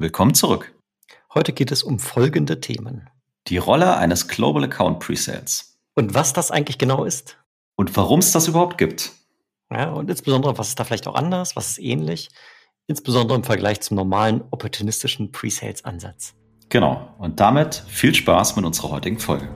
Willkommen 0.00 0.34
zurück. 0.34 0.74
Heute 1.34 1.52
geht 1.52 1.70
es 1.70 1.84
um 1.84 2.00
folgende 2.00 2.58
Themen. 2.58 3.08
Die 3.46 3.58
Rolle 3.58 3.96
eines 3.96 4.26
Global 4.26 4.64
Account 4.64 4.98
Presales. 4.98 5.78
Und 5.94 6.14
was 6.14 6.32
das 6.32 6.50
eigentlich 6.50 6.78
genau 6.78 7.04
ist. 7.04 7.38
Und 7.76 7.96
warum 7.96 8.18
es 8.18 8.32
das 8.32 8.48
überhaupt 8.48 8.76
gibt. 8.76 9.12
Ja, 9.70 9.90
und 9.92 10.10
insbesondere, 10.10 10.58
was 10.58 10.70
ist 10.70 10.80
da 10.80 10.84
vielleicht 10.84 11.06
auch 11.06 11.14
anders, 11.14 11.54
was 11.54 11.70
ist 11.70 11.78
ähnlich, 11.78 12.30
insbesondere 12.88 13.38
im 13.38 13.44
Vergleich 13.44 13.82
zum 13.82 13.96
normalen 13.96 14.42
opportunistischen 14.50 15.30
Presales-Ansatz. 15.30 16.34
Genau. 16.70 17.14
Und 17.18 17.38
damit 17.38 17.76
viel 17.86 18.16
Spaß 18.16 18.56
mit 18.56 18.64
unserer 18.64 18.90
heutigen 18.90 19.20
Folge. 19.20 19.48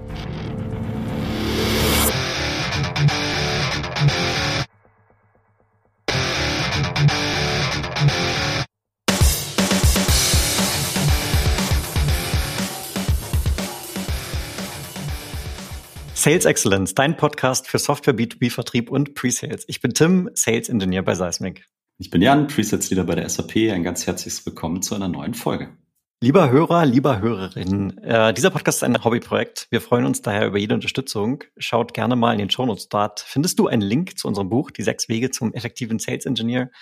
Sales 16.18 16.46
Excellence, 16.46 16.94
dein 16.94 17.16
Podcast 17.16 17.68
für 17.68 17.78
Software 17.78 18.12
B2B-Vertrieb 18.12 18.90
und 18.90 19.14
Pre-Sales. 19.14 19.64
Ich 19.68 19.80
bin 19.80 19.94
Tim, 19.94 20.28
Sales 20.34 20.68
Engineer 20.68 21.02
bei 21.02 21.14
Seismic. 21.14 21.64
Ich 21.98 22.10
bin 22.10 22.22
Jan, 22.22 22.48
Presets 22.48 22.90
Leader 22.90 23.04
bei 23.04 23.14
der 23.14 23.28
SAP. 23.28 23.70
Ein 23.70 23.84
ganz 23.84 24.04
herzliches 24.04 24.44
Willkommen 24.44 24.82
zu 24.82 24.96
einer 24.96 25.06
neuen 25.06 25.34
Folge. 25.34 25.76
Lieber 26.20 26.50
Hörer, 26.50 26.86
lieber 26.86 27.20
Hörerin, 27.20 27.98
äh, 27.98 28.34
dieser 28.34 28.50
Podcast 28.50 28.78
ist 28.78 28.82
ein 28.82 29.04
Hobbyprojekt. 29.04 29.68
Wir 29.70 29.80
freuen 29.80 30.06
uns 30.06 30.20
daher 30.20 30.48
über 30.48 30.58
jede 30.58 30.74
Unterstützung. 30.74 31.44
Schaut 31.56 31.94
gerne 31.94 32.16
mal 32.16 32.32
in 32.32 32.40
den 32.40 32.50
Shownotes 32.50 32.88
dort. 32.88 33.20
Findest 33.20 33.60
du 33.60 33.68
einen 33.68 33.82
Link 33.82 34.18
zu 34.18 34.26
unserem 34.26 34.48
Buch, 34.48 34.72
Die 34.72 34.82
sechs 34.82 35.08
Wege 35.08 35.30
zum 35.30 35.54
effektiven 35.54 36.00
Sales 36.00 36.26
Engineer? 36.26 36.72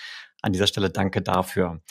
An 0.41 0.55
dieser 0.55 0.67
Stelle 0.67 0.89
danke 0.89 1.21
dafür. 1.21 1.83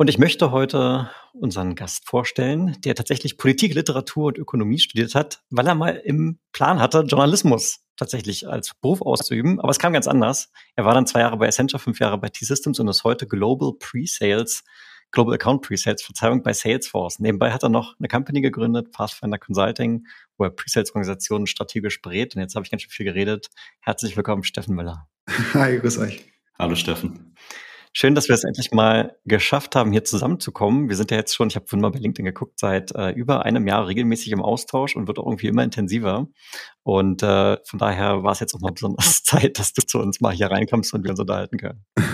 Und 0.00 0.08
ich 0.08 0.16
möchte 0.16 0.50
heute 0.50 1.10
unseren 1.34 1.74
Gast 1.74 2.08
vorstellen, 2.08 2.74
der 2.86 2.94
tatsächlich 2.94 3.36
Politik, 3.36 3.74
Literatur 3.74 4.28
und 4.28 4.38
Ökonomie 4.38 4.78
studiert 4.78 5.14
hat, 5.14 5.42
weil 5.50 5.66
er 5.66 5.74
mal 5.74 5.90
im 5.90 6.38
Plan 6.52 6.80
hatte, 6.80 7.00
Journalismus 7.00 7.80
tatsächlich 7.98 8.48
als 8.48 8.72
Beruf 8.80 9.02
auszuüben. 9.02 9.60
Aber 9.60 9.68
es 9.68 9.78
kam 9.78 9.92
ganz 9.92 10.08
anders. 10.08 10.50
Er 10.74 10.86
war 10.86 10.94
dann 10.94 11.06
zwei 11.06 11.20
Jahre 11.20 11.36
bei 11.36 11.48
Accenture, 11.48 11.78
fünf 11.78 12.00
Jahre 12.00 12.16
bei 12.16 12.30
T-Systems 12.30 12.80
und 12.80 12.88
ist 12.88 13.04
heute 13.04 13.26
Global 13.26 13.72
Pre-Sales, 13.78 14.64
Global 15.10 15.34
Account 15.34 15.60
Pre-Sales, 15.60 16.02
Verzeihung, 16.02 16.42
bei 16.42 16.54
Salesforce. 16.54 17.18
Nebenbei 17.18 17.52
hat 17.52 17.62
er 17.62 17.68
noch 17.68 17.94
eine 17.98 18.08
Company 18.08 18.40
gegründet, 18.40 18.92
Pathfinder 18.92 19.36
Consulting, 19.36 20.06
wo 20.38 20.44
er 20.44 20.50
Pre-Sales-Organisationen 20.50 21.46
strategisch 21.46 22.00
berät. 22.00 22.34
Und 22.34 22.40
jetzt 22.40 22.54
habe 22.54 22.64
ich 22.64 22.70
ganz 22.70 22.80
schön 22.80 22.90
viel 22.90 23.04
geredet. 23.04 23.48
Herzlich 23.80 24.16
willkommen, 24.16 24.44
Steffen 24.44 24.74
Müller. 24.74 25.10
Hi, 25.52 25.78
grüß 25.78 25.98
euch. 25.98 26.24
Hallo, 26.58 26.74
Steffen. 26.74 27.34
Schön, 27.92 28.14
dass 28.14 28.28
wir 28.28 28.34
es 28.34 28.44
endlich 28.44 28.70
mal 28.70 29.16
geschafft 29.24 29.74
haben, 29.74 29.90
hier 29.90 30.04
zusammenzukommen. 30.04 30.88
Wir 30.88 30.94
sind 30.94 31.10
ja 31.10 31.16
jetzt 31.16 31.34
schon, 31.34 31.48
ich 31.48 31.56
habe 31.56 31.66
vorhin 31.66 31.82
mal 31.82 31.90
bei 31.90 31.98
LinkedIn 31.98 32.24
geguckt, 32.24 32.60
seit 32.60 32.94
äh, 32.94 33.10
über 33.10 33.44
einem 33.44 33.66
Jahr 33.66 33.88
regelmäßig 33.88 34.30
im 34.30 34.42
Austausch 34.42 34.94
und 34.94 35.08
wird 35.08 35.18
auch 35.18 35.26
irgendwie 35.26 35.48
immer 35.48 35.64
intensiver. 35.64 36.28
Und 36.84 37.24
äh, 37.24 37.56
von 37.64 37.78
daher 37.80 38.22
war 38.22 38.30
es 38.30 38.38
jetzt 38.38 38.54
auch 38.54 38.60
mal 38.60 38.72
besonders 38.72 39.22
Zeit, 39.24 39.58
dass 39.58 39.72
du 39.72 39.82
zu 39.82 39.98
uns 39.98 40.20
mal 40.20 40.32
hier 40.32 40.52
reinkommst 40.52 40.94
und 40.94 41.02
wir 41.02 41.10
uns 41.10 41.20
unterhalten 41.20 41.58
können. 41.58 41.84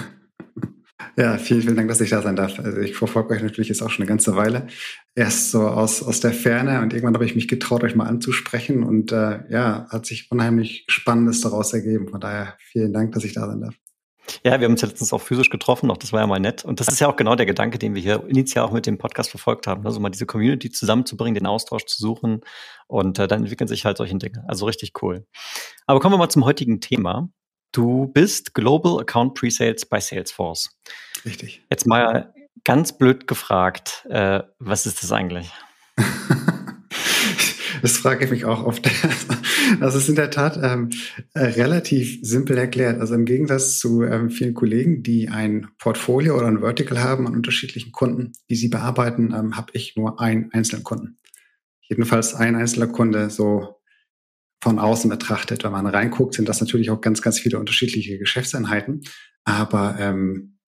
Ja, 1.18 1.38
vielen, 1.38 1.62
vielen 1.62 1.76
Dank, 1.76 1.88
dass 1.88 2.02
ich 2.02 2.10
da 2.10 2.20
sein 2.20 2.36
darf. 2.36 2.58
Also 2.58 2.78
ich 2.78 2.94
verfolge 2.94 3.32
euch 3.32 3.42
natürlich 3.42 3.68
jetzt 3.68 3.80
auch 3.80 3.88
schon 3.88 4.02
eine 4.02 4.08
ganze 4.08 4.36
Weile. 4.36 4.66
Erst 5.14 5.50
so 5.50 5.66
aus, 5.66 6.02
aus 6.02 6.20
der 6.20 6.32
Ferne 6.32 6.82
und 6.82 6.92
irgendwann 6.92 7.14
habe 7.14 7.24
ich 7.24 7.34
mich 7.34 7.48
getraut, 7.48 7.84
euch 7.84 7.94
mal 7.94 8.06
anzusprechen 8.06 8.82
und 8.82 9.12
äh, 9.12 9.40
ja, 9.50 9.86
hat 9.88 10.04
sich 10.04 10.30
unheimlich 10.30 10.84
Spannendes 10.88 11.40
daraus 11.40 11.72
ergeben. 11.72 12.08
Von 12.08 12.20
daher 12.20 12.54
vielen 12.58 12.92
Dank, 12.92 13.12
dass 13.12 13.24
ich 13.24 13.32
da 13.32 13.46
sein 13.46 13.62
darf. 13.62 13.74
Ja, 14.44 14.60
wir 14.60 14.66
haben 14.66 14.72
uns 14.72 14.82
ja 14.82 14.88
letztens 14.88 15.12
auch 15.12 15.20
physisch 15.20 15.50
getroffen, 15.50 15.90
auch 15.90 15.96
das 15.96 16.12
war 16.12 16.20
ja 16.20 16.26
mal 16.26 16.40
nett. 16.40 16.64
Und 16.64 16.80
das 16.80 16.88
ist 16.88 17.00
ja 17.00 17.08
auch 17.08 17.16
genau 17.16 17.34
der 17.34 17.46
Gedanke, 17.46 17.78
den 17.78 17.94
wir 17.94 18.02
hier 18.02 18.24
initial 18.28 18.64
auch 18.64 18.72
mit 18.72 18.86
dem 18.86 18.98
Podcast 18.98 19.30
verfolgt 19.30 19.66
haben. 19.66 19.86
Also 19.86 20.00
mal 20.00 20.10
diese 20.10 20.26
Community 20.26 20.70
zusammenzubringen, 20.70 21.34
den 21.34 21.46
Austausch 21.46 21.84
zu 21.86 22.00
suchen 22.00 22.40
und 22.86 23.18
äh, 23.18 23.28
dann 23.28 23.42
entwickeln 23.42 23.68
sich 23.68 23.84
halt 23.84 23.96
solche 23.96 24.16
Dinge. 24.16 24.44
Also 24.48 24.66
richtig 24.66 25.02
cool. 25.02 25.26
Aber 25.86 26.00
kommen 26.00 26.14
wir 26.14 26.18
mal 26.18 26.28
zum 26.28 26.44
heutigen 26.44 26.80
Thema. 26.80 27.28
Du 27.72 28.06
bist 28.06 28.54
Global 28.54 29.00
Account 29.00 29.34
Pre-Sales 29.34 29.86
bei 29.86 30.00
Salesforce. 30.00 30.70
Richtig. 31.24 31.62
Jetzt 31.70 31.86
mal 31.86 32.32
ganz 32.64 32.96
blöd 32.96 33.26
gefragt, 33.26 34.06
äh, 34.08 34.42
was 34.58 34.86
ist 34.86 35.02
das 35.02 35.12
eigentlich? 35.12 35.50
das 37.86 37.98
frage 37.98 38.24
ich 38.24 38.32
mich 38.32 38.44
auch 38.44 38.64
oft. 38.64 38.90
Das 39.80 39.96
ist 39.96 40.08
in 40.08 40.14
der 40.14 40.30
Tat 40.30 40.60
ähm, 40.62 40.90
äh, 41.34 41.40
relativ 41.40 42.20
simpel 42.22 42.56
erklärt. 42.56 43.00
Also 43.00 43.14
im 43.14 43.24
Gegensatz 43.24 43.80
zu 43.80 44.04
ähm, 44.04 44.30
vielen 44.30 44.54
Kollegen, 44.54 45.02
die 45.02 45.28
ein 45.28 45.66
Portfolio 45.78 46.36
oder 46.36 46.46
ein 46.46 46.60
Vertical 46.60 47.02
haben 47.02 47.26
an 47.26 47.34
unterschiedlichen 47.34 47.90
Kunden, 47.90 48.32
die 48.48 48.54
sie 48.54 48.68
bearbeiten, 48.68 49.34
ähm, 49.36 49.56
habe 49.56 49.72
ich 49.72 49.96
nur 49.96 50.20
einen 50.20 50.52
einzelnen 50.52 50.84
Kunden. 50.84 51.18
Jedenfalls 51.80 52.34
ein 52.34 52.54
einzelner 52.54 52.86
Kunde 52.86 53.28
so 53.28 53.80
von 54.62 54.78
außen 54.78 55.10
betrachtet. 55.10 55.64
Wenn 55.64 55.72
man 55.72 55.86
reinguckt, 55.86 56.34
sind 56.34 56.48
das 56.48 56.60
natürlich 56.60 56.90
auch 56.90 57.00
ganz, 57.00 57.20
ganz 57.20 57.40
viele 57.40 57.58
unterschiedliche 57.58 58.18
Geschäftseinheiten. 58.18 59.02
Aber 59.42 59.96
ähm, 59.98 60.58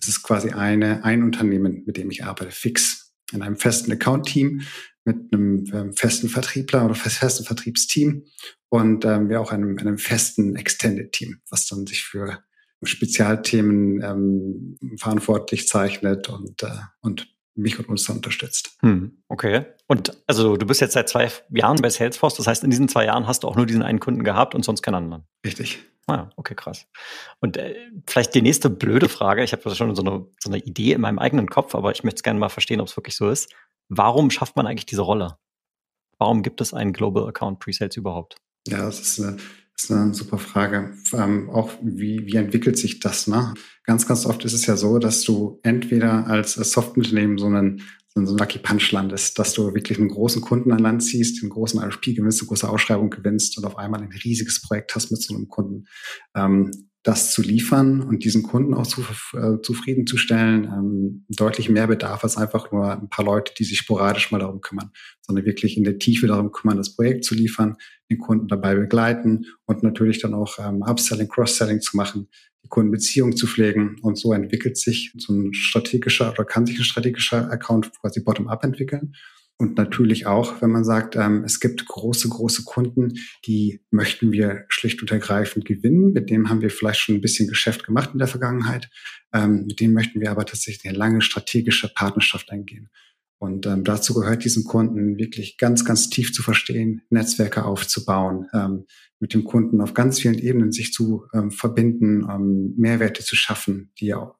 es 0.00 0.06
ist 0.06 0.22
quasi 0.22 0.50
eine, 0.50 1.04
ein 1.04 1.24
Unternehmen, 1.24 1.82
mit 1.86 1.96
dem 1.96 2.08
ich 2.10 2.24
arbeite, 2.24 2.52
fix 2.52 3.14
in 3.32 3.42
einem 3.42 3.56
festen 3.56 3.90
Account-Team 3.90 4.62
mit 5.04 5.32
einem 5.32 5.64
ähm, 5.72 5.92
festen 5.92 6.28
Vertriebler 6.28 6.84
oder 6.84 6.94
festen 6.94 7.44
Vertriebsteam 7.44 8.24
und 8.68 9.04
ähm, 9.04 9.28
wir 9.28 9.40
auch 9.40 9.52
einem, 9.52 9.78
einem 9.78 9.98
festen 9.98 10.56
Extended-Team, 10.56 11.40
was 11.50 11.66
dann 11.66 11.86
sich 11.86 12.04
für 12.04 12.42
Spezialthemen 12.82 14.02
ähm, 14.02 14.78
verantwortlich 14.98 15.68
zeichnet 15.68 16.28
und, 16.28 16.62
äh, 16.62 16.68
und 17.00 17.33
mich 17.54 17.78
und 17.78 17.88
uns 17.88 18.04
dann 18.04 18.16
unterstützt. 18.16 18.76
Hm, 18.80 19.22
okay. 19.28 19.66
Und 19.86 20.16
also 20.26 20.56
du 20.56 20.66
bist 20.66 20.80
jetzt 20.80 20.94
seit 20.94 21.08
zwei 21.08 21.30
Jahren 21.50 21.76
bei 21.80 21.90
Salesforce, 21.90 22.36
das 22.36 22.46
heißt, 22.46 22.64
in 22.64 22.70
diesen 22.70 22.88
zwei 22.88 23.04
Jahren 23.04 23.26
hast 23.26 23.44
du 23.44 23.48
auch 23.48 23.56
nur 23.56 23.66
diesen 23.66 23.82
einen 23.82 24.00
Kunden 24.00 24.24
gehabt 24.24 24.54
und 24.54 24.64
sonst 24.64 24.82
keinen 24.82 24.96
anderen. 24.96 25.24
Richtig. 25.44 25.80
Ah, 26.06 26.28
okay, 26.36 26.54
krass. 26.54 26.86
Und 27.40 27.56
äh, 27.56 27.74
vielleicht 28.06 28.34
die 28.34 28.42
nächste 28.42 28.68
blöde 28.68 29.08
Frage, 29.08 29.42
ich 29.42 29.52
habe 29.52 29.74
schon 29.74 29.94
so 29.94 30.02
eine, 30.02 30.26
so 30.38 30.50
eine 30.50 30.58
Idee 30.58 30.92
in 30.92 31.00
meinem 31.00 31.18
eigenen 31.18 31.48
Kopf, 31.48 31.74
aber 31.74 31.92
ich 31.92 32.04
möchte 32.04 32.22
gerne 32.22 32.38
mal 32.38 32.50
verstehen, 32.50 32.80
ob 32.80 32.88
es 32.88 32.96
wirklich 32.96 33.16
so 33.16 33.30
ist. 33.30 33.50
Warum 33.88 34.30
schafft 34.30 34.56
man 34.56 34.66
eigentlich 34.66 34.86
diese 34.86 35.02
Rolle? 35.02 35.38
Warum 36.18 36.42
gibt 36.42 36.60
es 36.60 36.74
einen 36.74 36.92
Global 36.92 37.26
Account 37.28 37.58
Presales 37.58 37.96
überhaupt? 37.96 38.36
Ja, 38.68 38.78
das 38.78 39.00
ist 39.00 39.20
eine, 39.20 39.36
das 39.76 39.84
ist 39.84 39.90
eine 39.90 40.14
super 40.14 40.38
Frage. 40.38 40.94
Ähm, 41.12 41.50
auch 41.50 41.72
wie, 41.82 42.26
wie 42.26 42.36
entwickelt 42.36 42.78
sich 42.78 43.00
das? 43.00 43.26
Ne? 43.26 43.54
Ganz, 43.82 44.06
ganz 44.06 44.24
oft 44.24 44.44
ist 44.44 44.52
es 44.52 44.66
ja 44.66 44.76
so, 44.76 44.98
dass 44.98 45.22
du 45.22 45.58
entweder 45.62 46.26
als 46.26 46.54
Softwareunternehmen 46.54 47.38
so 47.38 47.46
einen, 47.46 47.82
so 48.14 48.20
einen 48.20 48.38
Lucky 48.38 48.60
Punch 48.60 48.92
landest, 48.92 49.38
dass 49.38 49.52
du 49.52 49.74
wirklich 49.74 49.98
einen 49.98 50.08
großen 50.08 50.40
Kunden 50.42 50.70
an 50.72 50.78
Land 50.78 51.02
ziehst, 51.02 51.42
einen 51.42 51.50
großen 51.50 51.80
RFP 51.80 52.14
gewinnst, 52.14 52.40
eine 52.40 52.48
große 52.48 52.68
Ausschreibung 52.68 53.10
gewinnst 53.10 53.58
und 53.58 53.64
auf 53.64 53.76
einmal 53.76 54.00
ein 54.00 54.12
riesiges 54.24 54.62
Projekt 54.62 54.94
hast 54.94 55.10
mit 55.10 55.20
so 55.20 55.34
einem 55.34 55.48
Kunden. 55.48 55.86
Ähm, 56.36 56.70
das 57.04 57.32
zu 57.32 57.42
liefern 57.42 58.00
und 58.00 58.24
diesen 58.24 58.42
Kunden 58.42 58.72
auch 58.72 58.86
zu, 58.86 59.02
äh, 59.34 59.60
zufriedenzustellen, 59.60 60.64
ähm, 60.64 61.26
deutlich 61.28 61.68
mehr 61.68 61.86
bedarf 61.86 62.24
als 62.24 62.38
einfach 62.38 62.72
nur 62.72 62.90
ein 62.90 63.10
paar 63.10 63.26
Leute, 63.26 63.52
die 63.56 63.64
sich 63.64 63.78
sporadisch 63.78 64.32
mal 64.32 64.38
darum 64.38 64.62
kümmern, 64.62 64.90
sondern 65.20 65.44
wirklich 65.44 65.76
in 65.76 65.84
der 65.84 65.98
Tiefe 65.98 66.26
darum 66.26 66.50
kümmern, 66.50 66.78
das 66.78 66.96
Projekt 66.96 67.24
zu 67.24 67.34
liefern, 67.34 67.76
den 68.10 68.18
Kunden 68.18 68.48
dabei 68.48 68.74
begleiten 68.74 69.44
und 69.66 69.82
natürlich 69.82 70.20
dann 70.22 70.32
auch 70.32 70.58
ähm, 70.58 70.82
Upselling, 70.82 71.28
Cross-Selling 71.28 71.82
zu 71.82 71.98
machen, 71.98 72.28
die 72.64 72.68
Kundenbeziehung 72.68 73.36
zu 73.36 73.46
pflegen. 73.46 73.96
Und 74.00 74.18
so 74.18 74.32
entwickelt 74.32 74.78
sich 74.78 75.12
so 75.18 75.34
ein 75.34 75.52
strategischer 75.52 76.32
oder 76.32 76.46
kann 76.46 76.64
sich 76.64 76.78
ein 76.78 76.84
strategischer 76.84 77.50
Account 77.50 77.92
quasi 78.00 78.20
bottom-up 78.20 78.64
entwickeln 78.64 79.14
und 79.56 79.78
natürlich 79.78 80.26
auch, 80.26 80.60
wenn 80.62 80.70
man 80.70 80.84
sagt, 80.84 81.14
ähm, 81.14 81.44
es 81.44 81.60
gibt 81.60 81.86
große, 81.86 82.28
große 82.28 82.64
Kunden, 82.64 83.14
die 83.46 83.80
möchten 83.90 84.32
wir 84.32 84.64
schlicht 84.68 85.00
und 85.00 85.12
ergreifend 85.12 85.64
gewinnen. 85.64 86.12
Mit 86.12 86.28
denen 86.28 86.48
haben 86.48 86.60
wir 86.60 86.70
vielleicht 86.70 87.00
schon 87.00 87.14
ein 87.14 87.20
bisschen 87.20 87.48
Geschäft 87.48 87.84
gemacht 87.84 88.10
in 88.12 88.18
der 88.18 88.26
Vergangenheit. 88.26 88.90
Ähm, 89.32 89.64
mit 89.66 89.78
denen 89.78 89.94
möchten 89.94 90.20
wir 90.20 90.32
aber 90.32 90.44
tatsächlich 90.44 90.84
eine 90.88 90.98
lange 90.98 91.20
strategische 91.20 91.92
Partnerschaft 91.94 92.50
eingehen. 92.50 92.90
Und 93.38 93.66
ähm, 93.66 93.84
dazu 93.84 94.14
gehört 94.14 94.44
diesen 94.44 94.64
Kunden 94.64 95.18
wirklich 95.18 95.56
ganz, 95.56 95.84
ganz 95.84 96.08
tief 96.08 96.32
zu 96.32 96.42
verstehen, 96.42 97.02
Netzwerke 97.10 97.64
aufzubauen, 97.64 98.46
ähm, 98.54 98.86
mit 99.20 99.34
dem 99.34 99.44
Kunden 99.44 99.80
auf 99.80 99.94
ganz 99.94 100.18
vielen 100.18 100.38
Ebenen 100.38 100.72
sich 100.72 100.92
zu 100.92 101.26
ähm, 101.32 101.50
verbinden, 101.50 102.26
ähm, 102.28 102.74
Mehrwerte 102.76 103.22
zu 103.22 103.36
schaffen, 103.36 103.92
die 104.00 104.14
auch 104.14 104.34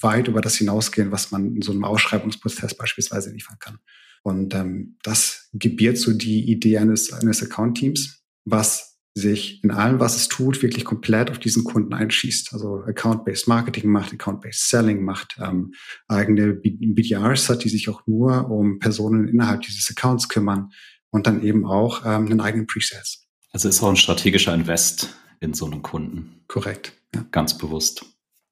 weit 0.00 0.28
über 0.28 0.40
das 0.40 0.56
hinausgehen, 0.56 1.10
was 1.10 1.32
man 1.32 1.56
in 1.56 1.62
so 1.62 1.72
einem 1.72 1.84
Ausschreibungsprozess 1.84 2.76
beispielsweise 2.76 3.30
liefern 3.32 3.56
kann. 3.58 3.78
Und 4.26 4.54
ähm, 4.54 4.96
das 5.04 5.48
gebiert 5.52 5.98
so 5.98 6.12
die 6.12 6.50
Idee 6.50 6.78
eines, 6.78 7.12
eines 7.12 7.44
Account-Teams, 7.44 8.24
was 8.44 8.98
sich 9.14 9.62
in 9.62 9.70
allem, 9.70 10.00
was 10.00 10.16
es 10.16 10.26
tut, 10.26 10.62
wirklich 10.62 10.84
komplett 10.84 11.30
auf 11.30 11.38
diesen 11.38 11.62
Kunden 11.62 11.94
einschießt. 11.94 12.52
Also 12.52 12.82
Account-Based 12.88 13.46
Marketing 13.46 13.88
macht, 13.88 14.12
Account-Based 14.12 14.68
Selling 14.68 15.04
macht, 15.04 15.36
ähm, 15.40 15.74
eigene 16.08 16.54
BDRs 16.54 17.48
hat, 17.48 17.62
die 17.62 17.68
sich 17.68 17.88
auch 17.88 18.04
nur 18.08 18.50
um 18.50 18.80
Personen 18.80 19.28
innerhalb 19.28 19.60
dieses 19.60 19.88
Accounts 19.96 20.28
kümmern 20.28 20.70
und 21.10 21.28
dann 21.28 21.44
eben 21.44 21.64
auch 21.64 22.04
ähm, 22.04 22.26
einen 22.26 22.40
eigenen 22.40 22.66
Presales. 22.66 23.28
Also 23.52 23.68
ist 23.68 23.80
auch 23.80 23.90
ein 23.90 23.96
strategischer 23.96 24.52
Invest 24.52 25.16
in 25.38 25.54
so 25.54 25.66
einen 25.66 25.82
Kunden. 25.82 26.40
Korrekt. 26.48 26.94
Ja. 27.14 27.24
Ganz 27.30 27.56
bewusst. 27.56 28.04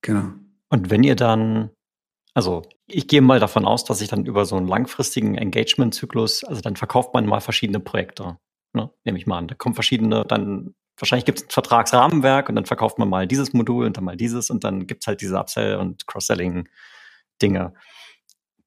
Genau. 0.02 0.34
Und 0.68 0.90
wenn 0.90 1.02
ihr 1.02 1.16
dann 1.16 1.70
Also 2.34 2.62
ich 2.86 3.06
gehe 3.06 3.22
mal 3.22 3.38
davon 3.38 3.64
aus, 3.64 3.84
dass 3.84 4.00
ich 4.00 4.08
dann 4.08 4.26
über 4.26 4.44
so 4.44 4.56
einen 4.56 4.66
langfristigen 4.66 5.36
Engagement-Zyklus, 5.36 6.42
also 6.44 6.60
dann 6.60 6.76
verkauft 6.76 7.14
man 7.14 7.26
mal 7.26 7.40
verschiedene 7.40 7.78
Projekte, 7.78 8.38
ne? 8.72 8.90
nehme 9.04 9.18
ich 9.18 9.26
mal 9.26 9.38
an. 9.38 9.48
Da 9.48 9.54
kommen 9.54 9.76
verschiedene, 9.76 10.24
dann 10.26 10.74
wahrscheinlich 10.98 11.24
gibt 11.24 11.38
es 11.38 11.44
ein 11.44 11.50
Vertragsrahmenwerk 11.50 12.48
und 12.48 12.56
dann 12.56 12.66
verkauft 12.66 12.98
man 12.98 13.08
mal 13.08 13.28
dieses 13.28 13.52
Modul 13.52 13.86
und 13.86 13.96
dann 13.96 14.04
mal 14.04 14.16
dieses 14.16 14.50
und 14.50 14.64
dann 14.64 14.86
gibt 14.86 15.04
es 15.04 15.06
halt 15.06 15.20
diese 15.20 15.38
Upsell- 15.38 15.76
und 15.76 16.06
Cross-Selling-Dinge. 16.08 17.74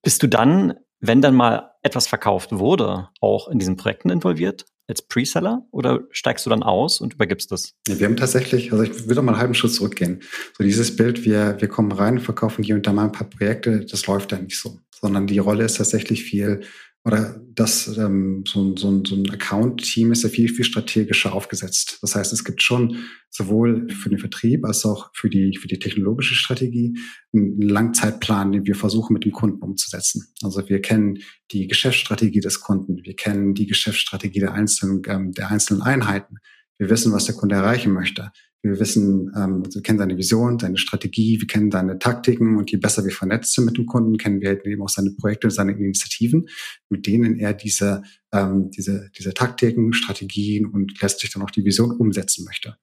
Bist 0.01 0.23
du 0.23 0.27
dann, 0.27 0.75
wenn 0.99 1.21
dann 1.21 1.35
mal 1.35 1.71
etwas 1.83 2.07
verkauft 2.07 2.53
wurde, 2.53 3.09
auch 3.19 3.49
in 3.49 3.59
diesen 3.59 3.75
Projekten 3.75 4.09
involviert? 4.09 4.65
Als 4.87 5.01
Preseller 5.01 5.65
oder 5.71 6.01
steigst 6.11 6.45
du 6.45 6.49
dann 6.49 6.63
aus 6.63 7.01
und 7.01 7.13
übergibst 7.13 7.51
das? 7.51 7.75
Ja, 7.87 7.99
wir 7.99 8.05
haben 8.07 8.15
tatsächlich, 8.15 8.71
also 8.71 8.83
ich 8.83 9.07
will 9.07 9.15
doch 9.15 9.23
mal 9.23 9.33
einen 9.33 9.41
halben 9.41 9.53
Schritt 9.53 9.73
zurückgehen. 9.73 10.21
So 10.57 10.63
dieses 10.63 10.95
Bild, 10.95 11.25
wir, 11.25 11.57
wir 11.59 11.67
kommen 11.67 11.91
rein, 11.91 12.19
verkaufen 12.19 12.63
hier 12.63 12.75
und 12.75 12.87
da 12.87 12.93
mal 12.93 13.05
ein 13.05 13.11
paar 13.11 13.29
Projekte, 13.29 13.85
das 13.85 14.07
läuft 14.07 14.31
ja 14.31 14.39
nicht 14.39 14.57
so, 14.57 14.79
sondern 14.99 15.27
die 15.27 15.39
Rolle 15.39 15.65
ist 15.65 15.77
tatsächlich 15.77 16.23
viel 16.23 16.61
oder 17.03 17.41
das 17.55 17.97
ähm, 17.97 18.43
so, 18.45 18.75
so, 18.75 19.01
so 19.05 19.15
ein 19.15 19.29
Account-Team 19.29 20.11
ist 20.11 20.23
ja 20.23 20.29
viel, 20.29 20.49
viel 20.49 20.65
strategischer 20.65 21.33
aufgesetzt. 21.33 21.99
Das 22.01 22.15
heißt, 22.15 22.33
es 22.33 22.43
gibt 22.43 22.61
schon 22.61 22.97
sowohl 23.29 23.89
für 23.89 24.09
den 24.09 24.19
Vertrieb 24.19 24.65
als 24.65 24.85
auch 24.85 25.09
für 25.13 25.29
die, 25.29 25.57
für 25.57 25.67
die 25.67 25.79
technologische 25.79 26.35
Strategie 26.35 26.97
einen 27.33 27.61
Langzeitplan, 27.61 28.51
den 28.51 28.65
wir 28.65 28.75
versuchen 28.75 29.13
mit 29.13 29.23
dem 29.23 29.31
Kunden 29.31 29.61
umzusetzen. 29.61 30.27
Also 30.43 30.67
wir 30.67 30.81
kennen 30.81 31.19
die 31.51 31.67
Geschäftsstrategie 31.67 32.41
des 32.41 32.59
Kunden, 32.59 32.97
wir 33.03 33.15
kennen 33.15 33.53
die 33.53 33.67
Geschäftsstrategie 33.67 34.41
der 34.41 34.53
einzelnen, 34.53 35.01
ähm, 35.07 35.31
der 35.31 35.49
einzelnen 35.49 35.81
Einheiten. 35.81 36.37
Wir 36.77 36.89
wissen, 36.89 37.13
was 37.13 37.25
der 37.25 37.35
Kunde 37.35 37.55
erreichen 37.55 37.93
möchte. 37.93 38.31
Wir 38.63 38.79
wissen, 38.79 39.31
ähm, 39.35 39.63
wir 39.71 39.81
kennen 39.81 39.99
seine 39.99 40.17
Vision, 40.17 40.59
seine 40.59 40.77
Strategie, 40.77 41.39
wir 41.39 41.47
kennen 41.47 41.71
seine 41.71 41.99
Taktiken 41.99 42.57
und 42.57 42.71
je 42.71 42.77
besser 42.77 43.05
wir 43.05 43.11
vernetzt 43.11 43.53
sind 43.53 43.65
mit 43.65 43.77
dem 43.77 43.85
Kunden, 43.85 44.17
kennen 44.17 44.41
wir 44.41 44.49
halt 44.49 44.65
eben 44.65 44.81
auch 44.81 44.89
seine 44.89 45.11
Projekte 45.11 45.47
und 45.47 45.51
seine 45.51 45.73
Initiativen, 45.73 46.47
mit 46.89 47.05
denen 47.05 47.37
er 47.39 47.53
diese, 47.53 48.03
ähm, 48.31 48.71
diese, 48.71 49.09
diese 49.17 49.33
Taktiken, 49.33 49.93
Strategien 49.93 50.65
und 50.65 51.01
letztlich 51.01 51.31
dann 51.31 51.43
auch 51.43 51.51
die 51.51 51.65
Vision 51.65 51.91
umsetzen 51.91 52.45
möchte. 52.45 52.77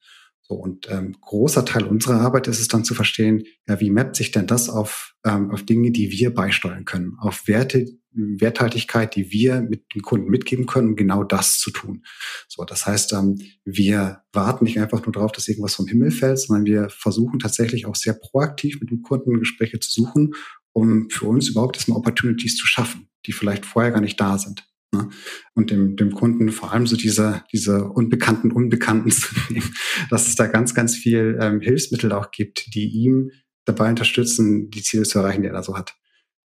So, 0.46 0.56
und 0.56 0.90
ähm, 0.90 1.16
großer 1.22 1.64
Teil 1.64 1.84
unserer 1.84 2.20
Arbeit 2.20 2.48
ist 2.48 2.60
es 2.60 2.68
dann 2.68 2.84
zu 2.84 2.94
verstehen, 2.94 3.44
ja, 3.66 3.80
wie 3.80 3.90
mappt 3.90 4.14
sich 4.14 4.30
denn 4.30 4.46
das 4.46 4.68
auf, 4.68 5.14
ähm, 5.24 5.50
auf 5.50 5.62
Dinge, 5.62 5.90
die 5.90 6.10
wir 6.10 6.34
beisteuern 6.34 6.84
können, 6.84 7.16
auf 7.18 7.48
Werte, 7.48 7.86
Werthaltigkeit, 8.12 9.16
die 9.16 9.32
wir 9.32 9.62
mit 9.62 9.94
dem 9.94 10.02
Kunden 10.02 10.28
mitgeben 10.28 10.66
können, 10.66 10.88
um 10.88 10.96
genau 10.96 11.24
das 11.24 11.58
zu 11.58 11.70
tun. 11.70 12.04
So, 12.46 12.64
das 12.64 12.84
heißt, 12.84 13.14
ähm, 13.14 13.40
wir 13.64 14.20
warten 14.34 14.64
nicht 14.64 14.78
einfach 14.78 15.04
nur 15.06 15.12
darauf, 15.12 15.32
dass 15.32 15.48
irgendwas 15.48 15.76
vom 15.76 15.86
Himmel 15.86 16.10
fällt, 16.10 16.38
sondern 16.38 16.66
wir 16.66 16.90
versuchen 16.90 17.38
tatsächlich 17.38 17.86
auch 17.86 17.96
sehr 17.96 18.12
proaktiv 18.14 18.80
mit 18.80 18.90
dem 18.90 19.00
Kunden 19.00 19.38
Gespräche 19.38 19.80
zu 19.80 19.90
suchen, 19.90 20.34
um 20.72 21.08
für 21.08 21.26
uns 21.26 21.48
überhaupt 21.48 21.76
erstmal 21.76 21.98
Opportunities 21.98 22.56
zu 22.56 22.66
schaffen, 22.66 23.08
die 23.24 23.32
vielleicht 23.32 23.64
vorher 23.64 23.92
gar 23.92 24.02
nicht 24.02 24.20
da 24.20 24.36
sind. 24.36 24.68
Ne? 24.94 25.10
Und 25.54 25.70
dem, 25.70 25.96
dem 25.96 26.12
Kunden 26.12 26.50
vor 26.50 26.72
allem 26.72 26.86
so 26.86 26.96
diese, 26.96 27.44
diese 27.52 27.84
unbekannten 27.84 28.52
Unbekannten 28.52 29.10
zu 29.10 29.34
nehmen, 29.50 29.74
dass 30.10 30.28
es 30.28 30.36
da 30.36 30.46
ganz, 30.46 30.74
ganz 30.74 30.96
viel 30.96 31.38
ähm, 31.40 31.60
Hilfsmittel 31.60 32.12
auch 32.12 32.30
gibt, 32.30 32.74
die 32.74 32.88
ihm 32.88 33.30
dabei 33.64 33.90
unterstützen, 33.90 34.70
die 34.70 34.82
Ziele 34.82 35.04
zu 35.04 35.18
erreichen, 35.18 35.42
die 35.42 35.48
er 35.48 35.54
da 35.54 35.62
so 35.62 35.76
hat. 35.76 35.94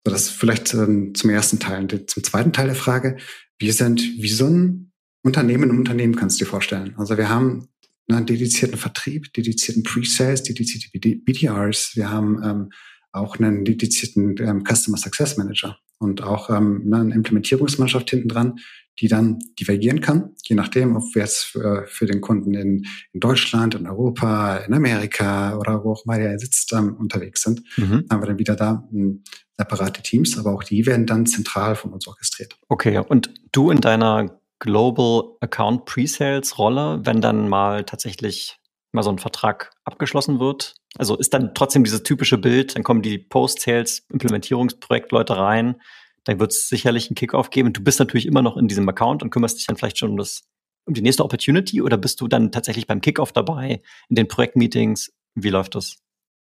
So, 0.05 0.11
das 0.11 0.29
vielleicht 0.29 0.73
ähm, 0.73 1.13
zum 1.13 1.29
ersten 1.29 1.59
Teil. 1.59 1.81
Und 1.81 2.09
zum 2.09 2.23
zweiten 2.23 2.53
Teil 2.53 2.67
der 2.67 2.75
Frage, 2.75 3.17
wir 3.59 3.73
sind 3.73 4.01
wie 4.01 4.29
so 4.29 4.47
ein 4.47 4.91
Unternehmen 5.23 5.69
im 5.69 5.77
Unternehmen, 5.77 6.15
kannst 6.15 6.39
du 6.39 6.45
dir 6.45 6.49
vorstellen. 6.49 6.95
Also 6.97 7.17
wir 7.17 7.29
haben 7.29 7.67
einen 8.09 8.25
dedizierten 8.25 8.77
Vertrieb, 8.77 9.31
dedizierten 9.33 9.83
Pre-Sales, 9.83 10.43
dedizierte 10.43 10.89
BDRs. 10.91 11.91
Wir 11.95 12.09
haben 12.09 12.41
ähm, 12.43 12.69
auch 13.11 13.37
einen 13.37 13.65
dedizierten 13.65 14.35
ähm, 14.39 14.63
Customer 14.63 14.97
Success 14.97 15.37
Manager 15.37 15.77
und 15.99 16.23
auch 16.23 16.49
ähm, 16.49 16.83
ne, 16.85 16.97
eine 16.97 17.13
Implementierungsmannschaft 17.13 18.09
hinten 18.09 18.29
dran, 18.29 18.59
die 18.99 19.07
dann 19.07 19.39
divergieren 19.59 20.01
kann, 20.01 20.35
je 20.43 20.55
nachdem, 20.55 20.95
ob 20.95 21.03
wir 21.13 21.23
jetzt 21.23 21.43
für, 21.43 21.85
für 21.87 22.05
den 22.05 22.21
Kunden 22.21 22.53
in, 22.53 22.85
in 23.13 23.19
Deutschland, 23.19 23.75
in 23.75 23.87
Europa, 23.87 24.57
in 24.57 24.73
Amerika 24.73 25.57
oder 25.57 25.83
wo 25.83 25.93
auch 25.93 26.05
mal 26.05 26.19
er 26.19 26.37
sitzt, 26.37 26.73
ähm, 26.73 26.95
unterwegs 26.95 27.41
sind. 27.41 27.63
Mhm. 27.77 28.05
haben 28.09 28.21
wir 28.21 28.27
dann 28.27 28.39
wieder 28.39 28.55
da 28.55 28.87
ähm, 28.93 29.23
separate 29.57 30.01
Teams, 30.01 30.37
aber 30.37 30.53
auch 30.53 30.63
die 30.63 30.85
werden 30.85 31.05
dann 31.05 31.25
zentral 31.25 31.75
von 31.75 31.93
uns 31.93 32.07
orchestriert. 32.07 32.57
Okay, 32.67 32.97
und 32.97 33.33
du 33.51 33.71
in 33.71 33.81
deiner 33.81 34.39
Global 34.59 35.35
Account 35.39 35.85
Pre-Sales 35.85 36.57
Rolle, 36.57 37.01
wenn 37.03 37.21
dann 37.21 37.49
mal 37.49 37.83
tatsächlich 37.83 38.59
mal 38.91 39.03
so 39.03 39.09
ein 39.09 39.19
Vertrag 39.19 39.71
abgeschlossen 39.85 40.39
wird, 40.39 40.75
also 40.97 41.17
ist 41.17 41.33
dann 41.33 41.53
trotzdem 41.53 41.83
dieses 41.83 42.03
typische 42.03 42.37
Bild, 42.37 42.75
dann 42.75 42.83
kommen 42.83 43.01
die 43.01 43.17
Post-Sales, 43.17 44.05
Implementierungsprojektleute 44.11 45.37
rein, 45.37 45.81
dann 46.25 46.39
wird 46.39 46.51
es 46.51 46.69
sicherlich 46.69 47.09
einen 47.09 47.15
Kickoff 47.15 47.49
geben. 47.49 47.73
Du 47.73 47.81
bist 47.83 47.99
natürlich 47.99 48.25
immer 48.25 48.41
noch 48.41 48.57
in 48.57 48.67
diesem 48.67 48.87
Account 48.89 49.23
und 49.23 49.29
kümmerst 49.29 49.57
dich 49.57 49.67
dann 49.67 49.77
vielleicht 49.77 49.97
schon 49.97 50.11
um 50.11 50.17
das, 50.17 50.43
um 50.85 50.93
die 50.93 51.01
nächste 51.01 51.23
Opportunity 51.23 51.81
oder 51.81 51.97
bist 51.97 52.21
du 52.21 52.27
dann 52.27 52.51
tatsächlich 52.51 52.87
beim 52.87 53.01
Kickoff 53.01 53.31
dabei, 53.31 53.81
in 54.09 54.15
den 54.15 54.27
Projektmeetings? 54.27 55.11
Wie 55.35 55.49
läuft 55.49 55.75
das? 55.75 55.97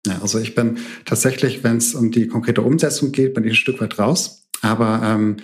Ja, 0.07 0.21
also 0.21 0.41
ich 0.41 0.55
bin 0.55 0.79
tatsächlich, 1.05 1.63
wenn 1.63 1.77
es 1.77 1.95
um 1.95 2.11
die 2.11 2.27
konkrete 2.27 2.63
Umsetzung 2.63 3.13
geht, 3.13 3.35
bin 3.35 3.45
ich 3.45 3.53
ein 3.53 3.57
Stück 3.57 3.81
weit 3.81 3.99
raus. 3.99 4.49
Aber 4.61 5.01
ähm, 5.05 5.37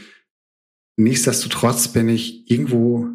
nichtsdestotrotz 0.97 1.89
bin 1.89 2.09
ich 2.09 2.51
irgendwo 2.51 3.09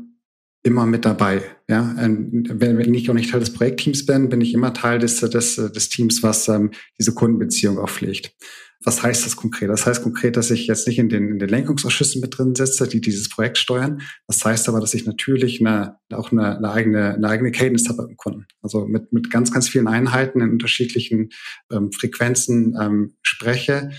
immer 0.63 0.85
mit 0.85 1.03
dabei. 1.05 1.43
Ja, 1.73 1.95
ähm, 1.99 2.43
wenn, 2.47 2.93
ich 2.93 3.09
auch 3.09 3.15
nicht 3.15 3.31
Teil 3.31 3.39
des 3.39 3.51
Projektteams 3.51 4.05
bin, 4.05 4.29
bin 4.29 4.41
ich 4.41 4.53
immer 4.53 4.75
Teil 4.75 4.99
des, 4.99 5.21
des, 5.21 5.55
des 5.55 5.89
Teams, 5.89 6.21
was 6.21 6.47
ähm, 6.47 6.69
diese 6.99 7.15
Kundenbeziehung 7.15 7.79
auch 7.79 7.89
pflegt. 7.89 8.35
Was 8.83 9.01
heißt 9.01 9.25
das 9.25 9.35
konkret? 9.35 9.69
Das 9.69 9.87
heißt 9.87 10.03
konkret, 10.03 10.37
dass 10.37 10.51
ich 10.51 10.67
jetzt 10.67 10.85
nicht 10.85 10.99
in 10.99 11.09
den, 11.09 11.29
in 11.29 11.39
den 11.39 11.49
Lenkungsausschüssen 11.49 12.21
mit 12.21 12.37
drin 12.37 12.53
sitze, 12.53 12.87
die 12.87 13.01
dieses 13.01 13.27
Projekt 13.27 13.57
steuern. 13.57 14.03
Das 14.27 14.45
heißt 14.45 14.69
aber, 14.69 14.81
dass 14.81 14.93
ich 14.93 15.07
natürlich 15.07 15.65
eine, 15.65 15.97
auch 16.11 16.31
eine, 16.31 16.57
eine 16.57 16.71
eigene, 16.71 17.15
eine 17.15 17.27
eigene 17.27 17.49
Cadence 17.49 17.89
habe 17.89 18.05
im 18.07 18.17
Kunden. 18.17 18.45
Also 18.61 18.85
mit, 18.85 19.11
mit 19.11 19.31
ganz, 19.31 19.51
ganz 19.51 19.67
vielen 19.67 19.87
Einheiten 19.87 20.41
in 20.41 20.51
unterschiedlichen 20.51 21.29
ähm, 21.71 21.91
Frequenzen 21.91 22.77
ähm, 22.79 23.15
spreche, 23.23 23.89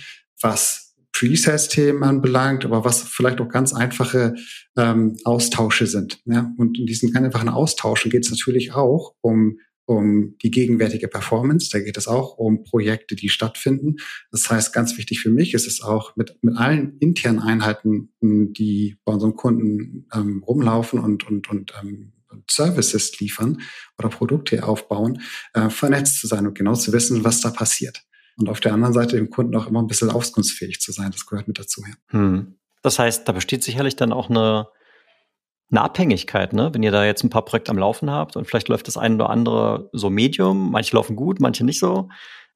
was 0.41 0.84
Pre-Sales-Themen 1.15 2.03
anbelangt, 2.03 2.65
aber 2.65 2.85
was 2.85 3.03
vielleicht 3.03 3.41
auch 3.41 3.49
ganz 3.49 3.73
einfache 3.73 4.35
ähm, 4.77 5.17
Austausche 5.25 5.87
sind. 5.87 6.21
Ja? 6.27 6.53
Und 6.59 6.79
in 6.79 6.87
diesen 6.87 7.13
ganz 7.13 7.25
einfachen 7.25 7.49
Austauschen 7.49 8.11
geht 8.11 8.25
es 8.25 8.31
natürlich 8.31 8.75
auch 8.75 9.15
um 9.21 9.59
um 9.87 10.37
die 10.43 10.51
gegenwärtige 10.51 11.09
Performance, 11.09 11.69
da 11.71 11.79
geht 11.79 11.97
es 11.99 12.09
auch 12.09 12.39
um 12.39 12.65
Projekte, 12.65 13.17
die 13.17 13.29
stattfinden. 13.29 13.97
Das 14.31 14.49
heißt, 14.49 14.73
ganz 14.73 14.97
wichtig 14.97 15.21
für 15.21 15.29
mich 15.29 15.53
ist 15.53 15.67
es 15.67 15.83
auch 15.83 16.17
mit, 16.17 16.39
mit 16.43 16.57
allen 16.57 16.97
internen 17.01 17.41
Einheiten, 17.41 18.11
die 18.23 18.97
bei 19.05 19.13
unseren 19.13 19.37
Kunden 19.37 20.07
ähm, 20.15 20.43
rumlaufen 20.43 20.99
und, 20.99 21.29
und, 21.29 21.51
und 21.51 21.75
ähm, 21.83 22.13
Services 22.51 23.21
liefern 23.21 23.61
oder 23.99 24.09
Produkte 24.09 24.65
aufbauen, 24.67 25.21
äh, 25.53 25.69
vernetzt 25.69 26.19
zu 26.19 26.27
sein 26.27 26.47
und 26.47 26.57
genau 26.57 26.75
zu 26.75 26.93
wissen, 26.93 27.23
was 27.23 27.41
da 27.41 27.51
passiert 27.51 28.05
und 28.37 28.49
auf 28.49 28.61
der 28.61 28.73
anderen 28.73 28.95
Seite 28.95 29.17
dem 29.17 29.31
Kunden 29.31 29.55
auch 29.57 29.67
immer 29.67 29.81
ein 29.81 29.87
bisschen 29.87 30.11
auskunftsfähig 30.11 30.81
zu 30.81 30.93
sein. 30.93 31.11
Das 31.13 31.27
gehört 31.27 31.49
mit 31.49 31.59
dazu. 31.59 31.83
Ja. 31.87 31.95
Hm. 32.19 32.59
Das 32.83 32.99
heißt, 32.99 33.29
da 33.29 33.33
besteht 33.33 33.63
sicherlich 33.63 33.97
dann 33.97 34.13
auch 34.13 34.29
eine, 34.29 34.69
eine 35.71 35.81
Abhängigkeit, 35.81 36.53
ne? 36.53 36.71
Wenn 36.73 36.83
ihr 36.83 36.91
da 36.91 37.05
jetzt 37.05 37.25
ein 37.25 37.31
paar 37.31 37.45
Projekte 37.45 37.71
am 37.71 37.79
Laufen 37.79 38.11
habt 38.11 38.37
und 38.37 38.47
vielleicht 38.47 38.69
läuft 38.69 38.89
das 38.89 38.97
eine 38.97 39.15
oder 39.15 39.31
andere 39.31 39.89
so 39.93 40.11
Medium, 40.11 40.71
manche 40.71 40.95
laufen 40.95 41.17
gut, 41.17 41.41
manche 41.41 41.65
nicht 41.65 41.79
so. 41.79 42.09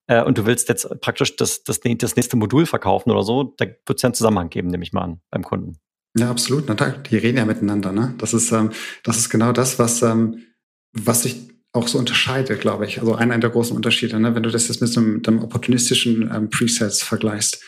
Äh, 0.06 0.24
und 0.24 0.36
du 0.36 0.46
willst 0.46 0.68
jetzt 0.68 1.00
praktisch 1.00 1.36
das, 1.36 1.62
das, 1.62 1.80
das 1.80 2.16
nächste 2.16 2.36
Modul 2.36 2.66
verkaufen 2.66 3.10
oder 3.10 3.22
so, 3.22 3.54
da 3.56 3.66
wird 3.66 3.98
es 3.98 4.02
ja 4.02 4.08
einen 4.08 4.14
Zusammenhang 4.14 4.50
geben, 4.50 4.68
nehme 4.68 4.82
ich 4.82 4.92
mal 4.92 5.02
an, 5.02 5.20
beim 5.30 5.44
Kunden. 5.44 5.78
Ja, 6.16 6.30
absolut. 6.30 6.64
Die 6.68 7.16
reden 7.16 7.38
ja 7.38 7.44
miteinander. 7.44 7.92
Ne? 7.92 8.14
Das 8.18 8.34
ist, 8.34 8.50
ähm, 8.50 8.70
das 9.04 9.18
ist 9.18 9.30
genau 9.30 9.52
das, 9.52 9.78
was, 9.78 10.02
ähm, 10.02 10.44
was 10.92 11.22
sich 11.22 11.48
auch 11.78 11.88
so 11.88 11.98
unterscheidet, 11.98 12.60
glaube 12.60 12.86
ich. 12.86 13.00
Also 13.00 13.14
einer 13.14 13.38
der 13.38 13.50
großen 13.50 13.74
Unterschiede, 13.74 14.18
ne? 14.20 14.34
wenn 14.34 14.42
du 14.42 14.50
das 14.50 14.68
jetzt 14.68 14.80
mit 14.80 14.90
so 14.90 15.00
einem, 15.00 15.22
einem 15.26 15.42
opportunistischen 15.42 16.30
ähm, 16.34 16.50
Presets 16.50 17.02
vergleichst. 17.02 17.62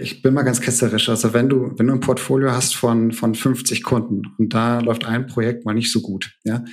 Ich 0.00 0.22
bin 0.22 0.32
mal 0.32 0.42
ganz 0.42 0.60
ketzerisch. 0.60 1.08
Also 1.08 1.34
wenn 1.34 1.48
du, 1.48 1.72
wenn 1.76 1.88
du 1.88 1.94
ein 1.94 2.00
Portfolio 2.00 2.52
hast 2.52 2.76
von, 2.76 3.12
von 3.12 3.34
50 3.34 3.82
Kunden 3.82 4.22
und 4.38 4.54
da 4.54 4.78
läuft 4.78 5.04
ein 5.04 5.26
Projekt 5.26 5.64
mal 5.64 5.74
nicht 5.74 5.90
so 5.90 6.00
gut, 6.00 6.38
ja, 6.44 6.64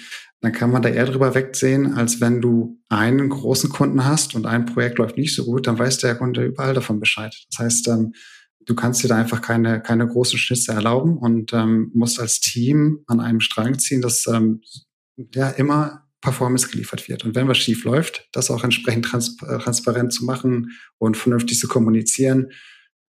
dann 0.42 0.52
kann 0.52 0.72
man 0.72 0.84
da 0.84 0.90
eher 0.90 1.06
drüber 1.06 1.34
wegsehen, 1.34 1.96
als 1.96 2.22
wenn 2.22 2.40
du 2.40 2.80
einen 2.88 3.30
großen 3.30 3.72
Kunden 3.72 4.06
hast 4.06 4.36
und 4.36 4.46
ein 4.46 4.68
Projekt 4.68 5.00
läuft 5.00 5.18
nicht 5.18 5.36
so 5.36 5.44
gut, 5.44 5.66
dann 5.66 5.80
weiß 5.80 5.98
der 5.98 6.16
Kunde 6.16 6.46
überall 6.46 6.76
davon 6.76 7.00
Bescheid. 7.00 7.36
Das 7.50 7.66
heißt, 7.66 7.88
ähm, 7.88 8.14
du 8.64 8.76
kannst 8.76 9.04
dir 9.04 9.08
da 9.08 9.16
einfach 9.16 9.42
keine, 9.42 9.82
keine 9.82 10.08
großen 10.08 10.38
Schnitze 10.38 10.74
erlauben 10.74 11.18
und 11.18 11.52
ähm, 11.54 11.90
musst 11.96 12.20
als 12.20 12.42
Team 12.42 13.04
an 13.08 13.20
einem 13.20 13.40
Strang 13.40 13.80
ziehen, 13.80 14.02
das 14.02 14.28
ähm, 14.28 14.62
ja 15.34 15.50
immer 15.50 16.05
Performance 16.22 16.70
geliefert 16.70 17.08
wird. 17.08 17.24
Und 17.24 17.36
wenn 17.36 17.48
was 17.48 17.58
schief 17.58 17.84
läuft, 17.84 18.28
das 18.32 18.50
auch 18.50 18.64
entsprechend 18.64 19.06
trans 19.06 19.38
äh, 19.42 19.60
transparent 19.60 20.14
zu 20.14 20.26
machen 20.26 20.72
und 20.98 21.18
vernünftig 21.18 21.60
zu 21.60 21.68
kommunizieren. 21.68 22.52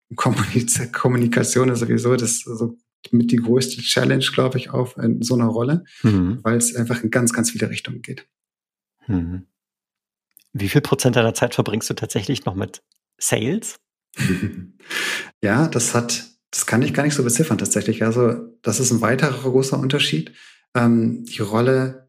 Kommuniz 0.15 0.79
Kommunikation 0.91 1.69
ist 1.69 1.79
sowieso 1.79 2.15
das 2.15 2.41
so 2.41 2.77
mit 3.11 3.31
die 3.31 3.37
größte 3.37 3.81
Challenge, 3.81 4.25
glaube 4.33 4.57
ich, 4.57 4.69
auf 4.69 4.97
in 4.97 5.21
so 5.21 5.33
einer 5.33 5.47
Rolle, 5.47 5.83
mhm. 6.03 6.39
weil 6.43 6.57
es 6.57 6.75
einfach 6.75 7.03
in 7.03 7.09
ganz, 7.09 7.33
ganz 7.33 7.51
viele 7.51 7.69
Richtungen 7.69 8.01
geht. 8.01 8.27
Mhm. 9.07 9.47
Wie 10.53 10.69
viel 10.69 10.81
Prozent 10.81 11.15
deiner 11.15 11.33
Zeit 11.33 11.55
verbringst 11.55 11.89
du 11.89 11.93
tatsächlich 11.95 12.45
noch 12.45 12.55
mit 12.55 12.81
Sales? 13.17 13.77
ja, 15.41 15.67
das 15.67 15.93
hat, 15.93 16.25
das 16.51 16.65
kann 16.65 16.81
ich 16.81 16.93
gar 16.93 17.03
nicht 17.03 17.15
so 17.15 17.23
beziffern 17.23 17.57
tatsächlich. 17.57 18.03
Also 18.03 18.55
das 18.61 18.79
ist 18.79 18.91
ein 18.91 19.01
weiterer 19.01 19.49
großer 19.49 19.77
Unterschied. 19.77 20.33
Ähm, 20.73 21.25
die 21.25 21.41
Rolle 21.41 22.04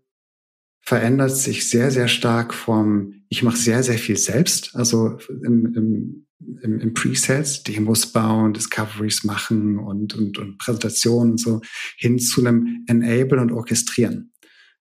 verändert 0.87 1.37
sich 1.37 1.69
sehr, 1.69 1.91
sehr 1.91 2.07
stark 2.07 2.55
vom, 2.55 3.25
ich 3.29 3.43
mache 3.43 3.57
sehr, 3.57 3.83
sehr 3.83 3.99
viel 3.99 4.17
selbst, 4.17 4.75
also 4.75 5.19
im, 5.29 5.75
im, 5.75 6.27
im, 6.63 6.81
im 6.81 6.95
Pre-Sales, 6.95 7.65
Demos 7.65 8.07
bauen, 8.07 8.55
Discoveries 8.55 9.25
machen 9.25 9.79
und, 9.79 10.15
und, 10.15 10.39
und 10.39 10.59
Präsentationen 10.59 11.33
und 11.33 11.41
so, 11.41 11.61
hin 11.99 12.21
zu 12.21 12.41
einem 12.41 12.85
Enable 12.87 13.41
und 13.41 13.51
Orchestrieren. 13.51 14.33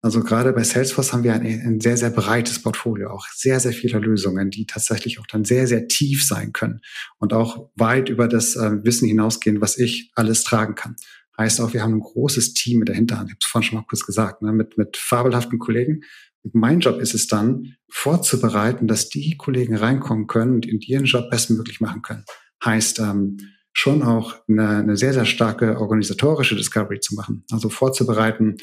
Also 0.03 0.21
gerade 0.23 0.51
bei 0.53 0.63
Salesforce 0.63 1.13
haben 1.13 1.23
wir 1.23 1.33
ein, 1.33 1.45
ein, 1.45 1.79
sehr, 1.79 1.95
sehr 1.95 2.09
breites 2.09 2.59
Portfolio, 2.59 3.11
auch 3.11 3.27
sehr, 3.35 3.59
sehr 3.59 3.71
viele 3.71 3.99
Lösungen, 3.99 4.49
die 4.49 4.65
tatsächlich 4.65 5.19
auch 5.19 5.27
dann 5.27 5.45
sehr, 5.45 5.67
sehr 5.67 5.87
tief 5.87 6.25
sein 6.25 6.51
können 6.51 6.81
und 7.19 7.33
auch 7.33 7.69
weit 7.75 8.09
über 8.09 8.27
das 8.27 8.55
äh, 8.55 8.83
Wissen 8.83 9.07
hinausgehen, 9.07 9.61
was 9.61 9.77
ich 9.77 10.11
alles 10.15 10.43
tragen 10.43 10.73
kann. 10.73 10.95
Heißt 11.41 11.59
auch, 11.59 11.73
wir 11.73 11.81
haben 11.81 11.95
ein 11.95 12.01
großes 12.01 12.53
Team 12.53 12.77
mit 12.77 12.87
der 12.87 12.95
Hinterhand. 12.95 13.29
Ich 13.29 13.33
habe 13.33 13.39
es 13.41 13.47
vorhin 13.47 13.67
schon 13.67 13.79
mal 13.79 13.85
kurz 13.87 14.05
gesagt, 14.05 14.43
ne, 14.43 14.51
mit, 14.51 14.77
mit 14.77 14.95
fabelhaften 14.95 15.57
Kollegen. 15.57 16.01
Und 16.43 16.53
mein 16.53 16.81
Job 16.81 16.99
ist 17.01 17.15
es 17.15 17.25
dann, 17.25 17.75
vorzubereiten, 17.89 18.87
dass 18.87 19.09
die 19.09 19.37
Kollegen 19.37 19.75
reinkommen 19.75 20.27
können 20.27 20.55
und 20.55 20.87
ihren 20.87 21.05
Job 21.05 21.31
bestmöglich 21.31 21.81
machen 21.81 22.03
können. 22.03 22.25
Heißt, 22.63 22.99
ähm, 22.99 23.37
schon 23.73 24.03
auch 24.03 24.35
eine, 24.47 24.69
eine 24.69 24.97
sehr, 24.97 25.13
sehr 25.13 25.25
starke 25.25 25.79
organisatorische 25.79 26.55
Discovery 26.55 26.99
zu 26.99 27.15
machen. 27.15 27.43
Also 27.51 27.69
vorzubereiten, 27.69 28.57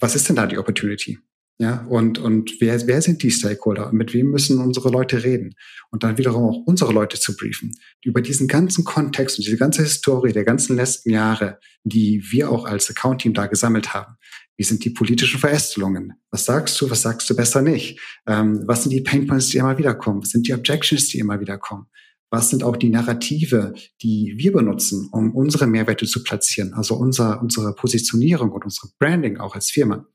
was 0.00 0.16
ist 0.16 0.28
denn 0.28 0.34
da 0.34 0.46
die 0.46 0.58
Opportunity? 0.58 1.20
Ja, 1.60 1.84
und, 1.88 2.20
und 2.20 2.52
wer, 2.60 2.86
wer 2.86 3.02
sind 3.02 3.24
die 3.24 3.32
Stakeholder? 3.32 3.90
Mit 3.92 4.14
wem 4.14 4.30
müssen 4.30 4.60
unsere 4.60 4.90
Leute 4.90 5.24
reden? 5.24 5.56
Und 5.90 6.04
dann 6.04 6.16
wiederum 6.16 6.44
auch 6.44 6.62
unsere 6.66 6.92
Leute 6.92 7.18
zu 7.18 7.36
briefen. 7.36 7.76
Über 8.04 8.22
diesen 8.22 8.46
ganzen 8.46 8.84
Kontext 8.84 9.38
und 9.38 9.44
diese 9.44 9.56
ganze 9.56 9.82
Historie 9.82 10.32
der 10.32 10.44
ganzen 10.44 10.76
letzten 10.76 11.10
Jahre, 11.10 11.58
die 11.82 12.22
wir 12.30 12.50
auch 12.50 12.64
als 12.64 12.88
Account-Team 12.90 13.34
da 13.34 13.48
gesammelt 13.48 13.92
haben. 13.92 14.14
Wie 14.56 14.62
sind 14.62 14.84
die 14.84 14.90
politischen 14.90 15.40
Verästelungen? 15.40 16.12
Was 16.30 16.44
sagst 16.44 16.80
du, 16.80 16.90
was 16.90 17.02
sagst 17.02 17.28
du 17.28 17.34
besser 17.34 17.60
nicht? 17.60 17.98
Ähm, 18.28 18.62
was 18.66 18.84
sind 18.84 18.92
die 18.92 19.00
Painpoints, 19.00 19.48
die 19.48 19.58
immer 19.58 19.78
wieder 19.78 19.94
kommen? 19.94 20.22
Was 20.22 20.30
sind 20.30 20.46
die 20.46 20.54
Objections, 20.54 21.08
die 21.08 21.18
immer 21.18 21.40
wieder 21.40 21.58
kommen? 21.58 21.86
Was 22.30 22.50
sind 22.50 22.62
auch 22.62 22.76
die 22.76 22.90
Narrative, 22.90 23.74
die 24.02 24.34
wir 24.36 24.52
benutzen, 24.52 25.08
um 25.10 25.34
unsere 25.34 25.66
Mehrwerte 25.66 26.06
zu 26.06 26.22
platzieren? 26.22 26.74
Also 26.74 26.94
unser, 26.94 27.42
unsere 27.42 27.74
Positionierung 27.74 28.52
und 28.52 28.64
unsere 28.64 28.88
Branding 29.00 29.38
auch 29.38 29.56
als 29.56 29.70
Firma 29.70 30.06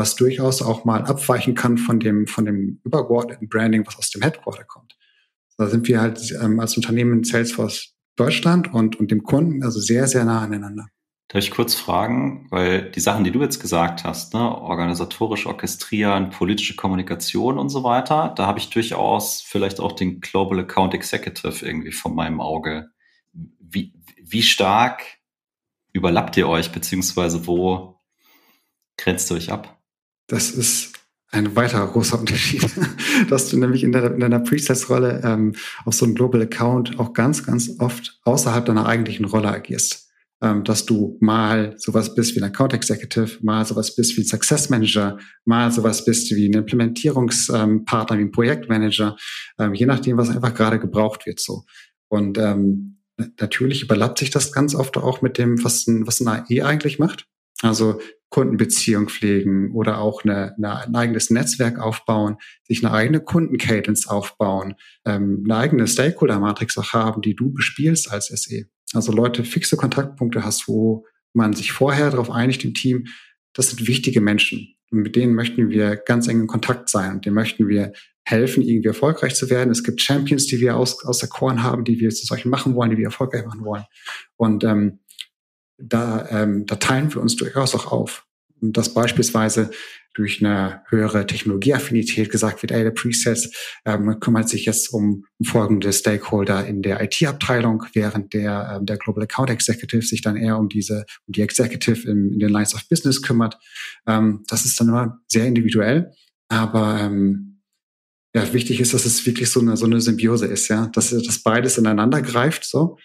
was 0.00 0.16
durchaus 0.16 0.62
auch 0.62 0.86
mal 0.86 1.04
abweichen 1.04 1.54
kann 1.54 1.76
von 1.76 2.00
dem, 2.00 2.26
von 2.26 2.46
dem 2.46 2.80
übergeordneten 2.84 3.50
Branding, 3.50 3.86
was 3.86 3.98
aus 3.98 4.10
dem 4.10 4.22
Headquarter 4.22 4.64
kommt. 4.64 4.96
Da 5.58 5.66
sind 5.68 5.86
wir 5.88 6.00
halt 6.00 6.34
ähm, 6.42 6.58
als 6.58 6.74
Unternehmen 6.76 7.22
Salesforce 7.22 7.94
Deutschland 8.16 8.72
und, 8.72 8.98
und 8.98 9.10
dem 9.10 9.22
Kunden 9.22 9.62
also 9.62 9.78
sehr, 9.78 10.08
sehr 10.08 10.24
nah 10.24 10.40
aneinander. 10.40 10.86
Darf 11.28 11.44
ich 11.44 11.50
kurz 11.50 11.74
fragen, 11.74 12.48
weil 12.50 12.90
die 12.90 13.00
Sachen, 13.00 13.24
die 13.24 13.30
du 13.30 13.42
jetzt 13.42 13.60
gesagt 13.60 14.04
hast, 14.04 14.32
ne, 14.32 14.40
organisatorisch 14.40 15.44
orchestrieren, 15.44 16.30
politische 16.30 16.76
Kommunikation 16.76 17.58
und 17.58 17.68
so 17.68 17.84
weiter, 17.84 18.32
da 18.36 18.46
habe 18.46 18.58
ich 18.58 18.70
durchaus 18.70 19.42
vielleicht 19.42 19.80
auch 19.80 19.92
den 19.92 20.20
Global 20.20 20.60
Account 20.60 20.94
Executive 20.94 21.64
irgendwie 21.64 21.92
von 21.92 22.14
meinem 22.14 22.40
Auge. 22.40 22.88
Wie, 23.32 23.92
wie 24.22 24.42
stark 24.42 25.02
überlappt 25.92 26.38
ihr 26.38 26.48
euch, 26.48 26.72
beziehungsweise 26.72 27.46
wo 27.46 28.00
grenzt 28.96 29.30
ihr 29.30 29.36
euch 29.36 29.52
ab? 29.52 29.79
Das 30.30 30.52
ist 30.52 30.92
ein 31.32 31.56
weiterer 31.56 31.88
großer 31.88 32.18
Unterschied, 32.18 32.64
dass 33.28 33.48
du 33.48 33.58
nämlich 33.58 33.82
in, 33.82 33.90
der, 33.90 34.12
in 34.14 34.20
deiner 34.20 34.38
Presets-Rolle 34.38 35.22
ähm, 35.24 35.54
auf 35.84 35.94
so 35.94 36.04
einem 36.04 36.14
Global 36.14 36.40
Account 36.42 36.98
auch 37.00 37.12
ganz, 37.12 37.44
ganz 37.44 37.70
oft 37.80 38.20
außerhalb 38.24 38.64
deiner 38.64 38.86
eigentlichen 38.86 39.24
Rolle 39.24 39.48
agierst. 39.48 40.08
Ähm, 40.40 40.62
dass 40.64 40.86
du 40.86 41.18
mal 41.20 41.74
sowas 41.78 42.14
bist 42.14 42.34
wie 42.34 42.40
ein 42.40 42.44
Account 42.44 42.72
Executive, 42.72 43.38
mal 43.42 43.64
sowas 43.66 43.94
bist 43.94 44.16
wie 44.16 44.22
ein 44.22 44.26
Success 44.26 44.70
Manager, 44.70 45.18
mal 45.44 45.70
sowas 45.70 46.04
bist 46.04 46.30
wie 46.30 46.48
ein 46.48 46.54
Implementierungspartner, 46.54 48.16
wie 48.16 48.22
ein 48.22 48.30
Projektmanager, 48.30 49.16
ähm, 49.58 49.74
je 49.74 49.86
nachdem, 49.86 50.16
was 50.16 50.30
einfach 50.30 50.54
gerade 50.54 50.78
gebraucht 50.78 51.26
wird. 51.26 51.40
so. 51.40 51.64
Und 52.08 52.38
ähm, 52.38 53.00
natürlich 53.38 53.82
überlappt 53.82 54.20
sich 54.20 54.30
das 54.30 54.52
ganz 54.52 54.76
oft 54.76 54.96
auch 54.96 55.22
mit 55.22 55.38
dem, 55.38 55.62
was 55.64 55.86
ein, 55.88 56.06
was 56.06 56.20
ein 56.20 56.28
AI 56.28 56.64
eigentlich 56.64 56.98
macht. 57.00 57.26
Also 57.62 58.00
Kundenbeziehung 58.30 59.08
pflegen 59.08 59.72
oder 59.72 59.98
auch 59.98 60.24
eine, 60.24 60.54
eine, 60.56 60.86
ein 60.86 60.94
eigenes 60.94 61.30
Netzwerk 61.30 61.78
aufbauen, 61.78 62.36
sich 62.62 62.84
eine 62.84 62.94
eigene 62.94 63.20
Kundencadence 63.20 64.08
aufbauen, 64.08 64.74
ähm, 65.04 65.42
eine 65.44 65.56
eigene 65.56 65.86
Stakeholder-Matrix 65.86 66.78
auch 66.78 66.92
haben, 66.92 67.22
die 67.22 67.34
du 67.34 67.52
bespielst 67.52 68.10
als 68.10 68.28
SE. 68.28 68.66
Also 68.92 69.12
Leute, 69.12 69.44
fixe 69.44 69.76
Kontaktpunkte 69.76 70.44
hast, 70.44 70.68
wo 70.68 71.04
man 71.32 71.52
sich 71.54 71.72
vorher 71.72 72.10
darauf 72.10 72.30
einigt 72.30 72.64
im 72.64 72.74
Team, 72.74 73.06
das 73.52 73.70
sind 73.70 73.86
wichtige 73.86 74.20
Menschen. 74.20 74.74
Und 74.90 75.02
mit 75.02 75.16
denen 75.16 75.34
möchten 75.34 75.70
wir 75.70 75.96
ganz 75.96 76.28
eng 76.28 76.40
in 76.40 76.46
Kontakt 76.46 76.88
sein 76.88 77.14
und 77.14 77.26
denen 77.26 77.34
möchten 77.34 77.68
wir 77.68 77.92
helfen, 78.24 78.62
irgendwie 78.62 78.88
erfolgreich 78.88 79.34
zu 79.34 79.50
werden. 79.50 79.70
Es 79.70 79.82
gibt 79.82 80.00
Champions, 80.00 80.46
die 80.46 80.60
wir 80.60 80.76
aus, 80.76 81.04
aus 81.04 81.18
der 81.18 81.28
Korn 81.28 81.62
haben, 81.62 81.84
die 81.84 81.98
wir 81.98 82.10
zu 82.10 82.26
solchen 82.26 82.48
machen 82.48 82.74
wollen, 82.74 82.90
die 82.90 82.96
wir 82.96 83.06
erfolgreich 83.06 83.44
machen 83.44 83.64
wollen. 83.64 83.84
Und 84.36 84.62
ähm, 84.64 84.99
da, 85.80 86.26
ähm, 86.30 86.66
da 86.66 86.76
teilen 86.76 87.12
wir 87.14 87.20
uns 87.20 87.36
durchaus 87.36 87.74
auch 87.74 87.90
auf. 87.90 88.26
Und 88.60 88.76
das 88.76 88.92
beispielsweise 88.92 89.70
durch 90.14 90.44
eine 90.44 90.82
höhere 90.88 91.26
Technologieaffinität 91.26 92.30
gesagt 92.30 92.62
wird, 92.62 92.72
ey, 92.72 92.82
der 92.82 92.90
Presets 92.90 93.50
ähm, 93.84 94.18
kümmert 94.18 94.48
sich 94.48 94.66
jetzt 94.66 94.92
um, 94.92 95.24
um 95.38 95.46
folgende 95.46 95.92
Stakeholder 95.92 96.66
in 96.66 96.82
der 96.82 97.00
IT-Abteilung, 97.00 97.84
während 97.94 98.34
der, 98.34 98.76
ähm, 98.76 98.86
der 98.86 98.96
Global 98.96 99.22
Account 99.22 99.50
Executive 99.50 100.02
sich 100.02 100.20
dann 100.20 100.36
eher 100.36 100.58
um 100.58 100.68
diese, 100.68 101.06
um 101.26 101.32
die 101.32 101.42
Executive 101.42 102.10
in, 102.10 102.32
in 102.32 102.38
den 102.40 102.50
Lines 102.50 102.74
of 102.74 102.88
Business 102.88 103.22
kümmert. 103.22 103.58
Ähm, 104.06 104.42
das 104.48 104.64
ist 104.64 104.80
dann 104.80 104.88
immer 104.88 105.20
sehr 105.28 105.46
individuell, 105.46 106.12
aber 106.48 106.98
ähm, 107.00 107.60
ja, 108.34 108.52
wichtig 108.52 108.80
ist, 108.80 108.94
dass 108.94 109.06
es 109.06 109.24
wirklich 109.26 109.48
so 109.50 109.60
eine, 109.60 109.76
so 109.76 109.86
eine 109.86 110.00
Symbiose 110.00 110.46
ist, 110.46 110.68
ja, 110.68 110.86
dass, 110.92 111.10
dass 111.10 111.42
beides 111.42 111.78
ineinander 111.78 112.20
greift, 112.20 112.64
so. 112.64 112.98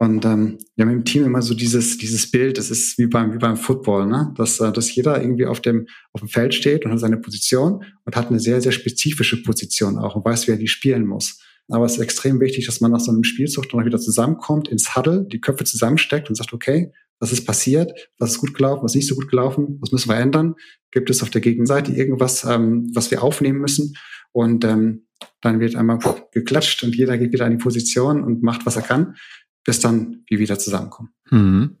Und 0.00 0.24
ähm, 0.24 0.58
wir 0.76 0.84
haben 0.84 0.92
im 0.92 1.04
Team 1.04 1.24
immer 1.24 1.42
so 1.42 1.54
dieses, 1.54 1.98
dieses 1.98 2.30
Bild, 2.30 2.56
das 2.56 2.70
ist 2.70 2.98
wie 2.98 3.08
beim, 3.08 3.34
wie 3.34 3.38
beim 3.38 3.56
Football, 3.56 4.06
ne? 4.06 4.32
dass, 4.36 4.60
äh, 4.60 4.72
dass 4.72 4.94
jeder 4.94 5.20
irgendwie 5.20 5.46
auf 5.46 5.60
dem, 5.60 5.88
auf 6.12 6.20
dem 6.20 6.28
Feld 6.28 6.54
steht 6.54 6.84
und 6.84 6.92
hat 6.92 7.00
seine 7.00 7.16
Position 7.16 7.84
und 8.04 8.14
hat 8.14 8.30
eine 8.30 8.38
sehr, 8.38 8.60
sehr 8.60 8.70
spezifische 8.70 9.42
Position 9.42 9.98
auch 9.98 10.14
und 10.14 10.24
weiß, 10.24 10.46
wie 10.46 10.52
er 10.52 10.56
die 10.56 10.68
spielen 10.68 11.04
muss. 11.04 11.40
Aber 11.68 11.84
es 11.84 11.94
ist 11.94 11.98
extrem 11.98 12.40
wichtig, 12.40 12.66
dass 12.66 12.80
man 12.80 12.92
nach 12.92 13.00
so 13.00 13.10
einem 13.10 13.24
Spielzug 13.24 13.68
dann 13.68 13.84
wieder 13.84 13.98
zusammenkommt, 13.98 14.68
ins 14.68 14.94
Huddle, 14.94 15.26
die 15.30 15.40
Köpfe 15.40 15.64
zusammensteckt 15.64 16.28
und 16.28 16.36
sagt, 16.36 16.52
okay, 16.52 16.92
was 17.18 17.32
ist 17.32 17.44
passiert, 17.44 17.92
was 18.18 18.30
ist 18.30 18.38
gut 18.38 18.54
gelaufen, 18.54 18.84
was 18.84 18.92
ist 18.92 18.96
nicht 18.96 19.08
so 19.08 19.16
gut 19.16 19.28
gelaufen, 19.28 19.78
was 19.80 19.90
müssen 19.90 20.08
wir 20.08 20.16
ändern? 20.16 20.54
Gibt 20.92 21.10
es 21.10 21.24
auf 21.24 21.30
der 21.30 21.40
Gegenseite 21.40 21.92
irgendwas, 21.92 22.44
ähm, 22.44 22.90
was 22.94 23.10
wir 23.10 23.24
aufnehmen 23.24 23.58
müssen? 23.58 23.94
Und 24.30 24.64
ähm, 24.64 25.06
dann 25.40 25.58
wird 25.58 25.74
einmal 25.74 25.98
geklatscht 26.32 26.84
und 26.84 26.94
jeder 26.94 27.18
geht 27.18 27.32
wieder 27.32 27.46
an 27.46 27.50
die 27.50 27.62
Position 27.62 28.22
und 28.22 28.42
macht, 28.42 28.64
was 28.64 28.76
er 28.76 28.82
kann 28.82 29.16
bis 29.68 29.80
dann 29.80 30.24
wir 30.26 30.38
wieder 30.38 30.58
zusammenkommen. 30.58 31.10
Mhm. 31.30 31.76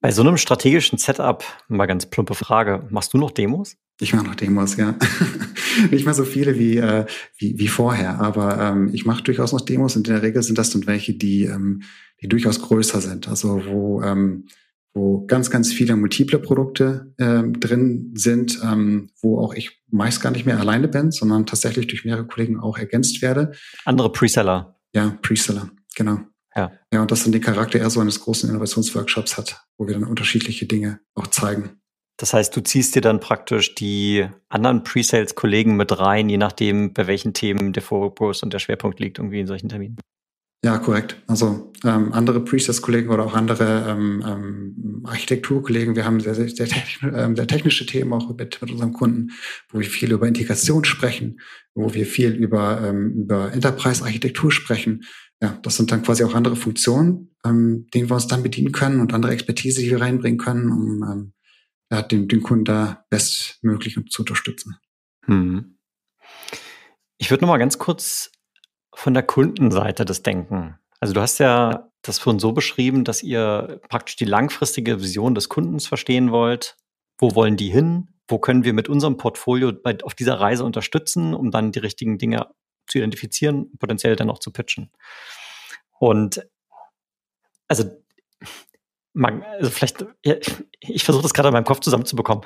Bei 0.00 0.12
so 0.12 0.22
einem 0.22 0.36
strategischen 0.36 0.96
Setup, 0.96 1.42
mal 1.66 1.86
ganz 1.86 2.06
plumpe 2.06 2.36
Frage, 2.36 2.86
machst 2.88 3.12
du 3.12 3.18
noch 3.18 3.32
Demos? 3.32 3.76
Ich 3.98 4.14
mache 4.14 4.26
noch 4.26 4.36
Demos, 4.36 4.76
ja. 4.76 4.94
Nicht 5.90 6.04
mehr 6.04 6.14
so 6.14 6.22
viele 6.22 6.56
wie, 6.56 6.76
äh, 6.76 7.04
wie, 7.36 7.58
wie 7.58 7.66
vorher, 7.66 8.20
aber 8.20 8.60
ähm, 8.60 8.90
ich 8.92 9.06
mache 9.06 9.24
durchaus 9.24 9.52
noch 9.52 9.62
Demos 9.62 9.96
und 9.96 10.06
in 10.06 10.14
der 10.14 10.22
Regel 10.22 10.44
sind 10.44 10.56
das 10.56 10.70
dann 10.70 10.86
welche, 10.86 11.14
die, 11.14 11.46
ähm, 11.46 11.82
die 12.22 12.28
durchaus 12.28 12.62
größer 12.62 13.00
sind. 13.00 13.26
Also 13.26 13.66
wo, 13.66 14.00
ähm, 14.02 14.46
wo 14.92 15.26
ganz, 15.26 15.50
ganz 15.50 15.72
viele 15.72 15.96
multiple 15.96 16.38
Produkte 16.38 17.12
ähm, 17.18 17.58
drin 17.58 18.12
sind, 18.14 18.60
ähm, 18.62 19.10
wo 19.20 19.40
auch 19.40 19.52
ich 19.52 19.82
meist 19.90 20.20
gar 20.20 20.30
nicht 20.30 20.46
mehr 20.46 20.60
alleine 20.60 20.86
bin, 20.86 21.10
sondern 21.10 21.44
tatsächlich 21.44 21.88
durch 21.88 22.04
mehrere 22.04 22.28
Kollegen 22.28 22.60
auch 22.60 22.78
ergänzt 22.78 23.20
werde. 23.20 23.50
Andere 23.84 24.12
Preseller. 24.12 24.78
Ja, 24.94 25.18
Preseller, 25.22 25.70
genau. 25.96 26.20
Ja. 26.56 26.72
Ja, 26.92 27.02
und 27.02 27.10
das 27.10 27.24
dann 27.24 27.32
den 27.32 27.40
Charakter 27.40 27.78
eher 27.78 27.90
so 27.90 28.00
eines 28.00 28.20
großen 28.20 28.48
Innovationsworkshops 28.48 29.36
hat, 29.36 29.64
wo 29.76 29.86
wir 29.86 29.94
dann 29.94 30.04
unterschiedliche 30.04 30.66
Dinge 30.66 31.00
auch 31.14 31.26
zeigen. 31.26 31.80
Das 32.16 32.32
heißt, 32.32 32.54
du 32.56 32.62
ziehst 32.62 32.94
dir 32.94 33.00
dann 33.00 33.18
praktisch 33.18 33.74
die 33.74 34.28
anderen 34.48 34.84
Pre-Sales-Kollegen 34.84 35.76
mit 35.76 35.98
rein, 35.98 36.28
je 36.28 36.36
nachdem, 36.36 36.92
bei 36.92 37.08
welchen 37.08 37.34
Themen 37.34 37.72
der 37.72 37.82
Fokus 37.82 38.42
und 38.44 38.52
der 38.52 38.60
Schwerpunkt 38.60 39.00
liegt, 39.00 39.18
irgendwie 39.18 39.40
in 39.40 39.48
solchen 39.48 39.68
Terminen. 39.68 39.96
Ja, 40.64 40.78
korrekt. 40.78 41.16
Also 41.26 41.72
ähm, 41.84 42.12
andere 42.12 42.40
Pre-Sales-Kollegen 42.40 43.10
oder 43.10 43.26
auch 43.26 43.34
andere 43.34 43.84
ähm, 43.86 44.24
ähm, 44.26 45.02
Architekturkollegen, 45.04 45.96
wir 45.96 46.06
haben 46.06 46.20
sehr, 46.20 46.34
sehr, 46.34 46.48
sehr, 46.48 46.66
technisch, 46.66 47.00
ähm, 47.02 47.36
sehr 47.36 47.46
technische 47.46 47.84
Themen 47.84 48.12
auch 48.14 48.28
mit, 48.28 48.62
mit 48.62 48.70
unserem 48.70 48.92
Kunden, 48.94 49.32
wo 49.70 49.80
wir 49.80 49.86
viel 49.86 50.12
über 50.12 50.26
Integration 50.26 50.84
sprechen, 50.84 51.40
wo 51.74 51.92
wir 51.92 52.06
viel 52.06 52.30
über, 52.30 52.80
ähm, 52.80 53.12
über 53.24 53.52
Enterprise-Architektur 53.52 54.52
sprechen 54.52 55.04
ja, 55.44 55.58
das 55.62 55.76
sind 55.76 55.92
dann 55.92 56.02
quasi 56.02 56.24
auch 56.24 56.34
andere 56.34 56.56
Funktionen, 56.56 57.36
ähm, 57.44 57.86
denen 57.92 58.08
wir 58.08 58.14
uns 58.14 58.26
dann 58.26 58.42
bedienen 58.42 58.72
können 58.72 59.00
und 59.00 59.12
andere 59.12 59.32
Expertise, 59.32 59.82
die 59.82 59.90
wir 59.90 60.00
reinbringen 60.00 60.38
können, 60.38 60.72
um 60.72 61.02
ähm, 61.02 61.32
ja, 61.92 62.00
den, 62.00 62.28
den 62.28 62.42
Kunden 62.42 62.64
da 62.64 63.04
bestmöglich 63.10 63.98
zu 64.08 64.22
unterstützen. 64.22 64.78
Hm. 65.26 65.76
Ich 67.18 67.30
würde 67.30 67.44
noch 67.44 67.50
mal 67.50 67.58
ganz 67.58 67.78
kurz 67.78 68.32
von 68.94 69.12
der 69.12 69.22
Kundenseite 69.22 70.06
das 70.06 70.22
denken. 70.22 70.78
Also 70.98 71.12
du 71.12 71.20
hast 71.20 71.38
ja 71.38 71.90
das 72.00 72.18
vorhin 72.18 72.40
so 72.40 72.52
beschrieben, 72.52 73.04
dass 73.04 73.22
ihr 73.22 73.80
praktisch 73.90 74.16
die 74.16 74.24
langfristige 74.24 75.02
Vision 75.02 75.34
des 75.34 75.50
Kundens 75.50 75.86
verstehen 75.86 76.30
wollt. 76.32 76.76
Wo 77.18 77.34
wollen 77.34 77.58
die 77.58 77.70
hin? 77.70 78.14
Wo 78.28 78.38
können 78.38 78.64
wir 78.64 78.72
mit 78.72 78.88
unserem 78.88 79.18
Portfolio 79.18 79.72
bei, 79.72 79.98
auf 80.02 80.14
dieser 80.14 80.40
Reise 80.40 80.64
unterstützen, 80.64 81.34
um 81.34 81.50
dann 81.50 81.70
die 81.70 81.80
richtigen 81.80 82.16
Dinge 82.16 82.46
zu 82.86 82.98
identifizieren, 82.98 83.70
potenziell 83.78 84.16
dann 84.16 84.30
auch 84.30 84.38
zu 84.38 84.50
pitchen? 84.52 84.90
Und 85.98 86.46
also 87.68 87.84
man, 89.14 89.42
also 89.42 89.70
vielleicht, 89.70 90.04
ich 90.80 91.04
versuche 91.04 91.22
das 91.22 91.32
gerade 91.32 91.48
in 91.48 91.54
meinem 91.54 91.64
Kopf 91.64 91.80
zusammenzubekommen. 91.80 92.44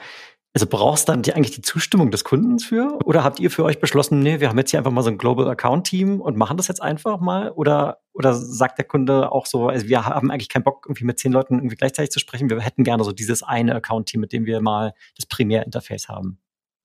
Also 0.55 0.67
brauchst 0.67 1.09
du 1.09 1.13
dann 1.13 1.23
die, 1.23 1.35
eigentlich 1.35 1.55
die 1.55 1.63
Zustimmung 1.63 2.11
des 2.11 2.25
Kundens 2.25 2.65
für? 2.65 2.99
Oder 3.05 3.23
habt 3.23 3.39
ihr 3.39 3.51
für 3.51 3.65
euch 3.65 3.81
beschlossen, 3.81 4.21
nee, 4.21 4.41
wir 4.41 4.49
haben 4.49 4.59
jetzt 4.59 4.71
hier 4.71 4.81
einfach 4.81 4.91
mal 4.91 5.03
so 5.03 5.11
ein 5.11 5.19
Global 5.19 5.49
Account 5.49 5.87
Team 5.87 6.21
und 6.21 6.37
machen 6.37 6.57
das 6.57 6.69
jetzt 6.69 6.83
einfach 6.83 7.21
mal? 7.21 7.51
Oder, 7.51 7.99
oder 8.13 8.35
sagt 8.35 8.79
der 8.79 8.87
Kunde 8.87 9.31
auch 9.31 9.47
so, 9.47 9.69
also 9.69 9.89
wir 9.89 10.07
haben 10.07 10.31
eigentlich 10.31 10.49
keinen 10.49 10.65
Bock, 10.65 10.87
irgendwie 10.87 11.05
mit 11.05 11.19
zehn 11.19 11.33
Leuten 11.33 11.57
irgendwie 11.59 11.77
gleichzeitig 11.77 12.11
zu 12.11 12.19
sprechen. 12.19 12.49
Wir 12.49 12.61
hätten 12.61 12.83
gerne 12.83 13.05
so 13.05 13.13
dieses 13.13 13.43
eine 13.43 13.75
Account 13.75 14.07
Team, 14.09 14.21
mit 14.21 14.33
dem 14.33 14.47
wir 14.47 14.61
mal 14.61 14.95
das 15.17 15.27
Primärinterface 15.27 16.09
haben. 16.09 16.39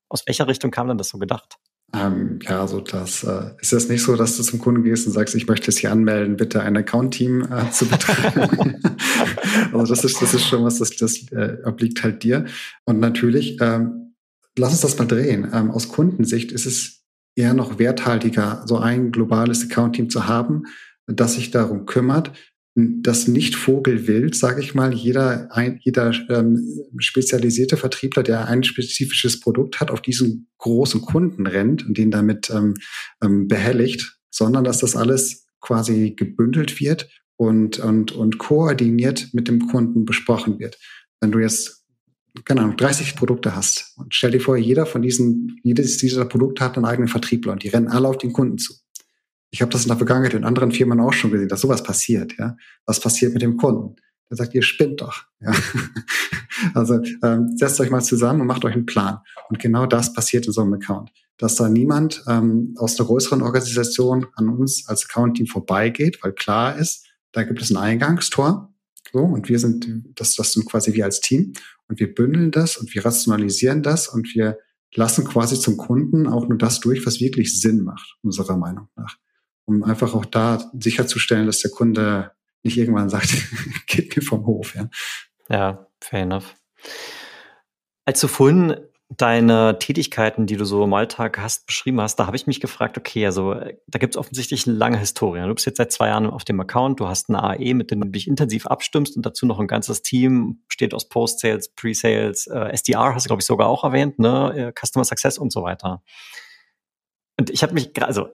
Aus 0.09 0.27
welcher 0.27 0.47
Richtung 0.47 0.69
kam 0.69 0.87
denn 0.87 0.97
das 0.97 1.09
so 1.09 1.17
gedacht? 1.17 1.57
Ähm, 1.95 2.39
ja, 2.41 2.61
also 2.61 2.79
das 2.79 3.23
äh, 3.23 3.51
ist 3.59 3.71
jetzt 3.71 3.89
nicht 3.89 4.01
so, 4.01 4.15
dass 4.15 4.35
du 4.35 4.43
zum 4.43 4.59
Kunden 4.59 4.83
gehst 4.83 5.05
und 5.05 5.13
sagst, 5.13 5.35
ich 5.35 5.47
möchte 5.47 5.69
es 5.69 5.77
hier 5.77 5.91
anmelden, 5.91 6.37
bitte 6.37 6.61
ein 6.61 6.75
Account-Team 6.75 7.47
äh, 7.51 7.69
zu 7.71 7.85
betreiben. 7.85 8.81
also 9.73 9.93
das 9.93 10.03
ist, 10.03 10.19
das 10.21 10.33
ist 10.33 10.47
schon 10.47 10.63
was, 10.63 10.79
das, 10.79 10.95
das 10.95 11.31
äh, 11.31 11.57
obliegt 11.65 12.03
halt 12.03 12.23
dir. 12.23 12.45
Und 12.85 12.99
natürlich, 12.99 13.57
ähm, 13.61 14.15
lass 14.57 14.71
uns 14.71 14.81
das 14.81 14.97
mal 14.97 15.05
drehen. 15.05 15.47
Ähm, 15.53 15.69
aus 15.69 15.89
Kundensicht 15.89 16.51
ist 16.51 16.65
es 16.65 17.03
eher 17.35 17.53
noch 17.53 17.77
werthaltiger, 17.77 18.63
so 18.65 18.77
ein 18.77 19.11
globales 19.11 19.63
Account-Team 19.63 20.09
zu 20.09 20.27
haben, 20.27 20.63
das 21.05 21.35
sich 21.35 21.51
darum 21.51 21.85
kümmert, 21.85 22.31
das 22.75 23.27
nicht 23.27 23.55
vogelwild, 23.55 24.35
sage 24.35 24.61
ich 24.61 24.73
mal, 24.73 24.93
jeder, 24.93 25.47
ein, 25.51 25.79
jeder 25.83 26.11
ähm, 26.29 26.59
spezialisierte 26.97 27.77
Vertriebler, 27.77 28.23
der 28.23 28.47
ein 28.47 28.63
spezifisches 28.63 29.39
Produkt 29.39 29.79
hat, 29.79 29.91
auf 29.91 30.01
diesen 30.01 30.47
großen 30.57 31.01
Kunden 31.01 31.45
rennt 31.45 31.85
und 31.85 31.97
den 31.97 32.09
damit 32.09 32.49
ähm, 32.49 32.73
ähm, 33.23 33.47
behelligt, 33.47 34.17
sondern 34.31 34.63
dass 34.63 34.79
das 34.79 34.95
alles 34.95 35.45
quasi 35.61 36.15
gebündelt 36.17 36.79
wird 36.79 37.09
und, 37.37 37.77
und, 37.77 38.11
und 38.11 38.39
koordiniert 38.39 39.29
mit 39.33 39.47
dem 39.47 39.67
Kunden 39.67 40.05
besprochen 40.05 40.57
wird. 40.57 40.79
Wenn 41.21 41.31
du 41.31 41.39
jetzt, 41.39 41.85
keine 42.43 42.61
Ahnung, 42.61 42.77
30 42.77 43.15
Produkte 43.15 43.55
hast 43.55 43.93
und 43.97 44.15
stell 44.15 44.31
dir 44.31 44.41
vor, 44.41 44.57
jeder 44.57 44.87
von 44.87 45.03
diesen, 45.03 45.59
jedes 45.63 45.97
dieser 45.97 46.25
Produkte 46.25 46.63
hat 46.63 46.75
einen 46.75 46.85
eigenen 46.85 47.07
Vertriebler 47.07 47.53
und 47.53 47.61
die 47.61 47.69
rennen 47.69 47.87
alle 47.87 48.07
auf 48.07 48.17
den 48.17 48.33
Kunden 48.33 48.57
zu 48.57 48.73
ich 49.53 49.61
habe 49.61 49.71
das 49.71 49.83
in 49.83 49.89
der 49.89 49.97
Vergangenheit 49.97 50.33
in 50.33 50.45
anderen 50.45 50.71
Firmen 50.71 50.99
auch 50.99 51.13
schon 51.13 51.29
gesehen, 51.29 51.47
dass 51.47 51.61
sowas 51.61 51.83
passiert. 51.83 52.33
Ja, 52.39 52.57
was 52.87 52.99
passiert 52.99 53.33
mit 53.33 53.43
dem 53.43 53.55
Kunden? 53.55 53.95
Der 54.27 54.37
sagt, 54.37 54.55
ihr 54.55 54.63
spinnt 54.63 54.99
doch. 54.99 55.25
Ja? 55.41 55.53
also 56.73 56.99
ähm, 57.21 57.55
setzt 57.55 57.79
euch 57.79 57.91
mal 57.91 58.01
zusammen 58.01 58.41
und 58.41 58.47
macht 58.47 58.65
euch 58.65 58.73
einen 58.73 58.87
Plan. 58.87 59.19
Und 59.49 59.59
genau 59.59 59.85
das 59.85 60.11
passiert 60.11 60.47
in 60.47 60.53
so 60.53 60.61
einem 60.61 60.73
Account, 60.73 61.11
dass 61.37 61.53
da 61.53 61.69
niemand 61.69 62.23
ähm, 62.27 62.73
aus 62.79 62.99
einer 62.99 63.05
größeren 63.05 63.43
Organisation 63.43 64.25
an 64.33 64.49
uns 64.49 64.87
als 64.87 65.05
Account-Team 65.05 65.45
vorbeigeht, 65.45 66.23
weil 66.23 66.33
klar 66.33 66.75
ist, 66.75 67.05
da 67.31 67.43
gibt 67.43 67.61
es 67.61 67.69
ein 67.69 67.77
Eingangstor. 67.77 68.73
So, 69.11 69.19
und 69.19 69.49
wir 69.49 69.59
sind, 69.59 69.87
das, 70.15 70.33
das 70.33 70.53
sind 70.53 70.65
quasi 70.65 70.95
wir 70.95 71.05
als 71.05 71.21
Team. 71.21 71.53
Und 71.87 71.99
wir 71.99 72.11
bündeln 72.11 72.49
das 72.49 72.77
und 72.77 72.91
wir 72.95 73.05
rationalisieren 73.05 73.83
das 73.83 74.07
und 74.07 74.33
wir 74.33 74.57
lassen 74.95 75.25
quasi 75.25 75.59
zum 75.59 75.77
Kunden 75.77 76.25
auch 76.25 76.47
nur 76.47 76.57
das 76.57 76.79
durch, 76.79 77.05
was 77.05 77.19
wirklich 77.19 77.61
Sinn 77.61 77.83
macht, 77.83 78.17
unserer 78.23 78.57
Meinung 78.57 78.87
nach 78.95 79.19
um 79.65 79.83
einfach 79.83 80.13
auch 80.13 80.25
da 80.25 80.71
sicherzustellen, 80.73 81.45
dass 81.45 81.59
der 81.59 81.71
Kunde 81.71 82.31
nicht 82.63 82.77
irgendwann 82.77 83.09
sagt, 83.09 83.29
geht 83.87 84.15
mir 84.15 84.21
vom 84.21 84.45
Hof. 84.45 84.75
Ja, 84.75 84.89
ja 85.49 85.87
fair 85.99 86.21
enough. 86.21 86.55
Als 88.05 88.19
du 88.19 88.27
vorhin 88.27 88.75
deine 89.17 89.77
Tätigkeiten, 89.79 90.45
die 90.45 90.57
du 90.57 90.65
so 90.65 90.83
im 90.83 90.93
Alltag 90.93 91.37
hast, 91.37 91.67
beschrieben 91.67 92.01
hast, 92.01 92.15
da 92.15 92.25
habe 92.25 92.35
ich 92.35 92.47
mich 92.47 92.59
gefragt, 92.59 92.97
okay, 92.97 93.25
also 93.25 93.53
da 93.53 93.99
gibt 93.99 94.15
es 94.15 94.17
offensichtlich 94.17 94.67
eine 94.67 94.75
lange 94.75 94.97
Historie. 94.97 95.41
Du 95.41 95.53
bist 95.53 95.65
jetzt 95.65 95.77
seit 95.77 95.91
zwei 95.91 96.07
Jahren 96.07 96.25
auf 96.25 96.43
dem 96.43 96.59
Account, 96.59 96.99
du 96.99 97.07
hast 97.07 97.29
eine 97.29 97.43
AE, 97.43 97.73
mit 97.73 97.91
dem 97.91 98.01
du 98.01 98.09
dich 98.09 98.27
intensiv 98.27 98.65
abstimmst 98.65 99.15
und 99.15 99.25
dazu 99.25 99.45
noch 99.45 99.59
ein 99.59 99.67
ganzes 99.67 100.01
Team, 100.01 100.63
besteht 100.67 100.93
aus 100.93 101.09
Post-Sales, 101.09 101.73
Pre-Sales, 101.75 102.47
äh, 102.47 102.69
SDR 102.71 103.13
hast 103.13 103.25
du, 103.25 103.27
glaube 103.27 103.41
ich, 103.41 103.45
sogar 103.45 103.67
auch 103.67 103.83
erwähnt, 103.83 104.19
ne? 104.19 104.73
Customer 104.77 105.05
Success 105.05 105.37
und 105.37 105.51
so 105.51 105.63
weiter. 105.63 106.01
Und 107.39 107.49
ich 107.49 107.63
habe 107.63 107.73
mich, 107.73 107.91
also 108.03 108.29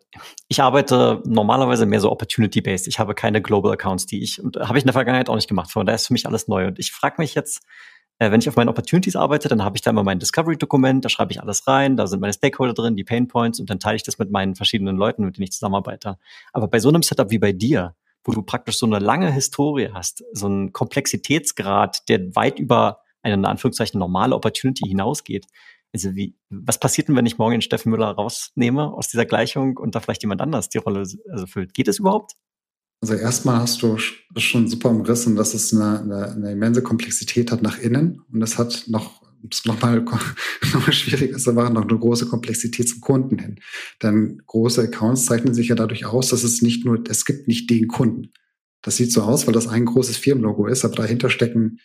ich 0.50 0.62
arbeite 0.62 1.22
normalerweise 1.26 1.86
mehr 1.86 2.02
so 2.02 2.12
opportunity-based. 2.12 2.88
Ich 2.88 3.00
habe 3.00 3.16
keine 3.16 3.42
Global 3.42 3.72
Accounts, 3.72 4.06
die 4.06 4.22
ich, 4.22 4.44
und 4.44 4.58
habe 4.58 4.78
ich 4.78 4.84
in 4.84 4.88
der 4.88 4.94
Vergangenheit 4.94 5.30
auch 5.30 5.36
nicht 5.36 5.48
gemacht. 5.48 5.72
Von 5.72 5.86
daher 5.86 5.96
ist 5.96 6.08
für 6.08 6.14
mich 6.14 6.28
alles 6.28 6.48
neu. 6.48 6.68
Und 6.68 6.80
ich 6.80 6.92
frage 6.92 7.16
mich 7.20 7.34
jetzt, 7.34 7.62
äh, 8.20 8.30
wenn 8.30 8.42
ich 8.42 8.50
auf 8.50 8.58
meinen 8.58 8.68
Opportunities 8.68 9.16
arbeite, 9.16 9.48
dann 9.48 9.64
habe 9.64 9.78
ich 9.78 9.82
da 9.82 9.90
immer 9.92 10.04
mein 10.04 10.20
Discovery-Dokument, 10.20 11.04
da 11.06 11.10
schreibe 11.10 11.32
ich 11.32 11.42
alles 11.42 11.66
rein, 11.66 11.96
da 11.96 12.08
sind 12.08 12.20
meine 12.20 12.34
Stakeholder 12.34 12.74
drin, 12.74 12.98
die 12.98 13.06
Pain 13.06 13.28
Points 13.28 13.60
und 13.60 13.70
dann 13.70 13.80
teile 13.80 13.96
ich 13.96 14.04
das 14.04 14.20
mit 14.20 14.30
meinen 14.30 14.56
verschiedenen 14.56 14.98
Leuten, 14.98 15.24
mit 15.24 15.38
denen 15.38 15.46
ich 15.46 15.54
zusammenarbeite. 15.54 16.18
Aber 16.52 16.68
bei 16.68 16.80
so 16.80 16.90
einem 16.90 17.02
Setup 17.02 17.32
wie 17.32 17.40
bei 17.40 17.54
dir, 17.54 17.96
wo 18.26 18.34
du 18.34 18.42
praktisch 18.42 18.78
so 18.78 18.86
eine 18.86 19.00
lange 19.00 19.32
Historie 19.32 19.90
hast, 19.94 20.26
so 20.34 20.48
einen 20.48 20.74
Komplexitätsgrad, 20.74 22.10
der 22.10 22.36
weit 22.36 22.60
über 22.60 23.00
eine 23.22 23.36
in 23.36 23.46
Anführungszeichen 23.46 24.00
normale 24.00 24.36
Opportunity 24.36 24.88
hinausgeht, 24.88 25.46
also 25.93 26.15
wie, 26.15 26.36
was 26.49 26.80
passiert 26.80 27.08
denn, 27.08 27.15
wenn 27.15 27.25
ich 27.25 27.38
morgen 27.38 27.54
den 27.54 27.62
Steffen 27.62 27.91
Müller 27.91 28.10
rausnehme 28.10 28.93
aus 28.93 29.08
dieser 29.08 29.25
Gleichung 29.25 29.78
und 29.78 29.95
da 29.95 29.99
vielleicht 29.99 30.21
jemand 30.21 30.41
anders 30.41 30.69
die 30.69 30.78
Rolle 30.78 30.99
also 30.99 31.47
füllt? 31.47 31.73
Geht 31.73 31.88
es 31.88 31.99
überhaupt? 31.99 32.34
Also 33.02 33.13
erstmal 33.13 33.62
hast 33.62 33.82
du 33.82 33.97
schon 33.97 34.67
super 34.67 34.89
umrissen, 34.89 35.36
dass 35.36 35.54
es 35.54 35.73
eine, 35.73 36.02
eine, 36.02 36.32
eine 36.32 36.52
immense 36.52 36.84
Komplexität 36.84 37.52
hat 37.52 37.62
nach 37.62 37.80
innen 37.80 38.21
und 38.32 38.41
es 38.41 38.58
hat 38.58 38.86
noch 38.88 39.19
nochmal 39.65 40.02
noch 40.02 40.86
mal 40.86 40.91
schwieriger 40.91 41.38
zu 41.38 41.54
machen, 41.54 41.73
noch 41.73 41.88
eine 41.88 41.97
große 41.97 42.28
Komplexität 42.28 42.89
zum 42.89 42.99
Kunden 42.99 43.39
hin. 43.39 43.60
Denn 44.04 44.41
große 44.45 44.82
Accounts 44.82 45.25
zeichnen 45.25 45.54
sich 45.54 45.69
ja 45.69 45.75
dadurch 45.75 46.06
aus, 46.06 46.30
dass 46.30 46.43
es 46.43 46.62
nicht 46.62 46.86
nur, 46.86 47.02
es 47.10 47.23
gibt 47.23 47.47
nicht 47.47 47.69
den 47.69 47.88
Kunden. 47.88 48.34
Das 48.82 48.97
sieht 48.97 49.13
so 49.13 49.21
aus, 49.21 49.47
weil 49.47 49.54
das 49.54 49.67
ein 49.67 49.86
großes 49.86 50.17
Firmenlogo 50.17 50.67
ist, 50.67 50.84
aber 50.84 50.95
dahinter 50.95 51.30
stecken 51.30 51.80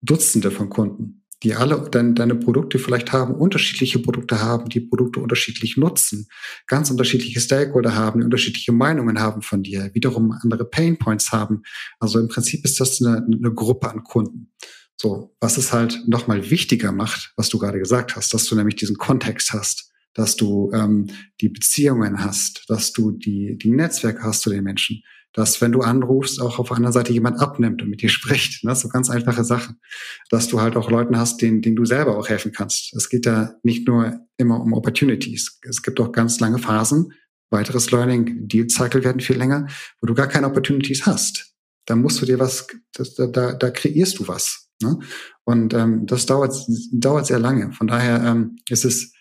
Dutzende 0.00 0.50
von 0.50 0.70
Kunden 0.70 1.15
die 1.42 1.54
alle 1.54 1.88
dein, 1.90 2.14
deine 2.14 2.34
Produkte 2.34 2.78
vielleicht 2.78 3.12
haben, 3.12 3.34
unterschiedliche 3.34 3.98
Produkte 3.98 4.40
haben, 4.40 4.68
die 4.68 4.80
Produkte 4.80 5.20
unterschiedlich 5.20 5.76
nutzen, 5.76 6.28
ganz 6.66 6.90
unterschiedliche 6.90 7.40
Stakeholder 7.40 7.94
haben, 7.94 8.20
die 8.20 8.24
unterschiedliche 8.24 8.72
Meinungen 8.72 9.20
haben 9.20 9.42
von 9.42 9.62
dir, 9.62 9.90
wiederum 9.92 10.32
andere 10.32 10.64
Pain 10.64 10.98
Points 10.98 11.32
haben. 11.32 11.62
Also 12.00 12.18
im 12.18 12.28
Prinzip 12.28 12.64
ist 12.64 12.80
das 12.80 13.02
eine, 13.02 13.18
eine 13.26 13.52
Gruppe 13.52 13.90
an 13.90 14.02
Kunden. 14.02 14.52
So, 14.98 15.36
was 15.40 15.58
es 15.58 15.74
halt 15.74 16.02
nochmal 16.06 16.50
wichtiger 16.50 16.90
macht, 16.90 17.34
was 17.36 17.50
du 17.50 17.58
gerade 17.58 17.78
gesagt 17.78 18.16
hast, 18.16 18.32
dass 18.32 18.46
du 18.46 18.54
nämlich 18.54 18.76
diesen 18.76 18.96
Kontext 18.96 19.52
hast, 19.52 19.92
dass 20.14 20.36
du 20.36 20.70
ähm, 20.72 21.08
die 21.42 21.50
Beziehungen 21.50 22.24
hast, 22.24 22.64
dass 22.68 22.92
du 22.92 23.10
die, 23.10 23.58
die 23.58 23.70
Netzwerke 23.70 24.22
hast 24.22 24.40
zu 24.40 24.48
den 24.48 24.64
Menschen, 24.64 25.02
dass 25.36 25.60
wenn 25.60 25.70
du 25.70 25.82
anrufst, 25.82 26.40
auch 26.40 26.58
auf 26.58 26.72
einer 26.72 26.92
Seite 26.92 27.12
jemand 27.12 27.38
abnimmt 27.40 27.82
und 27.82 27.90
mit 27.90 28.00
dir 28.00 28.08
spricht. 28.08 28.64
Ne? 28.64 28.74
So 28.74 28.88
ganz 28.88 29.10
einfache 29.10 29.44
Sachen. 29.44 29.78
Dass 30.30 30.48
du 30.48 30.62
halt 30.62 30.76
auch 30.76 30.90
Leuten 30.90 31.18
hast, 31.18 31.42
denen, 31.42 31.60
denen 31.60 31.76
du 31.76 31.84
selber 31.84 32.16
auch 32.16 32.30
helfen 32.30 32.52
kannst. 32.52 32.94
Es 32.96 33.10
geht 33.10 33.26
ja 33.26 33.54
nicht 33.62 33.86
nur 33.86 34.18
immer 34.38 34.60
um 34.60 34.72
Opportunities. 34.72 35.60
Es 35.68 35.82
gibt 35.82 36.00
auch 36.00 36.10
ganz 36.10 36.40
lange 36.40 36.58
Phasen, 36.58 37.12
weiteres 37.50 37.90
Learning, 37.90 38.48
Deal 38.48 38.68
Cycle 38.68 39.04
werden 39.04 39.20
viel 39.20 39.36
länger, 39.36 39.66
wo 40.00 40.06
du 40.06 40.14
gar 40.14 40.26
keine 40.26 40.46
Opportunities 40.46 41.04
hast. 41.04 41.54
Da 41.84 41.96
musst 41.96 42.20
du 42.20 42.26
dir 42.26 42.38
was, 42.38 42.66
da, 42.94 43.26
da, 43.26 43.52
da 43.52 43.70
kreierst 43.70 44.18
du 44.18 44.26
was. 44.26 44.70
Ne? 44.82 44.98
Und 45.44 45.74
ähm, 45.74 46.06
das 46.06 46.24
dauert, 46.24 46.56
dauert 46.92 47.26
sehr 47.26 47.38
lange. 47.38 47.72
Von 47.72 47.88
daher 47.88 48.24
ähm, 48.24 48.56
ist 48.70 48.86
es 48.86 49.12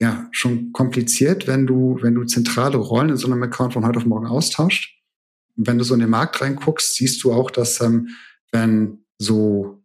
ja 0.00 0.28
schon 0.32 0.72
kompliziert, 0.72 1.46
wenn 1.46 1.66
du, 1.66 1.98
wenn 2.00 2.14
du 2.14 2.24
zentrale 2.24 2.78
Rollen 2.78 3.10
in 3.10 3.16
so 3.18 3.26
einem 3.26 3.42
Account 3.42 3.74
von 3.74 3.86
heute 3.86 3.98
auf 3.98 4.06
morgen 4.06 4.26
austauscht 4.26 4.99
wenn 5.56 5.78
du 5.78 5.84
so 5.84 5.94
in 5.94 6.00
den 6.00 6.10
Markt 6.10 6.40
reinguckst, 6.40 6.94
siehst 6.94 7.22
du 7.24 7.32
auch, 7.32 7.50
dass 7.50 7.80
ähm, 7.80 8.08
wenn 8.52 9.04
so 9.18 9.82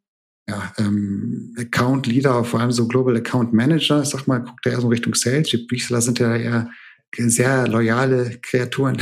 ja, 0.48 0.74
ähm, 0.78 1.56
Account 1.58 2.08
Leader, 2.08 2.44
vor 2.44 2.60
allem 2.60 2.72
so 2.72 2.88
Global 2.88 3.16
Account 3.18 3.54
Manager, 3.54 4.02
ich 4.02 4.10
sag 4.10 4.28
mal, 4.28 4.40
guckt 4.40 4.66
er 4.66 4.74
eher 4.74 4.82
so 4.82 4.88
Richtung 4.88 5.16
Sales. 5.16 5.50
Die 5.50 5.68
Reseller 5.72 6.02
sind 6.02 6.20
ja 6.20 6.36
eher 6.36 6.70
sehr 7.18 7.68
loyale 7.68 8.40
Kreaturen. 8.42 8.98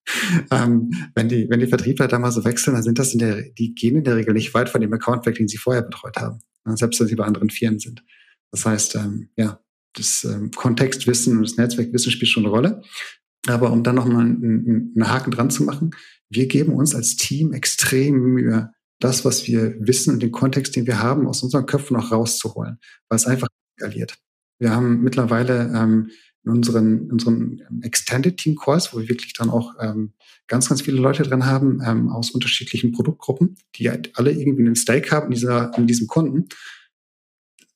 ähm, 0.50 0.90
wenn 1.14 1.28
die, 1.28 1.48
wenn 1.48 1.60
die 1.60 1.66
Vertriebler 1.66 2.08
da 2.08 2.18
mal 2.18 2.32
so 2.32 2.44
wechseln, 2.44 2.74
dann 2.74 2.82
sind 2.82 2.98
das 2.98 3.12
in 3.12 3.18
der, 3.18 3.42
die 3.42 3.74
gehen 3.74 3.96
in 3.96 4.04
der 4.04 4.16
Regel 4.16 4.34
nicht 4.34 4.54
weit 4.54 4.68
von 4.68 4.80
dem 4.80 4.92
Account 4.92 5.26
weg, 5.26 5.36
den 5.36 5.48
sie 5.48 5.58
vorher 5.58 5.82
betreut 5.82 6.16
haben. 6.16 6.40
Selbst 6.64 7.00
wenn 7.00 7.06
sie 7.06 7.14
bei 7.14 7.24
anderen 7.24 7.50
Firmen 7.50 7.78
sind. 7.78 8.02
Das 8.50 8.66
heißt, 8.66 8.96
ähm, 8.96 9.30
ja, 9.36 9.60
das 9.94 10.24
ähm, 10.24 10.50
Kontextwissen 10.50 11.36
und 11.36 11.42
das 11.42 11.56
Netzwerkwissen 11.56 12.12
spielt 12.12 12.30
schon 12.30 12.44
eine 12.44 12.52
Rolle. 12.52 12.82
Aber 13.46 13.72
um 13.72 13.82
dann 13.82 13.94
nochmal 13.94 14.24
einen, 14.24 14.92
einen 14.94 15.08
Haken 15.08 15.30
dran 15.30 15.50
zu 15.50 15.62
machen, 15.62 15.92
wir 16.28 16.46
geben 16.46 16.74
uns 16.74 16.94
als 16.94 17.16
Team 17.16 17.52
extrem 17.52 18.16
Mühe, 18.16 18.72
das, 19.00 19.24
was 19.24 19.46
wir 19.46 19.76
wissen 19.78 20.14
und 20.14 20.22
den 20.22 20.32
Kontext, 20.32 20.74
den 20.74 20.86
wir 20.86 21.00
haben, 21.00 21.26
aus 21.26 21.42
unseren 21.42 21.66
Köpfen 21.66 21.96
noch 21.96 22.10
rauszuholen, 22.10 22.78
weil 23.08 23.16
es 23.16 23.26
einfach 23.26 23.48
skaliert. 23.78 24.18
Wir 24.58 24.74
haben 24.74 25.02
mittlerweile 25.02 25.72
ähm, 25.74 26.10
in 26.44 26.50
unseren, 26.50 27.10
unseren 27.10 27.62
Extended 27.82 28.36
Team 28.36 28.56
Calls, 28.56 28.92
wo 28.92 28.98
wir 28.98 29.08
wirklich 29.08 29.34
dann 29.34 29.50
auch 29.50 29.74
ähm, 29.80 30.14
ganz, 30.46 30.68
ganz 30.68 30.82
viele 30.82 31.00
Leute 31.00 31.22
drin 31.22 31.46
haben 31.46 31.80
ähm, 31.84 32.08
aus 32.08 32.30
unterschiedlichen 32.32 32.92
Produktgruppen, 32.92 33.56
die 33.76 33.88
halt 33.88 34.16
alle 34.18 34.32
irgendwie 34.32 34.62
einen 34.62 34.76
Stake 34.76 35.10
haben 35.10 35.26
in, 35.26 35.32
dieser, 35.32 35.76
in 35.76 35.86
diesem 35.86 36.06
Kunden. 36.08 36.48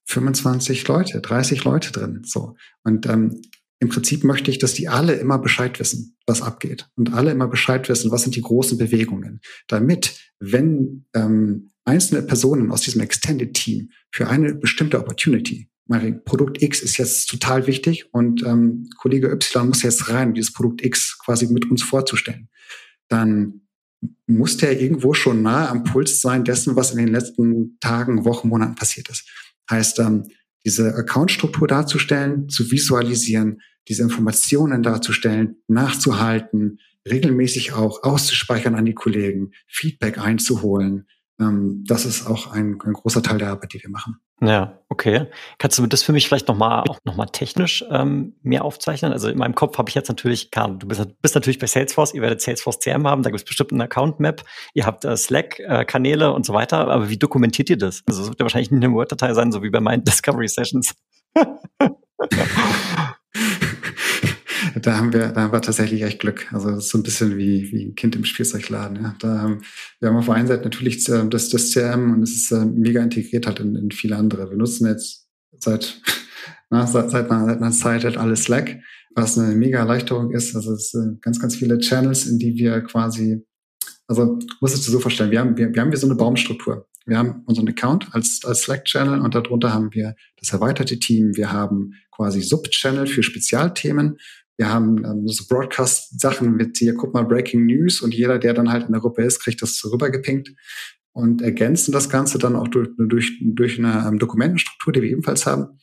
25 0.06 0.86
Leute, 0.88 1.20
30 1.20 1.64
Leute 1.64 1.92
drin. 1.92 2.22
So. 2.24 2.56
Und 2.82 3.06
ähm, 3.06 3.40
im 3.82 3.88
Prinzip 3.88 4.22
möchte 4.22 4.48
ich, 4.48 4.60
dass 4.60 4.74
die 4.74 4.88
alle 4.88 5.14
immer 5.14 5.40
Bescheid 5.40 5.80
wissen, 5.80 6.16
was 6.24 6.40
abgeht. 6.40 6.88
Und 6.94 7.12
alle 7.12 7.32
immer 7.32 7.48
Bescheid 7.48 7.88
wissen, 7.88 8.12
was 8.12 8.22
sind 8.22 8.36
die 8.36 8.40
großen 8.40 8.78
Bewegungen. 8.78 9.40
Damit, 9.66 10.20
wenn 10.38 11.04
ähm, 11.14 11.72
einzelne 11.84 12.22
Personen 12.22 12.70
aus 12.70 12.82
diesem 12.82 13.00
Extended 13.00 13.54
Team 13.54 13.90
für 14.12 14.28
eine 14.28 14.54
bestimmte 14.54 15.00
Opportunity 15.00 15.68
Produkt 16.24 16.62
X 16.62 16.80
ist 16.80 16.96
jetzt 16.96 17.28
total 17.28 17.66
wichtig 17.66 18.06
und 18.14 18.46
ähm, 18.46 18.88
Kollege 18.98 19.30
Y 19.32 19.66
muss 19.66 19.82
jetzt 19.82 20.08
rein, 20.08 20.32
dieses 20.32 20.52
Produkt 20.52 20.82
X 20.84 21.18
quasi 21.18 21.48
mit 21.48 21.68
uns 21.68 21.82
vorzustellen. 21.82 22.48
Dann 23.08 23.62
muss 24.28 24.56
der 24.56 24.80
irgendwo 24.80 25.12
schon 25.12 25.42
nah 25.42 25.68
am 25.68 25.82
Puls 25.82 26.20
sein 26.20 26.44
dessen, 26.44 26.76
was 26.76 26.92
in 26.92 26.98
den 26.98 27.08
letzten 27.08 27.78
Tagen, 27.80 28.24
Wochen, 28.24 28.48
Monaten 28.48 28.76
passiert 28.76 29.10
ist. 29.10 29.28
Heißt, 29.68 29.98
ähm, 29.98 30.28
diese 30.64 30.94
Accountstruktur 30.94 31.66
darzustellen, 31.68 32.48
zu 32.48 32.70
visualisieren, 32.70 33.60
diese 33.88 34.02
Informationen 34.02 34.82
darzustellen, 34.82 35.56
nachzuhalten, 35.66 36.78
regelmäßig 37.08 37.72
auch 37.72 38.02
auszuspeichern 38.04 38.74
an 38.74 38.84
die 38.84 38.94
Kollegen, 38.94 39.52
Feedback 39.66 40.18
einzuholen, 40.18 41.06
ähm, 41.40 41.84
das 41.86 42.04
ist 42.04 42.26
auch 42.26 42.52
ein, 42.52 42.78
ein, 42.84 42.92
großer 42.92 43.22
Teil 43.22 43.38
der 43.38 43.50
Arbeit, 43.50 43.72
die 43.72 43.82
wir 43.82 43.90
machen. 43.90 44.16
Ja, 44.40 44.78
okay. 44.88 45.26
Kannst 45.58 45.78
du 45.78 45.86
das 45.86 46.02
für 46.02 46.12
mich 46.12 46.26
vielleicht 46.26 46.48
nochmal 46.48 46.84
auch 46.88 46.98
noch 47.04 47.16
mal 47.16 47.26
technisch 47.26 47.84
ähm, 47.90 48.34
mehr 48.42 48.64
aufzeichnen? 48.64 49.12
Also 49.12 49.28
in 49.28 49.38
meinem 49.38 49.54
Kopf 49.54 49.78
habe 49.78 49.88
ich 49.88 49.94
jetzt 49.94 50.08
natürlich, 50.08 50.50
Karl, 50.50 50.78
du 50.78 50.86
bist, 50.86 51.06
bist, 51.22 51.34
natürlich 51.34 51.58
bei 51.58 51.66
Salesforce, 51.66 52.14
ihr 52.14 52.22
werdet 52.22 52.40
Salesforce 52.40 52.80
CM 52.80 53.06
haben, 53.06 53.22
da 53.22 53.30
gibt 53.30 53.40
es 53.40 53.44
bestimmt 53.44 53.72
eine 53.72 53.84
Account-Map, 53.84 54.44
ihr 54.74 54.84
habt 54.84 55.04
äh, 55.04 55.16
Slack-Kanäle 55.16 56.26
äh, 56.26 56.30
und 56.30 56.44
so 56.44 56.52
weiter, 56.52 56.88
aber 56.88 57.08
wie 57.08 57.18
dokumentiert 57.18 57.70
ihr 57.70 57.78
das? 57.78 58.02
Also 58.06 58.22
es 58.22 58.28
wird 58.28 58.40
ja 58.40 58.44
wahrscheinlich 58.44 58.70
nicht 58.70 58.84
eine 58.84 58.92
Word-Datei 58.92 59.32
sein, 59.34 59.52
so 59.52 59.62
wie 59.62 59.70
bei 59.70 59.80
meinen 59.80 60.04
Discovery 60.04 60.48
Sessions. 60.48 60.94
da 64.82 64.96
haben 64.96 65.12
wir, 65.12 65.28
da 65.28 65.42
haben 65.42 65.52
wir 65.52 65.60
tatsächlich 65.60 66.02
echt 66.02 66.20
Glück. 66.20 66.52
Also 66.52 66.70
das 66.70 66.84
ist 66.84 66.90
so 66.90 66.98
ein 66.98 67.02
bisschen 67.02 67.38
wie, 67.38 67.70
wie 67.72 67.86
ein 67.86 67.94
Kind 67.94 68.16
im 68.16 68.24
Spielzeugladen. 68.24 69.02
Ja. 69.02 69.14
Da 69.20 69.40
haben, 69.40 69.62
wir 70.00 70.08
haben 70.08 70.16
auf 70.16 70.26
der 70.26 70.34
einen 70.34 70.48
Seite 70.48 70.64
natürlich 70.64 71.08
äh, 71.08 71.26
das, 71.28 71.48
das 71.48 71.72
CRM 71.72 72.12
und 72.12 72.22
es 72.22 72.32
ist 72.32 72.52
äh, 72.52 72.64
mega 72.64 73.02
integriert 73.02 73.46
halt 73.46 73.60
in, 73.60 73.76
in 73.76 73.90
viele 73.90 74.16
andere. 74.16 74.50
Wir 74.50 74.56
nutzen 74.56 74.86
jetzt 74.86 75.28
seit, 75.58 76.00
na, 76.70 76.86
seit, 76.86 77.10
seit, 77.10 77.30
einer, 77.30 77.46
seit 77.46 77.58
einer 77.58 77.70
Zeit 77.70 78.04
halt 78.04 78.16
alles 78.16 78.44
Slack, 78.44 78.80
was 79.14 79.38
eine 79.38 79.54
mega 79.54 79.78
Erleichterung 79.78 80.32
ist. 80.32 80.54
Also 80.56 80.74
es 80.74 80.90
sind 80.90 81.22
ganz, 81.22 81.40
ganz 81.40 81.56
viele 81.56 81.78
Channels, 81.78 82.26
in 82.26 82.38
die 82.38 82.54
wir 82.56 82.80
quasi, 82.82 83.44
also 84.06 84.38
muss 84.60 84.74
es 84.74 84.84
dir 84.84 84.90
so 84.90 85.00
vorstellen, 85.00 85.30
wir 85.30 85.40
haben, 85.40 85.56
wir, 85.56 85.72
wir 85.72 85.80
haben 85.80 85.90
hier 85.90 85.98
so 85.98 86.06
eine 86.06 86.16
Baumstruktur. 86.16 86.88
Wir 87.04 87.18
haben 87.18 87.42
unseren 87.46 87.68
Account 87.68 88.08
als, 88.12 88.40
als 88.44 88.62
Slack-Channel 88.62 89.20
und 89.20 89.34
darunter 89.34 89.72
haben 89.72 89.92
wir 89.92 90.14
das 90.38 90.52
erweiterte 90.52 90.98
Team. 90.98 91.36
Wir 91.36 91.50
haben 91.50 91.94
quasi 92.12 92.42
Sub-Channel 92.42 93.06
für 93.06 93.22
Spezialthemen 93.22 94.18
wir 94.62 94.72
haben 94.72 95.04
ähm, 95.04 95.26
so 95.26 95.44
Broadcast-Sachen 95.48 96.54
mit 96.54 96.76
hier, 96.78 96.94
guck 96.94 97.12
mal, 97.14 97.24
Breaking 97.24 97.66
News 97.66 98.00
und 98.00 98.14
jeder, 98.14 98.38
der 98.38 98.54
dann 98.54 98.70
halt 98.70 98.86
in 98.86 98.92
der 98.92 99.00
Gruppe 99.00 99.24
ist, 99.24 99.40
kriegt 99.40 99.60
das 99.60 99.84
rübergepinkt 99.84 100.52
und 101.10 101.42
ergänzen 101.42 101.90
das 101.90 102.08
Ganze 102.08 102.38
dann 102.38 102.54
auch 102.54 102.68
durch, 102.68 102.88
durch, 102.96 103.40
durch 103.42 103.80
eine 103.80 104.06
ähm, 104.06 104.20
Dokumentenstruktur, 104.20 104.92
die 104.92 105.02
wir 105.02 105.10
ebenfalls 105.10 105.46
haben. 105.46 105.80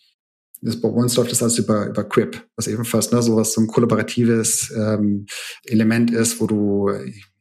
Das, 0.61 0.79
bei 0.79 0.87
uns 0.87 1.17
läuft 1.17 1.33
das 1.33 1.43
alles 1.43 1.57
über, 1.59 1.87
über 1.87 2.05
Quip, 2.05 2.41
was 2.55 2.67
ebenfalls 2.67 3.11
ne, 3.11 3.21
sowas 3.21 3.51
so 3.51 3.59
ein 3.59 3.67
kollaboratives 3.67 4.73
ähm, 4.73 5.25
Element 5.65 6.11
ist, 6.11 6.39
wo 6.39 6.47
du, 6.47 6.89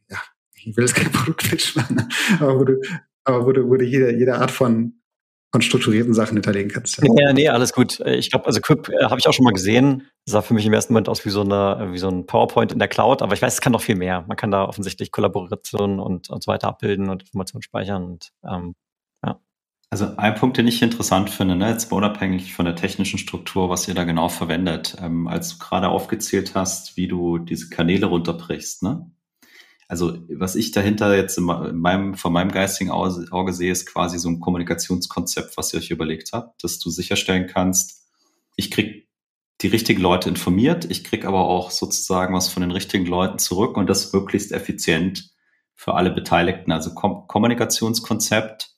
ja, 0.09 0.17
ich 0.55 0.75
will 0.75 0.83
jetzt 0.83 0.95
kein 0.95 1.11
Produktpitch 1.13 1.77
machen, 1.77 2.05
aber 2.41 2.59
wo 2.59 2.65
du, 2.65 2.81
aber 3.23 3.45
wo 3.45 3.53
du, 3.53 3.65
wo 3.69 3.77
du 3.77 3.85
jede, 3.85 4.13
jede 4.13 4.35
Art 4.35 4.51
von 4.51 4.98
von 5.51 5.61
strukturierten 5.61 6.13
Sachen 6.13 6.35
hinterlegen 6.35 6.71
kannst. 6.71 7.01
Ja, 7.01 7.33
nee, 7.33 7.49
alles 7.49 7.73
gut. 7.73 7.99
Äh, 8.01 8.15
ich 8.15 8.29
glaube, 8.29 8.45
also 8.45 8.61
Quip 8.61 8.89
äh, 8.89 9.05
habe 9.05 9.19
ich 9.19 9.27
auch 9.27 9.33
schon 9.33 9.45
mal 9.45 9.53
gesehen. 9.53 10.07
Sah 10.25 10.41
für 10.41 10.53
mich 10.53 10.65
im 10.65 10.73
ersten 10.73 10.93
Moment 10.93 11.09
aus 11.09 11.25
wie 11.25 11.29
so, 11.29 11.41
eine, 11.41 11.89
wie 11.91 11.97
so 11.97 12.07
ein 12.07 12.27
PowerPoint 12.27 12.71
in 12.71 12.79
der 12.79 12.87
Cloud, 12.87 13.21
aber 13.21 13.33
ich 13.33 13.41
weiß, 13.41 13.53
es 13.53 13.61
kann 13.61 13.71
noch 13.71 13.81
viel 13.81 13.95
mehr. 13.95 14.25
Man 14.27 14.37
kann 14.37 14.51
da 14.51 14.65
offensichtlich 14.65 15.11
Kollaborationen 15.11 15.99
und, 15.99 16.29
und 16.29 16.43
so 16.43 16.51
weiter 16.51 16.67
abbilden 16.67 17.09
und 17.09 17.23
Informationen 17.23 17.63
speichern 17.63 18.03
und 18.03 18.29
ähm, 18.47 18.75
ja. 19.25 19.39
Also 19.89 20.15
ein 20.17 20.35
Punkt, 20.35 20.57
den 20.57 20.67
ich 20.67 20.83
interessant 20.83 21.31
finde, 21.31 21.55
ne, 21.55 21.69
jetzt 21.69 21.91
unabhängig 21.91 22.53
von 22.53 22.65
der 22.65 22.75
technischen 22.75 23.17
Struktur, 23.17 23.69
was 23.69 23.87
ihr 23.87 23.95
da 23.95 24.03
genau 24.03 24.29
verwendet, 24.29 24.97
ähm, 25.01 25.27
als 25.27 25.57
du 25.57 25.57
gerade 25.57 25.89
aufgezählt 25.89 26.53
hast, 26.53 26.95
wie 26.95 27.07
du 27.07 27.39
diese 27.39 27.69
Kanäle 27.69 28.05
runterbrichst, 28.05 28.83
ne? 28.83 29.09
Also 29.89 30.19
was 30.29 30.55
ich 30.55 30.71
dahinter 30.71 31.15
jetzt 31.15 31.39
in 31.39 31.45
meinem, 31.45 32.13
von 32.13 32.31
meinem 32.31 32.51
geistigen 32.51 32.91
Auge 32.91 33.53
sehe, 33.53 33.71
ist 33.71 33.87
quasi 33.87 34.19
so 34.19 34.29
ein 34.29 34.39
Kommunikationskonzept, 34.39 35.57
was 35.57 35.73
ihr 35.73 35.79
euch 35.79 35.89
überlegt 35.89 36.29
habt, 36.31 36.63
dass 36.63 36.77
du 36.77 36.91
sicherstellen 36.91 37.47
kannst, 37.47 38.05
ich 38.55 38.69
krieg 38.69 39.09
die 39.61 39.67
richtigen 39.67 40.01
Leute 40.01 40.29
informiert, 40.29 40.85
ich 40.89 41.03
krieg 41.03 41.25
aber 41.25 41.39
auch 41.39 41.71
sozusagen 41.71 42.35
was 42.35 42.49
von 42.49 42.61
den 42.61 42.71
richtigen 42.71 43.07
Leuten 43.07 43.39
zurück 43.39 43.77
und 43.77 43.89
das 43.89 44.13
möglichst 44.13 44.51
effizient 44.51 45.31
für 45.73 45.95
alle 45.95 46.11
Beteiligten. 46.11 46.71
Also 46.71 46.93
Kom 46.93 47.27
Kommunikationskonzept 47.27 48.69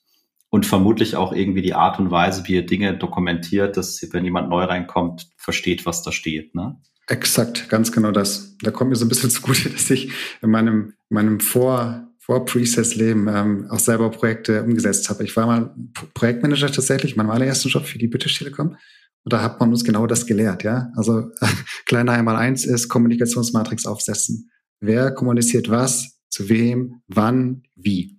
und 0.48 0.64
vermutlich 0.64 1.16
auch 1.16 1.32
irgendwie 1.32 1.62
die 1.62 1.74
Art 1.74 1.98
und 1.98 2.10
Weise, 2.10 2.46
wie 2.46 2.54
ihr 2.54 2.66
Dinge 2.66 2.96
dokumentiert, 2.96 3.76
dass 3.76 4.00
wenn 4.12 4.24
jemand 4.24 4.48
neu 4.48 4.64
reinkommt, 4.64 5.30
versteht, 5.36 5.84
was 5.84 6.02
da 6.02 6.10
steht. 6.10 6.54
Ne? 6.54 6.80
Exakt, 7.08 7.68
ganz 7.68 7.90
genau 7.90 8.10
das. 8.10 8.56
Da 8.62 8.70
kommt 8.70 8.90
mir 8.90 8.96
so 8.96 9.04
ein 9.04 9.08
bisschen 9.08 9.30
zugute, 9.30 9.70
dass 9.70 9.90
ich 9.90 10.12
in 10.40 10.50
meinem, 10.50 10.94
meinem 11.12 11.40
Vor, 11.40 12.08
vor 12.18 12.44
Presets-Leben 12.44 13.28
ähm, 13.28 13.66
auch 13.70 13.78
selber 13.78 14.10
Projekte 14.10 14.62
umgesetzt 14.62 15.08
habe. 15.10 15.24
Ich 15.24 15.36
war 15.36 15.46
mal 15.46 15.74
Projektmanager 16.14 16.70
tatsächlich, 16.70 17.16
mein 17.16 17.30
allerersten 17.30 17.68
Job 17.68 17.84
für 17.84 17.98
die 17.98 18.08
British 18.08 18.38
Telekom. 18.38 18.76
Und 19.24 19.32
da 19.32 19.42
hat 19.42 19.60
man 19.60 19.70
uns 19.70 19.84
genau 19.84 20.06
das 20.06 20.26
gelehrt, 20.26 20.64
ja. 20.64 20.90
Also 20.96 21.18
äh, 21.40 21.46
kleiner 21.86 22.12
einmal 22.12 22.36
eins 22.36 22.64
ist 22.64 22.88
Kommunikationsmatrix 22.88 23.86
aufsetzen. 23.86 24.50
Wer 24.80 25.12
kommuniziert 25.12 25.70
was, 25.70 26.18
zu 26.28 26.48
wem, 26.48 27.02
wann, 27.06 27.62
wie. 27.76 28.18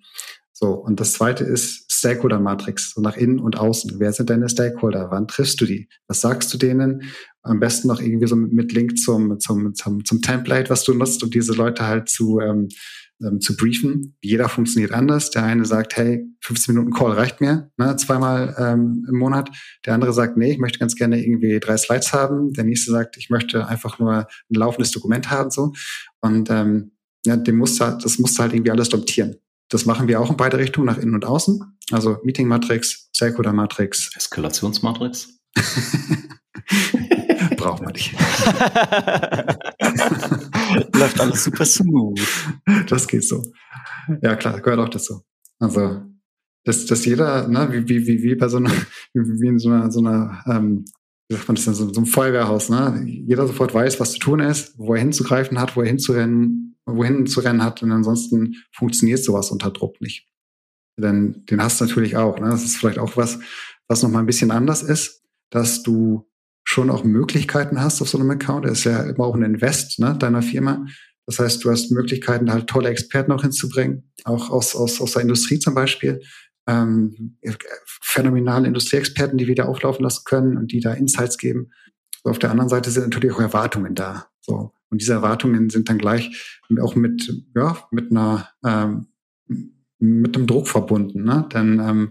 So, 0.54 0.72
und 0.72 1.00
das 1.00 1.14
zweite 1.14 1.44
ist 1.44 1.83
Stakeholder-Matrix, 2.04 2.94
so 2.94 3.02
nach 3.02 3.16
innen 3.16 3.40
und 3.40 3.58
außen. 3.58 4.00
Wer 4.00 4.12
sind 4.12 4.30
deine 4.30 4.50
Stakeholder? 4.50 5.10
Wann 5.10 5.28
triffst 5.28 5.62
du 5.62 5.66
die? 5.66 5.88
Was 6.08 6.20
sagst 6.20 6.54
du 6.54 6.58
denen? 6.58 7.04
Am 7.42 7.60
besten 7.60 7.88
noch 7.88 8.02
irgendwie 8.02 8.28
so 8.28 8.36
mit 8.36 8.74
Link 8.74 8.98
zum, 8.98 9.40
zum, 9.40 9.74
zum, 9.74 10.04
zum 10.04 10.22
Template, 10.22 10.70
was 10.70 10.84
du 10.84 10.94
nutzt, 10.94 11.24
um 11.24 11.30
diese 11.30 11.54
Leute 11.54 11.88
halt 11.88 12.10
zu, 12.10 12.40
ähm, 12.42 12.68
ähm, 13.22 13.40
zu 13.40 13.56
briefen. 13.56 14.18
Jeder 14.22 14.50
funktioniert 14.50 14.92
anders. 14.92 15.30
Der 15.32 15.44
eine 15.44 15.66
sagt, 15.66 15.96
hey, 15.96 16.26
15 16.42 16.76
Minuten 16.76 16.94
Call 16.94 17.12
reicht 17.12 17.42
mir, 17.42 17.72
ne, 17.78 17.96
zweimal 17.96 18.56
ähm, 18.58 19.06
im 19.08 19.18
Monat. 19.18 19.50
Der 19.86 19.94
andere 19.94 20.14
sagt, 20.14 20.36
nee, 20.36 20.52
ich 20.52 20.58
möchte 20.58 20.80
ganz 20.80 20.96
gerne 20.96 21.24
irgendwie 21.24 21.60
drei 21.60 21.78
Slides 21.78 22.12
haben. 22.12 22.52
Der 22.54 22.66
nächste 22.66 22.92
sagt, 22.92 23.16
ich 23.18 23.30
möchte 23.30 23.68
einfach 23.68 24.00
nur 24.00 24.14
ein 24.14 24.56
laufendes 24.56 24.92
Dokument 24.92 25.30
haben, 25.30 25.52
so. 25.52 25.72
Und 26.22 26.50
ähm, 26.50 26.92
ja, 27.26 27.38
dem 27.38 27.58
musst 27.58 27.80
du, 27.80 27.98
das 28.02 28.20
musst 28.20 28.38
du 28.38 28.42
halt 28.42 28.54
irgendwie 28.54 28.72
alles 28.72 28.90
domptieren. 28.90 29.36
Das 29.74 29.86
machen 29.88 30.08
wir 30.08 30.22
auch 30.22 30.30
in 30.30 30.38
beide 30.38 30.60
Richtungen, 30.60 30.86
nach 30.86 31.00
innen 31.00 31.16
und 31.16 31.26
außen. 31.26 31.80
Also 31.92 32.20
Meeting 32.24 32.48
Matrix, 32.48 33.10
Stakeholder 33.12 33.54
Matrix. 33.54 34.16
Eskalationsmatrix? 34.16 35.40
Braucht 37.58 37.82
man 37.82 37.94
nicht. 37.94 38.14
Läuft 40.94 41.20
alles 41.20 41.44
super 41.44 41.66
smooth. 41.66 42.22
Das 42.88 43.08
geht 43.08 43.24
so. 43.24 43.42
Ja, 44.22 44.36
klar, 44.36 44.62
gehört 44.62 44.80
auch 44.80 44.90
dazu. 44.90 45.24
Also, 45.58 46.04
dass, 46.66 46.86
dass 46.86 47.04
jeder, 47.06 47.48
ne, 47.48 47.70
wie, 47.72 47.90
wie, 47.90 48.06
wie, 48.06 48.22
wie 48.22 48.36
bei 48.36 48.50
so 48.50 48.58
einer, 48.58 48.70
wie 49.14 49.48
in 49.48 49.58
so 49.58 49.70
einer, 49.70 49.92
so 49.92 50.02
einer 50.02 50.44
ähm, 50.46 50.86
wie 51.28 51.36
sagt 51.36 51.48
man 51.48 51.56
das 51.56 51.66
denn, 51.66 51.74
so, 51.74 51.92
so 51.92 52.00
einem 52.00 52.06
Feuerwehrhaus, 52.06 52.70
ne? 52.70 53.04
Jeder 53.08 53.48
sofort 53.48 53.74
weiß, 53.74 54.00
was 54.00 54.12
zu 54.12 54.20
tun 54.20 54.40
ist, 54.40 54.78
wo 54.78 54.94
er 54.94 55.00
hinzugreifen 55.00 55.60
hat, 55.60 55.76
wo 55.76 55.82
er 55.82 55.88
hinzurennen, 55.88 56.73
wohin 56.86 57.28
zu 57.28 57.40
rennen 57.40 57.64
hat. 57.64 57.84
Und 57.84 57.92
ansonsten 57.92 58.56
funktioniert 58.72 59.24
sowas 59.24 59.52
unter 59.52 59.72
Druck 59.72 60.02
nicht. 60.02 60.28
Denn 60.98 61.46
den 61.46 61.62
hast 61.62 61.82
du 61.82 61.86
natürlich 61.86 62.18
auch. 62.18 62.40
Ne? 62.40 62.50
Das 62.50 62.64
ist 62.64 62.78
vielleicht 62.78 63.00
auch 63.00 63.18
was, 63.18 63.40
was 63.88 64.04
nochmal 64.04 64.24
ein 64.24 64.28
bisschen 64.28 64.52
anders 64.52 64.84
ist, 64.84 65.24
dass 65.50 65.84
du 65.84 66.30
schon 66.66 66.90
auch 66.90 67.04
Möglichkeiten 67.04 67.82
hast 67.82 68.02
auf 68.02 68.10
so 68.10 68.18
einem 68.18 68.32
Account. 68.32 68.66
Das 68.66 68.80
ist 68.80 68.84
ja 68.86 69.04
immer 69.04 69.26
auch 69.26 69.36
ein 69.36 69.44
Invest 69.44 70.00
ne, 70.00 70.16
deiner 70.18 70.42
Firma. 70.42 70.86
Das 71.26 71.40
heißt, 71.40 71.64
du 71.64 71.72
hast 71.72 71.92
Möglichkeiten, 71.92 72.52
halt 72.52 72.68
tolle 72.68 72.90
Experten 72.90 73.32
auch 73.32 73.42
hinzubringen, 73.42 74.12
auch 74.24 74.50
aus, 74.50 74.76
aus, 74.76 75.00
aus 75.02 75.14
der 75.14 75.22
Industrie 75.22 75.60
zum 75.60 75.74
Beispiel. 75.74 76.22
Ähm, 76.68 77.38
phänomenale 77.86 78.68
Industrieexperten, 78.68 79.38
die 79.38 79.48
wieder 79.48 79.68
auflaufen 79.68 80.04
lassen 80.04 80.24
können 80.26 80.58
und 80.58 80.72
die 80.72 80.80
da 80.80 80.94
Insights 80.94 81.38
geben. 81.38 81.72
Auf 82.24 82.40
der 82.40 82.52
anderen 82.52 82.70
Seite 82.70 82.90
sind 82.90 83.04
natürlich 83.04 83.36
auch 83.36 83.42
Erwartungen 83.42 83.96
da. 83.96 84.28
So. 84.42 84.72
Und 84.94 85.02
diese 85.02 85.14
Erwartungen 85.14 85.72
sind 85.72 85.90
dann 85.90 85.98
gleich 85.98 86.62
auch 86.80 86.94
mit, 86.94 87.34
ja, 87.56 87.80
mit 87.90 88.12
einer, 88.12 88.48
ähm, 88.64 89.08
mit 89.98 90.38
einem 90.38 90.46
Druck 90.46 90.68
verbunden. 90.68 91.24
Ne? 91.24 91.50
Denn 91.52 91.80
ähm, 91.80 92.10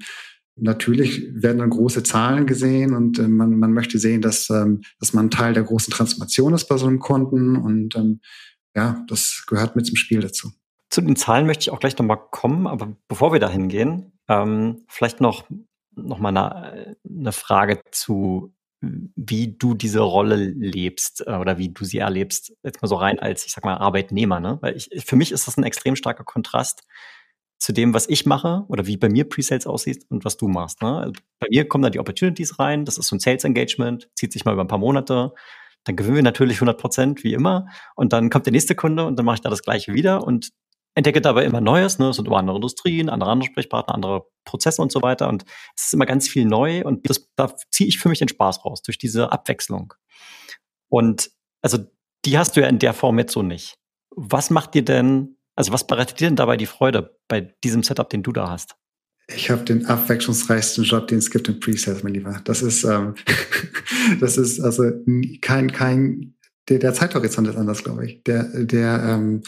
natürlich 0.56 1.28
werden 1.32 1.58
dann 1.58 1.70
große 1.70 2.02
Zahlen 2.02 2.44
gesehen 2.44 2.96
und 2.96 3.20
äh, 3.20 3.28
man, 3.28 3.56
man 3.56 3.72
möchte 3.72 4.00
sehen, 4.00 4.20
dass, 4.20 4.50
ähm, 4.50 4.80
dass 4.98 5.12
man 5.12 5.30
Teil 5.30 5.54
der 5.54 5.62
großen 5.62 5.92
Transformation 5.92 6.54
ist 6.54 6.64
bei 6.64 6.76
so 6.76 6.88
einem 6.88 6.98
Kunden 6.98 7.54
und 7.54 7.94
ähm, 7.94 8.20
ja, 8.74 9.04
das 9.06 9.44
gehört 9.46 9.76
mit 9.76 9.86
zum 9.86 9.94
Spiel 9.94 10.18
dazu. 10.18 10.50
Zu 10.90 11.02
den 11.02 11.14
Zahlen 11.14 11.46
möchte 11.46 11.62
ich 11.62 11.70
auch 11.70 11.78
gleich 11.78 11.96
nochmal 11.96 12.18
kommen, 12.32 12.66
aber 12.66 12.96
bevor 13.06 13.32
wir 13.32 13.38
dahin 13.38 13.68
gehen, 13.68 14.10
ähm, 14.26 14.82
vielleicht 14.88 15.20
noch, 15.20 15.48
noch 15.94 16.18
mal 16.18 16.36
eine, 16.36 16.96
eine 17.08 17.30
Frage 17.30 17.80
zu, 17.92 18.52
wie 18.82 19.56
du 19.56 19.74
diese 19.74 20.00
Rolle 20.00 20.36
lebst 20.36 21.24
äh, 21.26 21.36
oder 21.36 21.58
wie 21.58 21.68
du 21.68 21.84
sie 21.84 21.98
erlebst, 21.98 22.52
jetzt 22.62 22.82
mal 22.82 22.88
so 22.88 22.96
rein 22.96 23.18
als, 23.18 23.46
ich 23.46 23.52
sag 23.52 23.64
mal, 23.64 23.76
Arbeitnehmer, 23.76 24.40
ne? 24.40 24.58
Weil 24.60 24.76
ich, 24.76 24.90
für 25.06 25.16
mich 25.16 25.32
ist 25.32 25.46
das 25.46 25.56
ein 25.56 25.64
extrem 25.64 25.96
starker 25.96 26.24
Kontrast 26.24 26.82
zu 27.58 27.72
dem, 27.72 27.94
was 27.94 28.08
ich 28.08 28.26
mache 28.26 28.64
oder 28.66 28.86
wie 28.86 28.96
bei 28.96 29.08
mir 29.08 29.28
Presales 29.28 29.68
aussieht 29.68 30.04
und 30.08 30.24
was 30.24 30.36
du 30.36 30.48
machst. 30.48 30.82
Ne? 30.82 30.98
Also 30.98 31.12
bei 31.38 31.46
mir 31.48 31.68
kommen 31.68 31.82
da 31.82 31.90
die 31.90 32.00
Opportunities 32.00 32.58
rein, 32.58 32.84
das 32.84 32.98
ist 32.98 33.06
so 33.06 33.14
ein 33.14 33.20
Sales 33.20 33.44
Engagement, 33.44 34.10
zieht 34.16 34.32
sich 34.32 34.44
mal 34.44 34.52
über 34.52 34.64
ein 34.64 34.68
paar 34.68 34.78
Monate, 34.78 35.32
dann 35.84 35.94
gewinnen 35.94 36.16
wir 36.16 36.22
natürlich 36.24 36.56
100 36.56 36.76
Prozent, 36.76 37.22
wie 37.22 37.34
immer, 37.34 37.68
und 37.94 38.12
dann 38.12 38.30
kommt 38.30 38.46
der 38.46 38.52
nächste 38.52 38.74
Kunde 38.74 39.06
und 39.06 39.16
dann 39.16 39.24
mache 39.24 39.36
ich 39.36 39.40
da 39.42 39.50
das 39.50 39.62
Gleiche 39.62 39.94
wieder 39.94 40.24
und 40.24 40.50
entdecke 40.94 41.20
dabei 41.20 41.44
immer 41.44 41.60
Neues, 41.60 41.98
ne? 41.98 42.10
es 42.10 42.16
sind 42.16 42.26
immer 42.26 42.38
andere 42.38 42.56
Industrien, 42.56 43.08
andere 43.08 43.30
Ansprechpartner, 43.30 43.94
andere 43.94 44.26
Prozesse 44.44 44.82
und 44.82 44.92
so 44.92 45.02
weiter 45.02 45.28
und 45.28 45.44
es 45.76 45.86
ist 45.86 45.94
immer 45.94 46.06
ganz 46.06 46.28
viel 46.28 46.44
neu 46.44 46.84
und 46.84 47.08
das, 47.08 47.30
da 47.36 47.54
ziehe 47.70 47.88
ich 47.88 47.98
für 47.98 48.08
mich 48.08 48.18
den 48.18 48.28
Spaß 48.28 48.64
raus, 48.64 48.82
durch 48.82 48.98
diese 48.98 49.32
Abwechslung. 49.32 49.94
Und 50.88 51.30
also 51.62 51.78
die 52.24 52.38
hast 52.38 52.56
du 52.56 52.60
ja 52.60 52.68
in 52.68 52.78
der 52.78 52.92
Form 52.92 53.18
jetzt 53.18 53.32
so 53.32 53.42
nicht. 53.42 53.78
Was 54.14 54.50
macht 54.50 54.74
dir 54.74 54.84
denn 54.84 55.36
also 55.54 55.72
was 55.72 55.86
bereitet 55.86 56.20
dir 56.20 56.28
denn 56.28 56.36
dabei 56.36 56.56
die 56.56 56.66
Freude 56.66 57.18
bei 57.28 57.54
diesem 57.62 57.82
Setup, 57.82 58.08
den 58.08 58.22
du 58.22 58.32
da 58.32 58.50
hast? 58.50 58.74
Ich 59.34 59.50
habe 59.50 59.62
den 59.64 59.86
abwechslungsreichsten 59.86 60.84
Job, 60.84 61.06
den 61.08 61.18
es 61.18 61.30
gibt 61.30 61.48
im 61.48 61.60
Presales, 61.60 62.02
mein 62.02 62.14
Lieber. 62.14 62.40
Das 62.44 62.62
ist, 62.62 62.84
ähm, 62.84 63.14
das 64.20 64.36
ist 64.36 64.60
also 64.60 64.90
kein, 65.40 65.72
kein, 65.72 66.34
der, 66.68 66.78
der 66.78 66.92
Zeithorizont 66.92 67.48
ist 67.48 67.56
anders, 67.56 67.84
glaube 67.84 68.06
ich. 68.06 68.22
Der, 68.24 68.44
der, 68.64 69.02
ähm, 69.08 69.42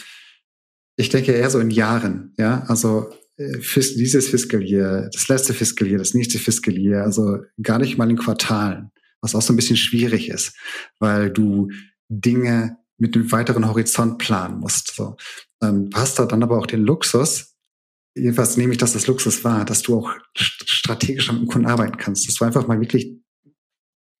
ich 0.95 1.09
denke 1.09 1.31
eher 1.31 1.49
so 1.49 1.59
in 1.59 1.69
Jahren, 1.69 2.33
ja. 2.37 2.63
Also 2.67 3.09
äh, 3.37 3.57
dieses 3.57 4.27
Fiscal 4.27 5.09
das 5.11 5.27
letzte 5.27 5.53
Fiscal 5.53 5.89
das 5.97 6.13
nächste 6.13 6.39
Fiscal 6.39 6.93
also 6.95 7.39
gar 7.61 7.79
nicht 7.79 7.97
mal 7.97 8.09
in 8.09 8.17
Quartalen, 8.17 8.91
was 9.21 9.35
auch 9.35 9.41
so 9.41 9.53
ein 9.53 9.57
bisschen 9.57 9.77
schwierig 9.77 10.29
ist, 10.29 10.55
weil 10.99 11.31
du 11.31 11.69
Dinge 12.09 12.77
mit 12.97 13.15
einem 13.15 13.31
weiteren 13.31 13.67
Horizont 13.67 14.19
planen 14.19 14.59
musst. 14.59 14.95
So. 14.95 15.17
Ähm, 15.61 15.89
hast 15.93 16.19
da 16.19 16.25
dann 16.25 16.43
aber 16.43 16.57
auch 16.57 16.67
den 16.67 16.85
Luxus, 16.85 17.55
jedenfalls 18.15 18.57
nehme 18.57 18.71
ich, 18.71 18.77
dass 18.77 18.93
das 18.93 19.07
Luxus 19.07 19.43
war, 19.43 19.65
dass 19.65 19.81
du 19.81 19.97
auch 19.97 20.11
strategisch 20.35 21.31
mit 21.31 21.41
dem 21.41 21.47
Kunden 21.47 21.67
arbeiten 21.67 21.97
kannst. 21.97 22.27
Dass 22.27 22.35
du 22.35 22.45
einfach 22.45 22.67
mal 22.67 22.79
wirklich, 22.79 23.19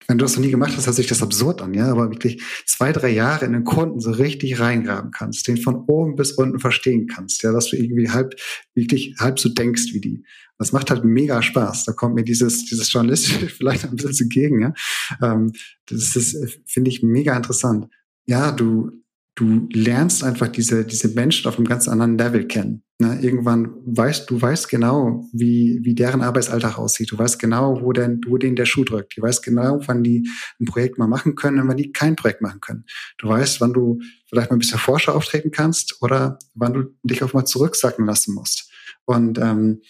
wenn 0.07 0.17
du 0.17 0.25
das 0.25 0.35
noch 0.35 0.43
nie 0.43 0.51
gemacht 0.51 0.73
hast, 0.75 0.85
hört 0.85 0.95
sich 0.95 1.07
das 1.07 1.23
absurd 1.23 1.61
an, 1.61 1.73
ja, 1.73 1.91
aber 1.91 2.11
wirklich 2.11 2.41
zwei, 2.65 2.91
drei 2.91 3.09
Jahre 3.09 3.45
in 3.45 3.53
den 3.53 3.63
Kunden 3.63 3.99
so 3.99 4.11
richtig 4.11 4.59
reingraben 4.59 5.11
kannst, 5.11 5.47
den 5.47 5.57
von 5.57 5.75
oben 5.87 6.15
bis 6.15 6.31
unten 6.31 6.59
verstehen 6.59 7.07
kannst, 7.07 7.43
ja, 7.43 7.51
dass 7.51 7.69
du 7.69 7.77
irgendwie 7.77 8.09
halb, 8.09 8.35
wirklich 8.73 9.15
halb 9.19 9.39
so 9.39 9.49
denkst 9.49 9.93
wie 9.93 10.01
die. 10.01 10.23
Das 10.57 10.71
macht 10.71 10.89
halt 10.89 11.03
mega 11.03 11.41
Spaß. 11.41 11.83
Da 11.83 11.91
kommt 11.91 12.15
mir 12.15 12.23
dieses, 12.23 12.65
dieses 12.65 12.91
Journalistische 12.91 13.47
vielleicht 13.49 13.83
ein 13.85 13.95
bisschen 13.95 14.25
entgegen, 14.25 14.61
ja. 14.61 14.73
Ähm, 15.21 15.51
das 15.87 16.15
ist, 16.15 16.59
finde 16.65 16.89
ich, 16.89 17.03
mega 17.03 17.35
interessant 17.35 17.87
ja, 18.25 18.51
du, 18.51 18.91
du 19.35 19.67
lernst 19.71 20.23
einfach 20.23 20.47
diese, 20.47 20.85
diese 20.85 21.09
Menschen 21.09 21.47
auf 21.47 21.57
einem 21.57 21.67
ganz 21.67 21.87
anderen 21.87 22.17
Level 22.17 22.47
kennen. 22.47 22.83
Ne? 22.99 23.19
Irgendwann 23.21 23.73
weißt 23.85 24.29
du 24.29 24.41
weißt 24.41 24.69
genau, 24.69 25.25
wie, 25.33 25.79
wie 25.83 25.93
deren 25.93 26.21
Arbeitsalltag 26.21 26.77
aussieht. 26.77 27.11
Du 27.11 27.17
weißt 27.17 27.37
genau, 27.39 27.81
wo, 27.81 27.91
denn, 27.91 28.21
wo 28.25 28.37
denen 28.37 28.55
der 28.55 28.65
Schuh 28.65 28.85
drückt. 28.85 29.17
Du 29.17 29.21
weißt 29.21 29.43
genau, 29.43 29.81
wann 29.85 30.03
die 30.03 30.29
ein 30.61 30.65
Projekt 30.65 30.97
mal 30.97 31.07
machen 31.07 31.35
können 31.35 31.59
und 31.59 31.67
wann 31.67 31.75
die 31.75 31.91
kein 31.91 32.15
Projekt 32.15 32.41
machen 32.41 32.61
können. 32.61 32.85
Du 33.17 33.27
weißt, 33.27 33.59
wann 33.59 33.73
du 33.73 33.99
vielleicht 34.29 34.49
mal 34.49 34.55
ein 34.55 34.59
bisschen 34.59 34.79
Forscher 34.79 35.13
auftreten 35.13 35.51
kannst 35.51 36.01
oder 36.01 36.39
wann 36.53 36.73
du 36.73 36.83
dich 37.03 37.21
auch 37.21 37.33
mal 37.33 37.45
zurücksacken 37.45 38.05
lassen 38.05 38.33
musst. 38.33 38.71
Und 39.03 39.37
ähm, 39.37 39.81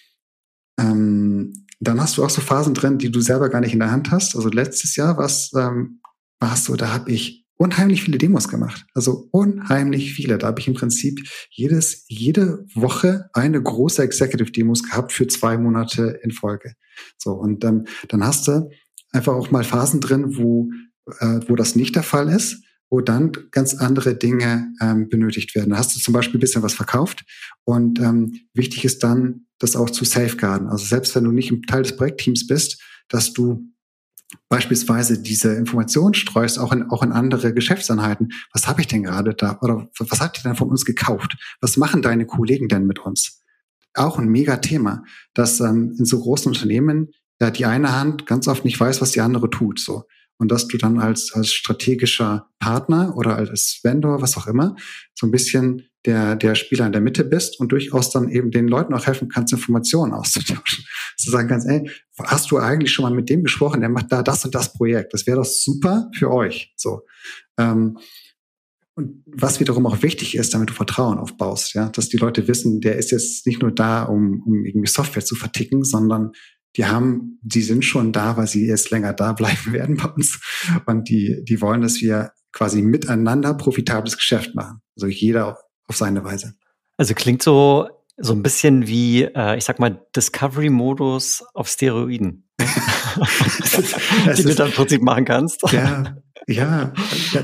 ähm, 0.80 1.66
dann 1.80 2.02
hast 2.02 2.18
du 2.18 2.24
auch 2.24 2.32
so 2.32 2.42
Phasen 2.42 2.74
drin, 2.74 2.98
die 2.98 3.12
du 3.12 3.22
selber 3.22 3.50
gar 3.50 3.62
nicht 3.62 3.74
in 3.74 3.80
der 3.80 3.92
Hand 3.92 4.10
hast. 4.10 4.36
Also 4.36 4.50
letztes 4.50 4.96
Jahr 4.96 5.18
was 5.20 5.52
ähm, 5.56 6.02
warst 6.40 6.68
du, 6.68 6.76
da 6.76 6.92
habe 6.92 7.12
ich 7.12 7.45
unheimlich 7.58 8.04
viele 8.04 8.18
Demos 8.18 8.48
gemacht. 8.48 8.86
Also 8.94 9.28
unheimlich 9.32 10.14
viele. 10.14 10.38
Da 10.38 10.48
habe 10.48 10.60
ich 10.60 10.68
im 10.68 10.74
Prinzip 10.74 11.22
jedes, 11.50 12.06
jede 12.08 12.66
Woche 12.74 13.30
eine 13.34 13.62
große 13.62 14.04
Executive 14.04 14.52
Demos 14.52 14.84
gehabt 14.84 15.14
für 15.14 15.28
zwei 15.28 15.58
Monate 15.58 16.20
in 16.24 16.32
Folge. 16.32 16.74
So, 17.18 17.32
und 17.32 17.64
ähm, 17.64 17.86
dann 18.10 18.24
hast 18.24 18.48
du 18.48 18.70
einfach 19.12 19.34
auch 19.34 19.52
mal 19.52 19.64
Phasen 19.64 20.02
drin, 20.02 20.38
wo, 20.38 20.70
äh, 21.20 21.40
wo 21.48 21.56
das 21.56 21.76
nicht 21.76 21.96
der 21.96 22.04
Fall 22.04 22.30
ist, 22.30 22.62
wo 22.90 23.02
dann 23.02 23.32
ganz 23.52 23.76
andere 23.76 24.16
Dinge 24.16 24.72
ähm, 24.82 25.10
benötigt 25.10 25.56
werden. 25.56 25.72
Da 25.72 25.78
hast 25.78 25.96
du 25.96 26.00
zum 26.00 26.14
Beispiel 26.14 26.38
ein 26.38 26.42
bisschen 26.42 26.64
was 26.64 26.74
verkauft 26.74 27.26
und 27.64 28.00
ähm, 28.00 28.40
wichtig 28.54 28.86
ist 28.86 29.04
dann, 29.04 29.46
das 29.60 29.78
auch 29.78 29.90
zu 29.90 30.04
safeguarden. 30.04 30.68
Also 30.68 30.86
selbst 30.86 31.16
wenn 31.16 31.24
du 31.24 31.32
nicht 31.32 31.50
im 31.50 31.64
Teil 31.64 31.84
des 31.84 31.96
Projektteams 31.96 32.46
bist, 32.46 32.82
dass 33.08 33.32
du 33.32 33.64
beispielsweise 34.50 35.22
diese 35.22 35.54
Information 35.56 36.14
streust, 36.14 36.60
auch 36.60 36.72
in, 36.72 36.90
auch 36.90 37.04
in 37.04 37.12
andere 37.12 37.54
Geschäftseinheiten. 37.54 38.32
Was 38.54 38.68
habe 38.68 38.82
ich 38.82 38.88
denn 38.88 39.04
gerade 39.04 39.34
da? 39.34 39.60
Oder 39.62 39.88
was 40.00 40.22
habt 40.22 40.40
ihr 40.40 40.44
denn 40.44 40.56
von 40.56 40.70
uns 40.70 40.86
gekauft? 40.86 41.38
Was 41.62 41.78
machen 41.78 42.02
deine 42.02 42.26
Kollegen 42.26 42.68
denn 42.68 42.86
mit 42.86 43.00
uns? 43.00 43.44
Auch 43.94 44.18
ein 44.18 44.28
mega 44.28 44.58
Thema, 44.58 45.04
dass 45.34 45.60
ähm, 45.60 45.96
in 45.98 46.06
so 46.06 46.20
großen 46.20 46.52
Unternehmen 46.52 47.12
ja 47.40 47.52
die 47.52 47.66
eine 47.66 47.96
Hand 47.96 48.26
ganz 48.26 48.48
oft 48.48 48.66
nicht 48.66 48.80
weiß, 48.80 49.02
was 49.02 49.12
die 49.12 49.22
andere 49.22 49.50
tut. 49.50 49.80
So 49.80 50.04
und 50.38 50.52
dass 50.52 50.68
du 50.68 50.78
dann 50.78 51.00
als, 51.00 51.32
als 51.34 51.52
strategischer 51.52 52.50
Partner 52.60 53.16
oder 53.16 53.38
als 53.38 53.80
Vendor, 53.84 54.22
was 54.22 54.38
auch 54.38 54.48
immer, 54.48 54.76
so 55.14 55.26
ein 55.28 55.32
bisschen 55.32 55.84
der, 56.06 56.36
der 56.36 56.56
Spieler 56.56 56.86
in 56.86 56.92
der 56.92 57.02
Mitte 57.02 57.24
bist 57.24 57.60
und 57.60 57.72
durchaus 57.72 58.12
dann 58.12 58.30
eben 58.30 58.52
den 58.52 58.68
Leuten 58.68 58.94
auch 58.94 59.06
helfen 59.08 59.30
kannst, 59.30 59.54
Informationen 59.54 60.14
auszutauschen. 60.14 60.86
Zu 61.18 61.32
sagen 61.32 61.48
kannst, 61.48 61.68
ey, 61.68 61.90
hast 62.20 62.52
du 62.52 62.58
eigentlich 62.58 62.94
schon 62.94 63.04
mal 63.04 63.14
mit 63.14 63.30
dem 63.30 63.44
gesprochen, 63.44 63.82
der 63.82 63.90
macht 63.90 64.12
da 64.12 64.22
das 64.22 64.46
und 64.46 64.54
das 64.54 64.74
Projekt. 64.74 65.14
Das 65.14 65.26
wäre 65.26 65.38
doch 65.38 65.46
super 65.46 66.10
für 66.14 66.32
euch. 66.32 66.74
So. 66.76 67.02
Ähm, 67.58 67.98
und 68.98 69.24
was 69.26 69.60
wiederum 69.60 69.86
auch 69.88 70.04
wichtig 70.04 70.36
ist, 70.36 70.54
damit 70.54 70.70
du 70.70 70.74
Vertrauen 70.74 71.18
aufbaust, 71.18 71.74
ja, 71.74 71.90
dass 71.90 72.08
die 72.08 72.18
Leute 72.18 72.48
wissen, 72.48 72.80
der 72.80 72.96
ist 72.96 73.12
jetzt 73.12 73.46
nicht 73.46 73.62
nur 73.62 73.72
da, 73.72 74.04
um, 74.04 74.42
um 74.46 74.64
irgendwie 74.64 74.88
Software 74.88 75.26
zu 75.26 75.36
verticken, 75.36 75.84
sondern 75.84 76.32
die 76.76 76.86
haben, 76.86 77.40
die 77.42 77.62
sind 77.62 77.86
schon 77.86 78.12
da, 78.12 78.38
weil 78.38 78.48
sie 78.48 78.68
erst 78.68 78.92
länger 78.92 79.14
da 79.14 79.34
bleiben 79.34 79.66
werden 79.74 79.98
bei 79.98 80.10
uns. 80.10 80.40
Und 80.86 81.10
die, 81.10 81.44
die 81.48 81.62
wollen, 81.62 81.82
dass 81.82 82.02
wir 82.02 82.32
quasi 82.52 82.82
miteinander 82.82 83.54
profitables 83.54 84.18
Geschäft 84.18 84.56
machen. 84.56 84.82
Also 84.96 85.08
jeder 85.08 85.58
auf 85.88 85.98
seine 85.98 86.24
Weise. 86.24 86.56
Also 86.98 87.14
klingt 87.14 87.44
so, 87.44 87.90
so 88.18 88.34
ein 88.34 88.44
bisschen 88.44 88.88
wie, 88.88 89.24
äh, 89.24 89.58
ich 89.58 89.66
sag 89.66 89.80
mal, 89.80 90.02
Discovery-Modus 90.16 91.44
auf 91.54 91.68
Steroiden. 91.68 92.50
die 94.38 94.44
du 94.44 94.56
dann 94.56 94.68
im 94.68 94.74
Prinzip 94.74 95.02
machen 95.02 95.26
kannst. 95.26 95.62
Ja, 95.72 96.16
ja, 96.48 96.94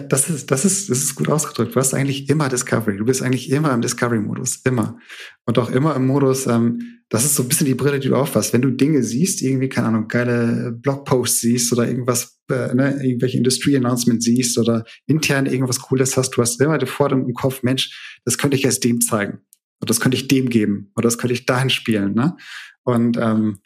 das 0.09 0.29
ist, 0.29 0.51
das 0.51 0.63
ist, 0.63 0.89
das 0.89 0.99
ist 0.99 1.15
gut 1.15 1.27
ausgedrückt. 1.27 1.75
Du 1.75 1.79
hast 1.79 1.93
eigentlich 1.93 2.29
immer 2.29 2.49
Discovery. 2.49 2.97
Du 2.97 3.05
bist 3.05 3.23
eigentlich 3.23 3.49
immer 3.49 3.73
im 3.73 3.81
Discovery-Modus. 3.81 4.61
Immer. 4.63 4.99
Und 5.45 5.57
auch 5.57 5.71
immer 5.71 5.95
im 5.95 6.05
Modus, 6.05 6.45
ähm, 6.45 7.01
das 7.09 7.25
ist 7.25 7.35
so 7.35 7.43
ein 7.43 7.49
bisschen 7.49 7.65
die 7.65 7.73
Brille, 7.73 7.99
die 7.99 8.09
du 8.09 8.15
aufhast. 8.15 8.53
Wenn 8.53 8.61
du 8.61 8.69
Dinge 8.69 9.01
siehst, 9.01 9.41
irgendwie, 9.41 9.69
keine 9.69 9.87
Ahnung, 9.87 10.07
geile 10.07 10.71
Blogposts 10.71 11.41
siehst 11.41 11.73
oder 11.73 11.87
irgendwas, 11.87 12.39
äh, 12.49 12.75
ne, 12.75 12.99
irgendwelche 13.03 13.37
Industrie-Announcements 13.37 14.23
siehst 14.23 14.57
oder 14.59 14.85
intern 15.07 15.47
irgendwas 15.47 15.79
Cooles 15.79 16.15
hast, 16.15 16.31
du 16.31 16.41
hast 16.41 16.61
immer 16.61 16.79
Forderung 16.85 17.27
im 17.27 17.33
Kopf, 17.33 17.63
Mensch, 17.63 18.19
das 18.23 18.37
könnte 18.37 18.55
ich 18.55 18.65
erst 18.65 18.83
dem 18.83 19.01
zeigen. 19.01 19.39
Oder 19.81 19.87
das 19.87 19.99
könnte 19.99 20.15
ich 20.15 20.27
dem 20.27 20.49
geben. 20.49 20.91
Oder 20.95 21.07
das 21.07 21.17
könnte 21.17 21.33
ich 21.33 21.47
dahin 21.47 21.71
spielen, 21.71 22.13
ne? 22.13 22.37
Und, 22.83 23.17
ähm, 23.17 23.59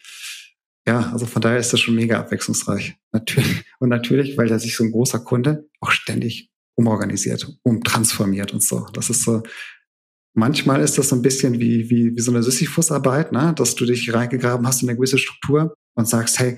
ja, 0.88 1.12
also 1.12 1.26
von 1.26 1.42
daher 1.42 1.58
ist 1.58 1.74
das 1.74 1.80
schon 1.80 1.96
mega 1.96 2.20
abwechslungsreich. 2.20 2.96
Natürlich. 3.12 3.64
Und 3.80 3.90
natürlich, 3.90 4.38
weil 4.38 4.48
da 4.48 4.60
sich 4.60 4.76
so 4.76 4.84
ein 4.84 4.92
großer 4.92 5.20
Kunde 5.20 5.68
auch 5.80 5.92
ständig 5.92 6.52
umorganisiert, 6.76 7.58
umtransformiert 7.64 8.54
und 8.54 8.62
so. 8.62 8.86
Das 8.94 9.10
ist 9.10 9.24
so, 9.24 9.42
manchmal 10.34 10.82
ist 10.82 10.98
das 10.98 11.10
so 11.10 11.16
ein 11.16 11.22
bisschen 11.22 11.60
wie, 11.60 11.90
wie, 11.90 12.16
wie 12.16 12.22
so 12.22 12.32
eine 12.32 12.44
Sisyphus-Arbeit, 12.44 13.32
ne? 13.32 13.54
dass 13.56 13.76
du 13.76 13.86
dich 13.86 14.14
reingegraben 14.14 14.68
hast 14.68 14.84
in 14.84 14.90
eine 14.90 14.98
gewisse 14.98 15.18
Struktur 15.18 15.76
und 15.96 16.08
sagst, 16.08 16.40
hey, 16.40 16.58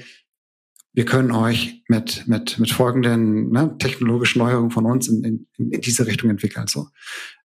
wir 0.93 1.05
können 1.05 1.31
euch 1.31 1.83
mit, 1.87 2.27
mit, 2.27 2.57
mit 2.57 2.71
folgenden 2.71 3.51
ne, 3.51 3.75
technologischen 3.77 4.39
Neuerungen 4.39 4.71
von 4.71 4.85
uns 4.85 5.07
in, 5.07 5.23
in, 5.23 5.47
in 5.71 5.81
diese 5.81 6.07
Richtung 6.07 6.31
entwickeln. 6.31 6.65
So. 6.67 6.87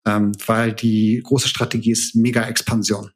Ähm, 0.05 0.31
weil 0.47 0.71
die 0.71 1.21
große 1.21 1.49
Strategie 1.49 1.91
ist 1.91 2.15
Mega-Expansion. 2.15 3.11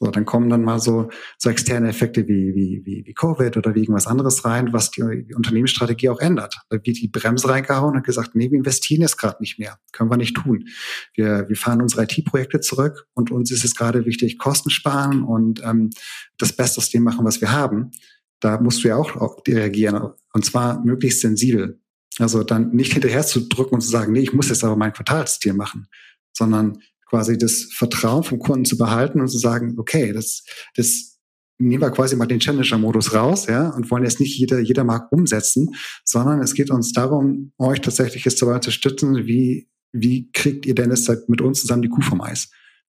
So, 0.00 0.10
dann 0.12 0.24
kommen 0.24 0.48
dann 0.48 0.62
mal 0.62 0.78
so, 0.78 1.08
so 1.38 1.50
externe 1.50 1.88
Effekte 1.88 2.28
wie, 2.28 2.54
wie, 2.54 2.82
wie, 2.84 3.04
wie 3.04 3.14
Covid 3.14 3.56
oder 3.56 3.74
wie 3.74 3.80
irgendwas 3.80 4.06
anderes 4.06 4.44
rein, 4.44 4.72
was 4.72 4.92
die, 4.92 5.02
die 5.26 5.34
Unternehmensstrategie 5.34 6.08
auch 6.08 6.20
ändert. 6.20 6.56
Da 6.68 6.76
wird 6.76 6.98
die 6.98 7.08
Bremse 7.08 7.48
reingehauen 7.48 7.96
und 7.96 8.04
gesagt, 8.04 8.36
nee, 8.36 8.48
wir 8.48 8.58
investieren 8.58 9.00
jetzt 9.00 9.16
gerade 9.16 9.38
nicht 9.40 9.58
mehr. 9.58 9.78
Können 9.90 10.08
wir 10.10 10.16
nicht 10.16 10.36
tun. 10.36 10.68
Wir, 11.14 11.48
wir 11.48 11.56
fahren 11.56 11.82
unsere 11.82 12.04
IT-Projekte 12.04 12.60
zurück 12.60 13.08
und 13.14 13.32
uns 13.32 13.50
ist 13.50 13.64
es 13.64 13.74
gerade 13.74 14.06
wichtig, 14.06 14.38
Kosten 14.38 14.70
sparen 14.70 15.24
und 15.24 15.62
ähm, 15.64 15.90
das 16.36 16.52
Beste 16.52 16.78
aus 16.78 16.90
dem 16.90 17.02
machen, 17.02 17.24
was 17.24 17.40
wir 17.40 17.50
haben. 17.50 17.90
Da 18.38 18.60
musst 18.60 18.84
du 18.84 18.88
ja 18.88 18.96
auch, 18.96 19.42
reagieren. 19.48 20.12
Und 20.32 20.44
zwar 20.44 20.84
möglichst 20.84 21.22
sensibel. 21.22 21.80
Also 22.20 22.44
dann 22.44 22.70
nicht 22.70 22.92
hinterher 22.92 23.26
zu 23.26 23.48
drücken 23.48 23.74
und 23.74 23.80
zu 23.80 23.90
sagen, 23.90 24.12
nee, 24.12 24.20
ich 24.20 24.32
muss 24.32 24.48
jetzt 24.48 24.62
aber 24.62 24.76
mein 24.76 24.92
Quartalsziel 24.92 25.54
machen, 25.54 25.88
sondern 26.32 26.82
quasi 27.08 27.38
das 27.38 27.68
Vertrauen 27.72 28.22
vom 28.22 28.38
Kunden 28.38 28.64
zu 28.64 28.76
behalten 28.76 29.20
und 29.20 29.28
zu 29.28 29.38
sagen, 29.38 29.74
okay, 29.78 30.12
das, 30.12 30.44
das 30.76 31.18
nehmen 31.58 31.82
wir 31.82 31.90
quasi 31.90 32.16
mal 32.16 32.26
den 32.26 32.38
Challenger-Modus 32.38 33.14
raus, 33.14 33.46
ja, 33.46 33.70
und 33.70 33.90
wollen 33.90 34.04
jetzt 34.04 34.20
nicht 34.20 34.38
jeder, 34.38 34.60
jeder 34.60 34.84
Markt 34.84 35.12
umsetzen, 35.12 35.74
sondern 36.04 36.40
es 36.40 36.54
geht 36.54 36.70
uns 36.70 36.92
darum, 36.92 37.52
euch 37.58 37.80
tatsächlich 37.80 38.24
jetzt 38.24 38.40
dabei 38.40 38.52
zu 38.52 38.68
unterstützen, 38.68 39.26
wie, 39.26 39.68
wie 39.92 40.30
kriegt 40.32 40.66
ihr 40.66 40.74
denn 40.74 40.90
jetzt 40.90 41.10
mit 41.28 41.40
uns 41.40 41.60
zusammen 41.62 41.82
die 41.82 41.88
Kuh 41.88 42.02
vom 42.02 42.20
Eis? 42.20 42.50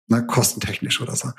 Na, 0.06 0.20
kostentechnisch 0.20 1.00
oder 1.00 1.16
so. 1.16 1.30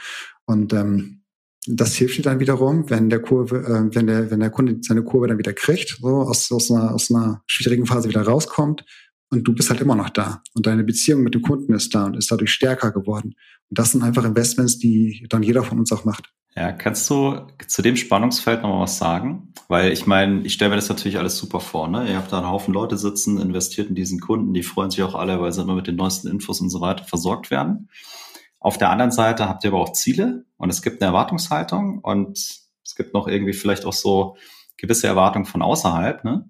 Und 0.46 0.74
ähm, 0.74 1.24
das 1.66 1.96
hilft 1.96 2.18
dir 2.18 2.24
dann 2.24 2.40
wiederum, 2.40 2.90
wenn 2.90 3.10
der 3.10 3.22
Kurve, 3.22 3.58
äh, 3.58 3.96
wenn 3.96 4.08
der, 4.08 4.32
wenn 4.32 4.40
der 4.40 4.50
Kunde 4.50 4.78
seine 4.82 5.04
Kurve 5.04 5.28
dann 5.28 5.38
wieder 5.38 5.54
kriegt, 5.54 5.98
so 6.02 6.08
aus, 6.08 6.52
aus, 6.52 6.72
einer, 6.72 6.94
aus 6.94 7.10
einer 7.10 7.44
schwierigen 7.48 7.86
Phase 7.86 8.10
wieder 8.10 8.24
rauskommt 8.24 8.84
und 9.34 9.44
du 9.44 9.54
bist 9.54 9.70
halt 9.70 9.82
immer 9.82 9.96
noch 9.96 10.10
da 10.10 10.42
und 10.54 10.66
deine 10.66 10.84
Beziehung 10.84 11.24
mit 11.24 11.34
dem 11.34 11.42
Kunden 11.42 11.74
ist 11.74 11.94
da 11.94 12.06
und 12.06 12.16
ist 12.16 12.32
dadurch 12.32 12.52
stärker 12.52 12.92
geworden. 12.92 13.36
Und 13.70 13.80
das 13.80 13.92
sind 13.92 14.04
einfach 14.04 14.24
Investments, 14.24 14.78
die 14.78 15.26
dann 15.30 15.44
jeder 15.44 15.64
von 15.64 15.80
uns 15.80 15.92
auch 15.92 16.06
macht. 16.06 16.32
Ja, 16.56 16.72
kannst 16.72 17.10
du 17.10 17.48
zu 17.68 17.82
dem 17.82 17.96
Spannungsfeld 17.96 18.62
noch 18.62 18.70
mal 18.70 18.82
was 18.82 19.00
sagen? 19.00 19.54
Weil 19.68 19.92
ich 19.92 20.06
meine, 20.06 20.42
ich 20.42 20.54
stelle 20.54 20.70
mir 20.70 20.76
das 20.76 20.90
natürlich 20.90 21.18
alles 21.18 21.38
super 21.38 21.60
vor. 21.60 21.88
Ne? 21.88 22.08
Ihr 22.08 22.16
habt 22.16 22.32
da 22.32 22.38
einen 22.38 22.50
Haufen 22.50 22.74
Leute 22.74 22.98
sitzen, 22.98 23.40
investiert 23.40 23.90
in 23.90 23.96
diesen 23.96 24.20
Kunden, 24.20 24.54
die 24.54 24.62
freuen 24.62 24.92
sich 24.92 25.02
auch 25.02 25.16
alle, 25.16 25.42
weil 25.42 25.52
sie 25.52 25.62
immer 25.62 25.76
mit 25.76 25.88
den 25.88 25.96
neuesten 25.96 26.28
Infos 26.28 26.62
und 26.62 26.70
so 26.70 26.80
weiter 26.80 27.06
versorgt 27.06 27.50
werden. 27.50 27.90
Auf 28.60 28.78
der 28.78 28.92
anderen 28.92 29.12
Seite 29.12 29.50
habt 29.50 29.64
ihr 29.64 29.72
aber 29.72 29.82
auch 29.82 29.94
Ziele 29.94 30.46
und 30.58 30.70
es 30.70 30.82
gibt 30.82 31.02
eine 31.02 31.10
Erwartungshaltung 31.10 32.00
und 32.00 32.38
es 32.38 32.96
gibt 32.96 33.14
noch 33.14 33.28
irgendwie 33.28 33.54
vielleicht 33.54 33.86
auch 33.86 33.94
so 33.94 34.38
gewisse 34.78 35.08
Erwartungen 35.08 35.46
von 35.46 35.62
außerhalb. 35.62 36.24
Ne? 36.24 36.50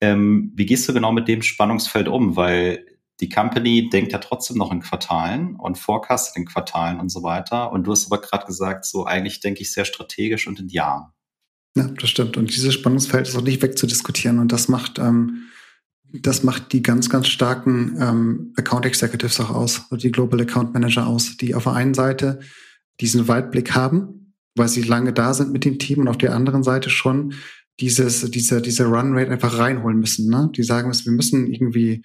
Ähm, 0.00 0.52
wie 0.54 0.66
gehst 0.66 0.88
du 0.88 0.92
genau 0.92 1.12
mit 1.12 1.28
dem 1.28 1.42
Spannungsfeld 1.42 2.08
um? 2.08 2.36
Weil 2.36 2.84
die 3.20 3.28
Company 3.28 3.90
denkt 3.90 4.12
ja 4.12 4.18
trotzdem 4.18 4.56
noch 4.56 4.70
in 4.70 4.80
Quartalen 4.80 5.56
und 5.56 5.76
forecastet 5.76 6.36
in 6.36 6.44
Quartalen 6.44 7.00
und 7.00 7.08
so 7.08 7.22
weiter. 7.22 7.72
Und 7.72 7.84
du 7.84 7.92
hast 7.92 8.06
aber 8.06 8.20
gerade 8.20 8.46
gesagt, 8.46 8.84
so 8.84 9.06
eigentlich 9.06 9.40
denke 9.40 9.62
ich 9.62 9.72
sehr 9.72 9.84
strategisch 9.84 10.46
und 10.46 10.60
in 10.60 10.68
Jahren. 10.68 11.06
Ja, 11.76 11.84
das 11.84 12.10
stimmt. 12.10 12.36
Und 12.36 12.54
dieses 12.54 12.74
Spannungsfeld 12.74 13.28
ist 13.28 13.36
auch 13.36 13.42
nicht 13.42 13.62
wegzudiskutieren. 13.62 14.38
Und 14.38 14.52
das 14.52 14.68
macht, 14.68 14.98
ähm, 14.98 15.48
das 16.12 16.44
macht 16.44 16.72
die 16.72 16.82
ganz, 16.82 17.10
ganz 17.10 17.26
starken 17.26 17.96
ähm, 18.00 18.52
Account 18.56 18.86
Executives 18.86 19.40
auch 19.40 19.50
aus, 19.50 19.82
oder 19.90 20.00
die 20.00 20.12
Global 20.12 20.40
Account 20.40 20.72
Manager 20.72 21.06
aus, 21.06 21.36
die 21.36 21.54
auf 21.54 21.64
der 21.64 21.74
einen 21.74 21.94
Seite 21.94 22.40
diesen 23.00 23.28
Weitblick 23.28 23.74
haben, 23.74 24.34
weil 24.54 24.68
sie 24.68 24.82
lange 24.82 25.12
da 25.12 25.34
sind 25.34 25.52
mit 25.52 25.64
dem 25.64 25.78
Team 25.78 26.00
und 26.00 26.08
auf 26.08 26.18
der 26.18 26.34
anderen 26.34 26.62
Seite 26.62 26.90
schon 26.90 27.34
dieses, 27.80 28.30
diese, 28.30 28.60
diese 28.60 28.84
Runrate 28.86 29.30
einfach 29.30 29.58
reinholen 29.58 29.98
müssen. 29.98 30.28
Ne? 30.28 30.50
Die 30.54 30.62
sagen, 30.62 30.92
wir 30.92 31.12
müssen 31.12 31.46
irgendwie 31.46 32.02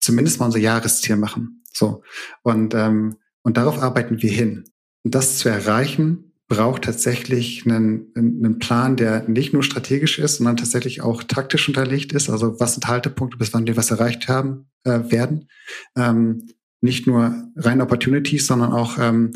zumindest 0.00 0.38
mal 0.38 0.46
unser 0.46 0.58
Jahresziel 0.58 1.16
machen. 1.16 1.62
So. 1.72 2.02
Und, 2.42 2.74
ähm, 2.74 3.16
und 3.42 3.56
darauf 3.56 3.78
arbeiten 3.78 4.22
wir 4.22 4.30
hin. 4.30 4.64
Und 5.02 5.14
das 5.14 5.38
zu 5.38 5.48
erreichen, 5.48 6.32
braucht 6.46 6.82
tatsächlich 6.82 7.64
einen, 7.66 8.12
einen 8.14 8.58
Plan, 8.58 8.96
der 8.96 9.26
nicht 9.28 9.54
nur 9.54 9.62
strategisch 9.62 10.18
ist, 10.18 10.36
sondern 10.36 10.58
tatsächlich 10.58 11.00
auch 11.00 11.22
taktisch 11.22 11.68
unterlegt 11.68 12.12
ist. 12.12 12.28
Also 12.28 12.60
was 12.60 12.74
sind 12.74 12.86
Haltepunkte, 12.86 13.38
bis 13.38 13.52
wann 13.54 13.66
wir 13.66 13.76
was 13.76 13.90
erreicht 13.90 14.28
haben 14.28 14.66
äh, 14.84 15.00
werden. 15.10 15.48
Ähm, 15.96 16.48
nicht 16.82 17.06
nur 17.06 17.34
rein 17.56 17.80
Opportunities, 17.80 18.46
sondern 18.46 18.72
auch 18.72 18.98
ähm, 18.98 19.32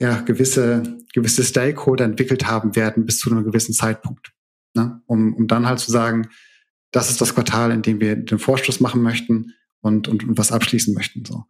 ja, 0.00 0.20
gewisse, 0.20 0.98
gewisse 1.12 1.42
Stakeholder 1.42 2.04
entwickelt 2.04 2.46
haben 2.46 2.76
werden 2.76 3.04
bis 3.04 3.18
zu 3.18 3.32
einem 3.32 3.44
gewissen 3.44 3.74
Zeitpunkt 3.74 4.32
ne? 4.78 5.02
um, 5.06 5.34
um 5.34 5.46
dann 5.46 5.66
halt 5.66 5.78
zu 5.78 5.90
sagen, 5.90 6.28
das 6.90 7.10
ist 7.10 7.20
das 7.20 7.34
Quartal, 7.34 7.70
in 7.70 7.82
dem 7.82 8.00
wir 8.00 8.16
den 8.16 8.38
Vorstoß 8.38 8.80
machen 8.80 9.02
möchten 9.02 9.54
und, 9.80 10.08
und, 10.08 10.24
und 10.24 10.38
was 10.38 10.52
abschließen 10.52 10.94
möchten. 10.94 11.24
So. 11.24 11.44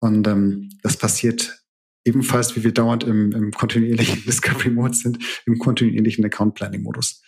Und 0.00 0.26
ähm, 0.26 0.70
das 0.82 0.96
passiert 0.96 1.64
ebenfalls, 2.04 2.54
wie 2.56 2.64
wir 2.64 2.72
dauernd 2.72 3.04
im, 3.04 3.32
im 3.32 3.50
kontinuierlichen 3.50 4.22
Discovery 4.26 4.70
Mode 4.70 4.94
sind, 4.94 5.18
im 5.46 5.58
kontinuierlichen 5.58 6.24
Account 6.24 6.54
Planning 6.54 6.82
Modus. 6.82 7.22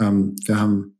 Ähm, 0.00 0.34
wir 0.46 0.58
haben 0.58 0.91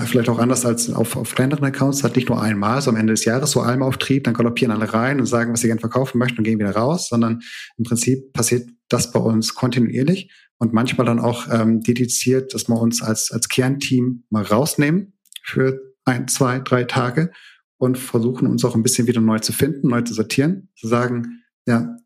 vielleicht 0.00 0.30
auch 0.30 0.38
anders 0.38 0.64
als 0.64 0.90
auf, 0.90 1.16
auf 1.16 1.34
kleineren 1.34 1.64
Accounts, 1.64 2.02
hat 2.02 2.16
nicht 2.16 2.28
nur 2.28 2.40
einmal, 2.40 2.80
so 2.80 2.90
am 2.90 2.96
Ende 2.96 3.12
des 3.12 3.24
Jahres 3.26 3.50
so 3.50 3.60
Almauftrieb, 3.60 4.24
dann 4.24 4.34
galoppieren 4.34 4.72
alle 4.72 4.92
rein 4.92 5.20
und 5.20 5.26
sagen, 5.26 5.52
was 5.52 5.60
sie 5.60 5.66
gerne 5.66 5.80
verkaufen 5.80 6.18
möchten 6.18 6.38
und 6.38 6.44
gehen 6.44 6.58
wieder 6.58 6.74
raus, 6.74 7.08
sondern 7.08 7.42
im 7.76 7.84
Prinzip 7.84 8.32
passiert 8.32 8.70
das 8.88 9.12
bei 9.12 9.20
uns 9.20 9.54
kontinuierlich 9.54 10.32
und 10.58 10.72
manchmal 10.72 11.06
dann 11.06 11.18
auch 11.18 11.46
ähm, 11.50 11.80
dediziert, 11.82 12.54
dass 12.54 12.68
wir 12.68 12.80
uns 12.80 13.02
als, 13.02 13.30
als 13.32 13.48
Kernteam 13.48 14.24
mal 14.30 14.44
rausnehmen 14.44 15.12
für 15.42 15.78
ein, 16.04 16.26
zwei, 16.28 16.60
drei 16.60 16.84
Tage 16.84 17.30
und 17.76 17.98
versuchen 17.98 18.46
uns 18.46 18.64
auch 18.64 18.74
ein 18.74 18.82
bisschen 18.82 19.08
wieder 19.08 19.20
neu 19.20 19.40
zu 19.40 19.52
finden, 19.52 19.88
neu 19.88 20.02
zu 20.02 20.14
sortieren, 20.14 20.68
zu 20.76 20.88
sagen, 20.88 21.42
ja, 21.66 21.96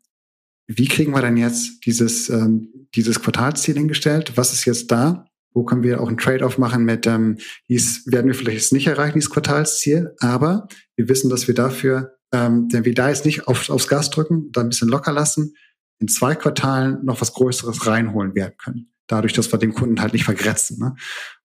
wie 0.67 0.87
kriegen 0.87 1.13
wir 1.13 1.21
denn 1.21 1.37
jetzt 1.37 1.85
dieses, 1.85 2.29
ähm, 2.29 2.87
dieses 2.95 3.21
Quartalsziel 3.21 3.75
hingestellt? 3.75 4.33
Was 4.35 4.51
ist 4.51 4.65
jetzt 4.65 4.91
da? 4.91 5.26
Wo 5.57 5.63
können 5.63 5.81
wir 5.81 6.01
auch 6.01 6.07
ein 6.07 6.17
Trade-off 6.17 6.59
machen 6.59 6.85
mit, 6.85 7.07
ähm, 7.07 7.39
dies 7.67 8.05
werden 8.05 8.27
wir 8.27 8.35
vielleicht 8.35 8.59
jetzt 8.59 8.73
nicht 8.73 8.85
erreichen, 8.85 9.15
dieses 9.15 9.31
Quartalsziel, 9.31 10.13
aber 10.19 10.67
wir 10.95 11.09
wissen, 11.09 11.31
dass 11.31 11.47
wir 11.47 11.55
dafür, 11.55 12.15
ähm, 12.31 12.67
wenn 12.71 12.85
wir 12.85 12.93
da 12.93 13.09
jetzt 13.09 13.25
nicht 13.25 13.47
auf, 13.47 13.67
aufs 13.71 13.87
Gas 13.87 14.11
drücken, 14.11 14.51
da 14.51 14.61
ein 14.61 14.69
bisschen 14.69 14.87
locker 14.87 15.11
lassen, 15.11 15.55
in 15.97 16.07
zwei 16.09 16.35
Quartalen 16.35 17.03
noch 17.03 17.21
was 17.21 17.33
Größeres 17.33 17.87
reinholen 17.87 18.35
werden 18.35 18.53
können. 18.63 18.93
Dadurch, 19.07 19.33
dass 19.33 19.51
wir 19.51 19.57
den 19.57 19.73
Kunden 19.73 19.99
halt 19.99 20.13
nicht 20.13 20.25
vergrätzen. 20.25 20.77
Ne? 20.77 20.95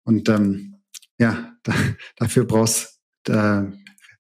Und 0.05 0.29
ähm, 0.29 0.83
ja, 1.19 1.55
da, 1.63 1.73
dafür 2.19 2.45
brauchst 2.45 3.01
äh, 3.29 3.63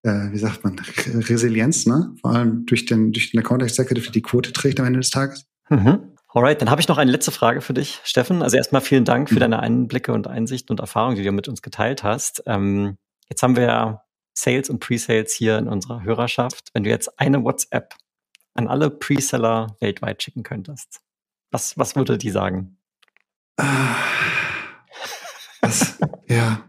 äh, 0.05 0.33
wie 0.33 0.38
sagt 0.38 0.64
man, 0.64 0.81
Resilienz, 1.07 1.85
ne? 1.85 2.14
Vor 2.22 2.33
allem 2.33 2.64
durch 2.64 2.87
den, 2.87 3.12
durch 3.12 3.31
den 3.31 3.40
Account 3.40 3.62
Executive, 3.62 4.07
die 4.07 4.12
die 4.12 4.22
Quote 4.22 4.55
trägt 4.55 4.81
am 4.81 4.87
Ende 4.87 5.00
des 5.00 5.11
Tages. 5.11 5.44
Mhm. 5.68 6.12
Alright, 6.35 6.62
dann 6.62 6.71
habe 6.71 6.81
ich 6.81 6.88
noch 6.88 6.97
eine 6.97 7.11
letzte 7.11 7.31
Frage 7.31 7.61
für 7.61 7.75
dich, 7.75 8.01
Steffen. 8.05 8.42
Also 8.42 8.57
erstmal 8.57 8.81
vielen 8.81 9.05
Dank 9.05 9.29
für 9.29 9.35
mhm. 9.35 9.40
deine 9.40 9.61
Einblicke 9.61 10.12
und 10.12 10.27
Einsichten 10.27 10.73
und 10.73 10.81
Erfahrungen, 10.81 11.16
die 11.16 11.25
du 11.25 11.31
mit 11.31 11.47
uns 11.47 11.61
geteilt 11.61 12.03
hast. 12.03 12.42
Ähm, 12.47 12.97
jetzt 13.29 13.42
haben 13.42 13.55
wir 13.55 14.01
Sales 14.33 14.71
und 14.71 14.81
Pre-Sales 14.81 15.35
hier 15.35 15.59
in 15.59 15.68
unserer 15.68 16.03
Hörerschaft. 16.03 16.71
Wenn 16.73 16.85
du 16.85 16.90
jetzt 16.90 17.21
eine 17.21 17.45
WhatsApp 17.45 17.95
an 18.55 18.66
alle 18.66 18.88
Preseller 18.88 19.77
weltweit 19.81 20.23
schicken 20.23 20.42
könntest, 20.42 21.03
was, 21.51 21.77
was 21.77 21.97
würde 21.97 22.16
die 22.16 22.31
sagen? 22.31 22.79
Das, 25.61 25.99
ja. 26.29 26.64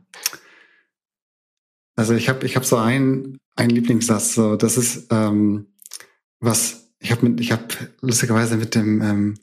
Also 1.96 2.16
ich 2.16 2.28
habe 2.28 2.46
ich 2.46 2.58
hab 2.58 2.66
so 2.66 2.76
einen, 2.76 3.38
einen 3.56 3.70
Lieblingssatz, 3.70 4.34
so 4.36 4.58
das 4.58 4.76
ist 4.76 5.08
ähm, 5.10 5.74
was 6.40 6.94
ich 7.00 7.12
habe 7.12 7.30
mit 7.30 7.40
ich 7.40 7.52
habe 7.52 7.64
lustigerweise 8.02 8.58
mit 8.58 8.76
dem 8.76 9.02
ähm, 9.02 9.36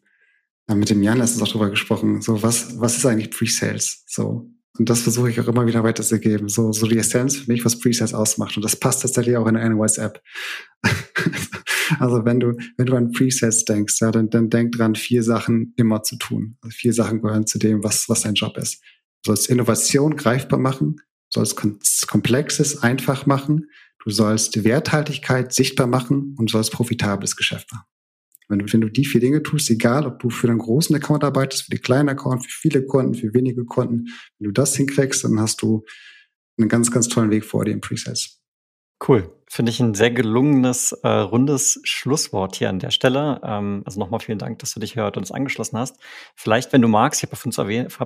mit 0.75 0.91
dem 0.91 1.03
Jan 1.03 1.19
letztens 1.19 1.43
auch 1.43 1.49
drüber 1.49 1.71
gesprochen. 1.71 2.21
So 2.21 2.43
was 2.43 2.81
was 2.81 2.97
ist 2.97 3.07
eigentlich 3.07 3.31
Pre-Sales? 3.31 4.05
So 4.07 4.51
und 4.79 4.89
das 4.89 5.03
versuche 5.03 5.31
ich 5.31 5.41
auch 5.41 5.49
immer 5.49 5.67
wieder 5.67 5.83
weiterzugeben. 5.83 6.49
So, 6.49 6.73
so 6.73 6.87
die 6.87 6.97
Essenz 6.97 7.37
für 7.37 7.53
mich, 7.53 7.65
was 7.65 7.79
Presets 7.79 8.15
ausmacht. 8.15 8.57
Und 8.57 8.65
das 8.65 8.77
passt 8.77 9.03
tatsächlich 9.03 9.37
auch 9.37 9.47
in 9.47 9.57
eine 9.57 9.77
WhatsApp. 9.77 10.23
also 11.99 12.25
wenn 12.25 12.41
du, 12.41 12.57
wenn 12.77 12.87
du 12.87 12.97
an 12.97 13.13
Presets 13.13 13.65
denkst, 13.65 14.01
ja, 14.01 14.11
dann, 14.11 14.31
dann 14.31 14.49
denk 14.49 14.73
dran, 14.73 14.95
vier 14.95 15.23
Sachen 15.23 15.75
immer 15.77 16.03
zu 16.03 16.17
tun. 16.17 16.57
Also 16.63 16.75
vier 16.75 16.95
Sachen 16.95 17.21
gehören 17.21 17.47
zu 17.47 17.59
dem, 17.59 17.83
was, 17.83 18.09
was 18.09 18.23
dein 18.23 18.35
Job 18.35 18.57
ist. 18.57 18.81
Du 19.23 19.33
sollst 19.33 19.51
Innovation 19.51 20.17
greifbar 20.17 20.59
machen. 20.59 20.97
Du 21.33 21.45
sollst 21.45 21.57
Komplexes 22.07 22.83
einfach 22.83 23.27
machen. 23.27 23.67
Du 24.03 24.11
sollst 24.11 24.65
Werthaltigkeit 24.65 25.53
sichtbar 25.53 25.89
machen 25.89 26.37
und 26.39 26.51
du 26.51 26.53
sollst 26.53 26.73
profitables 26.73 27.37
Geschäft 27.37 27.71
machen. 27.71 27.85
Wenn 28.51 28.59
du, 28.59 28.73
wenn 28.73 28.81
du 28.81 28.89
die 28.89 29.05
vier 29.05 29.21
Dinge 29.21 29.45
tust, 29.45 29.71
egal 29.71 30.07
ob 30.07 30.19
du 30.19 30.29
für 30.29 30.49
einen 30.49 30.59
großen 30.59 30.95
Account 30.97 31.23
arbeitest, 31.23 31.65
für 31.65 31.71
den 31.71 31.83
kleinen 31.83 32.09
Account, 32.09 32.45
für 32.45 32.51
viele 32.51 32.85
Kunden, 32.85 33.15
für 33.15 33.33
wenige 33.33 33.65
Kunden, 33.65 34.09
wenn 34.39 34.47
du 34.47 34.51
das 34.51 34.75
hinkriegst, 34.77 35.23
dann 35.23 35.39
hast 35.39 35.63
du 35.63 35.85
einen 36.59 36.69
ganz, 36.69 36.91
ganz 36.91 37.09
tollen 37.09 37.31
Weg 37.31 37.45
vor 37.45 37.65
dir 37.65 37.71
im 37.71 37.81
Presets. 37.81 38.40
Cool. 39.07 39.35
Finde 39.53 39.73
ich 39.73 39.81
ein 39.81 39.95
sehr 39.95 40.13
gelungenes, 40.13 40.93
äh, 41.03 41.09
rundes 41.09 41.81
Schlusswort 41.83 42.55
hier 42.55 42.69
an 42.69 42.79
der 42.79 42.91
Stelle. 42.91 43.41
Ähm, 43.43 43.83
also 43.85 43.99
nochmal 43.99 44.21
vielen 44.21 44.39
Dank, 44.39 44.61
dass 44.61 44.73
du 44.75 44.79
dich 44.79 44.97
heute 44.97 45.19
uns 45.19 45.33
angeschlossen 45.33 45.77
hast. 45.77 45.97
Vielleicht, 46.37 46.73
wenn 46.73 46.83
du 46.83 46.87
magst, 46.87 47.25
ich 47.25 47.29
habe 47.29 47.37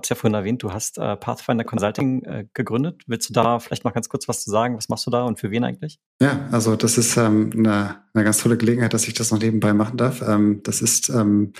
es 0.02 0.08
ja 0.08 0.16
vorhin 0.16 0.34
erwähnt, 0.34 0.62
du 0.62 0.72
hast 0.72 0.96
äh, 0.96 1.16
Pathfinder 1.16 1.64
Consulting 1.64 2.22
äh, 2.22 2.46
gegründet. 2.54 3.02
Willst 3.06 3.28
du 3.28 3.34
da 3.34 3.58
vielleicht 3.58 3.84
noch 3.84 3.92
ganz 3.92 4.08
kurz 4.08 4.26
was 4.26 4.42
zu 4.42 4.50
sagen? 4.50 4.76
Was 4.76 4.88
machst 4.88 5.06
du 5.06 5.10
da 5.10 5.24
und 5.24 5.38
für 5.38 5.50
wen 5.50 5.64
eigentlich? 5.64 5.98
Ja, 6.22 6.48
also 6.50 6.76
das 6.76 6.96
ist 6.96 7.18
ähm, 7.18 7.50
eine, 7.54 8.04
eine 8.14 8.24
ganz 8.24 8.38
tolle 8.38 8.56
Gelegenheit, 8.56 8.94
dass 8.94 9.06
ich 9.06 9.12
das 9.12 9.30
noch 9.30 9.38
nebenbei 9.38 9.74
machen 9.74 9.98
darf. 9.98 10.22
Ähm, 10.22 10.62
das 10.62 10.80
ist 10.80 11.10
ähm, 11.10 11.52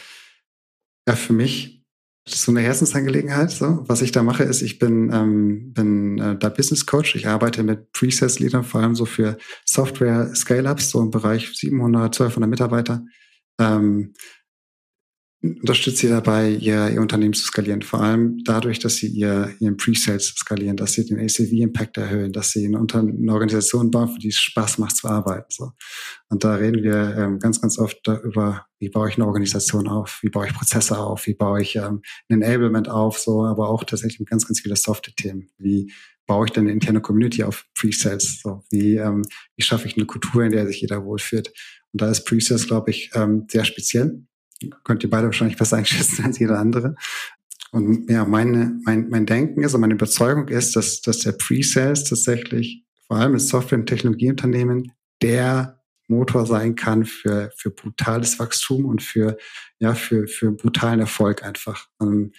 ja, 1.07 1.15
für 1.15 1.35
mich 1.35 1.84
so 2.27 2.53
eine 2.53 2.61
Herzensangelegenheit. 2.61 3.51
So. 3.51 3.85
Was 3.87 4.03
ich 4.03 4.13
da 4.13 4.23
mache, 4.23 4.45
ist, 4.45 4.63
ich 4.63 4.79
bin, 4.79 5.11
ähm, 5.13 5.73
bin 5.73 6.19
äh, 6.19 6.37
da 6.39 6.49
Business 6.49 6.87
Coach. 6.87 7.17
Ich 7.17 7.27
arbeite 7.27 7.63
mit 7.63 7.93
Pre-Sales-Leadern, 7.93 8.65
vor 8.65 8.81
allem 8.81 8.95
so 8.95 9.05
für 9.05 9.37
Software-Scale-Ups, 9.67 10.91
so 10.91 11.03
im 11.03 11.11
Bereich 11.11 11.51
700, 11.55 12.05
1200 12.05 12.49
Mitarbeiter. 12.49 13.05
Ähm, 13.61 14.15
unterstützt 15.45 15.99
sie 15.99 16.09
dabei, 16.09 16.49
ihr, 16.49 16.89
ihr 16.89 17.01
Unternehmen 17.01 17.35
zu 17.35 17.45
skalieren. 17.45 17.83
Vor 17.83 18.01
allem 18.01 18.43
dadurch, 18.45 18.79
dass 18.79 18.97
sie 18.97 19.09
ihr, 19.09 19.55
ihren 19.61 19.77
Pre-Sales 19.77 20.35
skalieren, 20.37 20.77
dass 20.77 20.95
sie 20.95 21.05
den 21.05 21.19
ACV-Impact 21.19 21.99
erhöhen, 21.99 22.33
dass 22.33 22.53
sie 22.53 22.65
eine, 22.67 22.79
eine, 22.79 23.33
Organisation 23.33 23.91
bauen, 23.91 24.09
für 24.09 24.19
die 24.19 24.29
es 24.29 24.37
Spaß 24.37 24.79
macht 24.79 24.97
zu 24.97 25.09
arbeiten. 25.09 25.47
So. 25.51 25.73
Und 26.31 26.45
da 26.45 26.55
reden 26.55 26.83
wir 26.83 27.17
ähm, 27.19 27.39
ganz, 27.39 27.61
ganz 27.61 27.79
oft 27.79 27.99
darüber, 28.05 28.67
wie 28.79 28.89
baue 28.89 29.09
ich 29.09 29.17
eine 29.17 29.27
Organisation 29.27 29.87
auf, 29.87 30.21
wie 30.23 30.31
baue 30.31 30.47
ich 30.47 30.55
Prozesse 30.55 30.99
auf, 30.99 31.27
wie 31.27 31.35
baue 31.35 31.61
ich 31.61 31.77
ähm, 31.77 32.01
ein 32.31 32.43
Enablement 32.43 32.89
auf, 32.89 33.19
so, 33.19 33.45
aber 33.45 33.69
auch 33.69 33.85
tatsächlich 33.85 34.27
ganz, 34.27 34.47
ganz 34.47 34.61
viele 34.61 34.77
Software-Themen. 34.77 35.51
Wie 35.59 35.93
baue 36.27 36.47
ich 36.47 36.53
denn 36.53 36.65
eine 36.65 36.73
interne 36.73 37.03
Community 37.03 37.43
auf 37.43 37.67
Pre-Sales? 37.75 38.41
So, 38.43 38.65
wie, 38.71 38.97
ähm, 38.97 39.23
wie 39.57 39.63
schaffe 39.63 39.89
ich 39.89 39.97
eine 39.97 40.07
Kultur, 40.07 40.43
in 40.43 40.53
der 40.53 40.67
sich 40.67 40.81
jeder 40.81 41.05
wohlfühlt? 41.05 41.53
Und 41.93 42.01
da 42.01 42.11
ist 42.11 42.25
Pre-Sales, 42.25 42.67
glaube 42.67 42.91
ich, 42.91 43.11
ähm, 43.15 43.47
sehr 43.51 43.65
speziell 43.67 44.25
könnt 44.85 45.03
ihr 45.03 45.11
beide 45.11 45.27
wahrscheinlich 45.27 45.59
besser 45.59 45.77
einschätzen 45.79 46.25
als 46.25 46.39
jeder 46.39 46.59
andere. 46.59 46.97
Und 47.73 48.09
ja, 48.09 48.25
meine, 48.25 48.79
mein, 48.85 49.09
mein 49.09 49.27
Denken 49.27 49.63
ist 49.63 49.75
und 49.75 49.81
meine 49.81 49.95
Überzeugung 49.95 50.49
ist, 50.49 50.77
dass, 50.77 51.01
dass 51.01 51.19
der 51.21 51.33
Pre-Sales 51.33 52.05
tatsächlich 52.05 52.85
vor 53.07 53.17
allem 53.17 53.35
in 53.35 53.41
Software- 53.41 53.79
und 53.79 53.87
Technologieunternehmen 53.87 54.93
der 55.23 55.81
Motor 56.07 56.47
sein 56.47 56.75
kann 56.75 57.05
für, 57.05 57.51
für 57.57 57.71
brutales 57.71 58.39
Wachstum 58.39 58.85
und 58.85 59.03
für, 59.03 59.37
ja, 59.79 59.95
für, 59.95 60.29
für 60.29 60.53
brutalen 60.53 61.01
Erfolg 61.01 61.43
einfach. 61.43 61.89
Und 61.99 62.35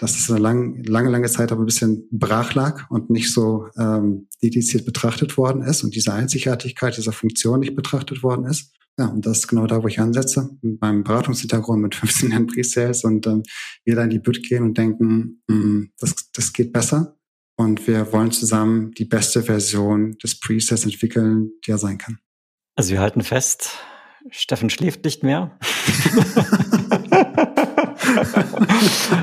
dass 0.00 0.16
es 0.16 0.30
eine 0.30 0.40
lang, 0.40 0.82
lange, 0.84 1.10
lange 1.10 1.28
Zeit 1.28 1.52
aber 1.52 1.62
ein 1.62 1.66
bisschen 1.66 2.08
brach 2.10 2.54
lag 2.54 2.90
und 2.90 3.10
nicht 3.10 3.32
so 3.32 3.68
ähm, 3.76 4.28
dediziert 4.42 4.86
betrachtet 4.86 5.36
worden 5.36 5.62
ist 5.62 5.84
und 5.84 5.94
diese 5.94 6.14
Einzigartigkeit 6.14 6.96
dieser 6.96 7.12
Funktion 7.12 7.60
nicht 7.60 7.76
betrachtet 7.76 8.22
worden 8.22 8.46
ist. 8.46 8.72
Ja, 8.98 9.06
und 9.06 9.26
das 9.26 9.40
ist 9.40 9.48
genau 9.48 9.66
da, 9.66 9.82
wo 9.82 9.88
ich 9.88 10.00
ansetze, 10.00 10.56
mit 10.62 10.80
meinem 10.80 11.04
Beratungshintergrund 11.04 11.82
mit 11.82 11.94
15 11.96 12.30
Jahren 12.30 12.46
Pre-Sales 12.46 13.04
und 13.04 13.26
ähm, 13.26 13.42
wir 13.84 13.94
da 13.94 14.04
in 14.04 14.10
die 14.10 14.18
Bütt 14.18 14.42
gehen 14.42 14.62
und 14.62 14.78
denken, 14.78 15.42
mh, 15.48 15.56
mm, 15.56 15.92
das, 15.98 16.30
das 16.32 16.52
geht 16.54 16.72
besser. 16.72 17.18
Und 17.56 17.86
wir 17.86 18.10
wollen 18.14 18.30
zusammen 18.30 18.92
die 18.92 19.04
beste 19.04 19.42
Version 19.42 20.16
des 20.22 20.40
Pre-Sales 20.40 20.86
entwickeln, 20.86 21.50
die 21.66 21.72
er 21.72 21.78
sein 21.78 21.98
kann. 21.98 22.18
Also 22.74 22.92
wir 22.92 23.00
halten 23.00 23.20
fest, 23.20 23.72
Steffen 24.30 24.70
schläft 24.70 25.04
nicht 25.04 25.22
mehr. 25.22 25.58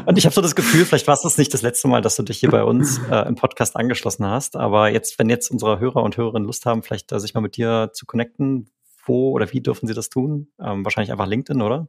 und 0.05 0.17
ich 0.17 0.25
habe 0.25 0.33
so 0.33 0.41
das 0.41 0.55
Gefühl, 0.55 0.85
vielleicht 0.85 1.07
war 1.07 1.13
es 1.13 1.21
das 1.21 1.37
nicht 1.37 1.53
das 1.53 1.61
letzte 1.61 1.87
Mal, 1.87 2.01
dass 2.01 2.15
du 2.15 2.23
dich 2.23 2.39
hier 2.39 2.49
bei 2.49 2.63
uns 2.63 2.99
äh, 3.11 3.27
im 3.27 3.35
Podcast 3.35 3.75
angeschlossen 3.75 4.25
hast. 4.25 4.55
Aber 4.55 4.89
jetzt, 4.89 5.19
wenn 5.19 5.29
jetzt 5.29 5.49
unsere 5.49 5.79
Hörer 5.79 6.03
und 6.03 6.17
Hörerinnen 6.17 6.45
Lust 6.45 6.65
haben, 6.65 6.83
vielleicht 6.83 7.11
äh, 7.11 7.19
sich 7.19 7.33
mal 7.33 7.41
mit 7.41 7.57
dir 7.57 7.91
zu 7.93 8.05
connecten, 8.05 8.69
wo 9.05 9.31
oder 9.31 9.51
wie 9.51 9.61
dürfen 9.61 9.87
sie 9.87 9.93
das 9.93 10.09
tun? 10.09 10.47
Ähm, 10.59 10.83
wahrscheinlich 10.83 11.11
einfach 11.11 11.27
LinkedIn, 11.27 11.61
oder? 11.61 11.87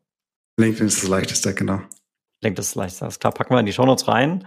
LinkedIn 0.58 0.86
ist 0.86 1.02
das 1.02 1.08
leichteste, 1.08 1.54
genau. 1.54 1.80
LinkedIn 2.42 2.62
ist 2.62 2.70
das 2.70 2.74
leichteste. 2.74 3.04
Alles 3.04 3.18
klar, 3.18 3.32
packen 3.32 3.54
wir 3.54 3.60
in 3.60 3.66
die 3.66 3.72
Shownotes 3.72 4.08
rein. 4.08 4.46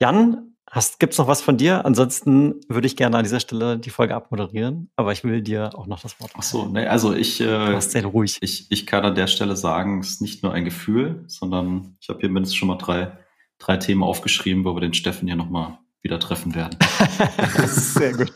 Jan, 0.00 0.49
Gibt 0.98 1.14
es 1.14 1.18
noch 1.18 1.26
was 1.26 1.42
von 1.42 1.56
dir? 1.56 1.84
Ansonsten 1.84 2.60
würde 2.68 2.86
ich 2.86 2.96
gerne 2.96 3.16
an 3.16 3.24
dieser 3.24 3.40
Stelle 3.40 3.76
die 3.76 3.90
Folge 3.90 4.14
abmoderieren, 4.14 4.90
aber 4.94 5.10
ich 5.12 5.24
will 5.24 5.42
dir 5.42 5.70
auch 5.74 5.86
noch 5.86 6.00
das 6.00 6.20
Wort. 6.20 6.30
Ach 6.36 6.42
so, 6.42 6.66
ne, 6.66 6.88
also 6.88 7.12
ich, 7.12 7.40
äh, 7.40 7.80
sehr 7.80 8.06
ruhig. 8.06 8.38
Ich, 8.40 8.70
ich 8.70 8.86
kann 8.86 9.04
an 9.04 9.16
der 9.16 9.26
Stelle 9.26 9.56
sagen, 9.56 9.98
es 9.98 10.10
ist 10.10 10.22
nicht 10.22 10.44
nur 10.44 10.52
ein 10.52 10.64
Gefühl, 10.64 11.24
sondern 11.26 11.96
ich 12.00 12.08
habe 12.08 12.20
hier 12.20 12.28
mindestens 12.28 12.56
schon 12.56 12.68
mal 12.68 12.76
drei, 12.76 13.18
drei 13.58 13.78
Themen 13.78 14.04
aufgeschrieben, 14.04 14.64
wo 14.64 14.74
wir 14.74 14.80
den 14.80 14.94
Steffen 14.94 15.26
hier 15.26 15.36
nochmal 15.36 15.78
wieder 16.02 16.20
treffen 16.20 16.54
werden. 16.54 16.78
sehr 17.66 18.12
gut. 18.12 18.32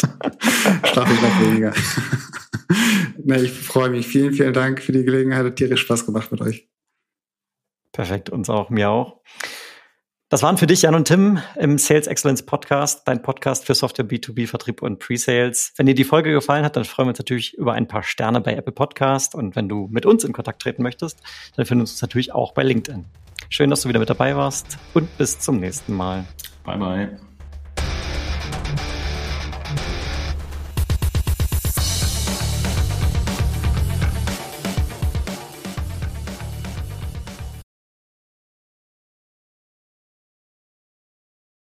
Staffel 0.82 1.16
noch 1.16 1.40
weniger. 1.40 1.72
nee, 3.24 3.42
ich 3.42 3.52
freue 3.52 3.90
mich. 3.90 4.08
Vielen, 4.08 4.32
vielen 4.32 4.52
Dank 4.52 4.82
für 4.82 4.92
die 4.92 5.04
Gelegenheit. 5.04 5.46
Hat 5.46 5.56
tierisch 5.56 5.82
Spaß 5.82 6.04
gemacht 6.04 6.32
mit 6.32 6.40
euch. 6.40 6.68
Perfekt, 7.92 8.28
uns 8.28 8.50
auch, 8.50 8.70
mir 8.70 8.90
auch. 8.90 9.20
Das 10.34 10.42
waren 10.42 10.58
für 10.58 10.66
dich 10.66 10.82
Jan 10.82 10.96
und 10.96 11.06
Tim 11.06 11.38
im 11.54 11.78
Sales 11.78 12.08
Excellence 12.08 12.42
Podcast, 12.42 13.06
dein 13.06 13.22
Podcast 13.22 13.64
für 13.66 13.76
Software 13.76 14.04
B2B 14.04 14.48
Vertrieb 14.48 14.82
und 14.82 14.98
Pre-Sales. 14.98 15.72
Wenn 15.76 15.86
dir 15.86 15.94
die 15.94 16.02
Folge 16.02 16.32
gefallen 16.32 16.64
hat, 16.64 16.74
dann 16.74 16.84
freuen 16.84 17.06
wir 17.06 17.10
uns 17.10 17.20
natürlich 17.20 17.54
über 17.54 17.74
ein 17.74 17.86
paar 17.86 18.02
Sterne 18.02 18.40
bei 18.40 18.52
Apple 18.52 18.72
Podcast 18.72 19.36
und 19.36 19.54
wenn 19.54 19.68
du 19.68 19.86
mit 19.92 20.06
uns 20.06 20.24
in 20.24 20.32
Kontakt 20.32 20.60
treten 20.60 20.82
möchtest, 20.82 21.20
dann 21.54 21.66
finden 21.66 21.82
wir 21.82 21.84
uns 21.84 22.02
natürlich 22.02 22.34
auch 22.34 22.50
bei 22.50 22.64
LinkedIn. 22.64 23.04
Schön, 23.48 23.70
dass 23.70 23.82
du 23.82 23.88
wieder 23.88 24.00
mit 24.00 24.10
dabei 24.10 24.34
warst 24.34 24.76
und 24.92 25.16
bis 25.18 25.38
zum 25.38 25.60
nächsten 25.60 25.94
Mal. 25.94 26.24
Bye 26.64 26.78
bye. 26.78 27.33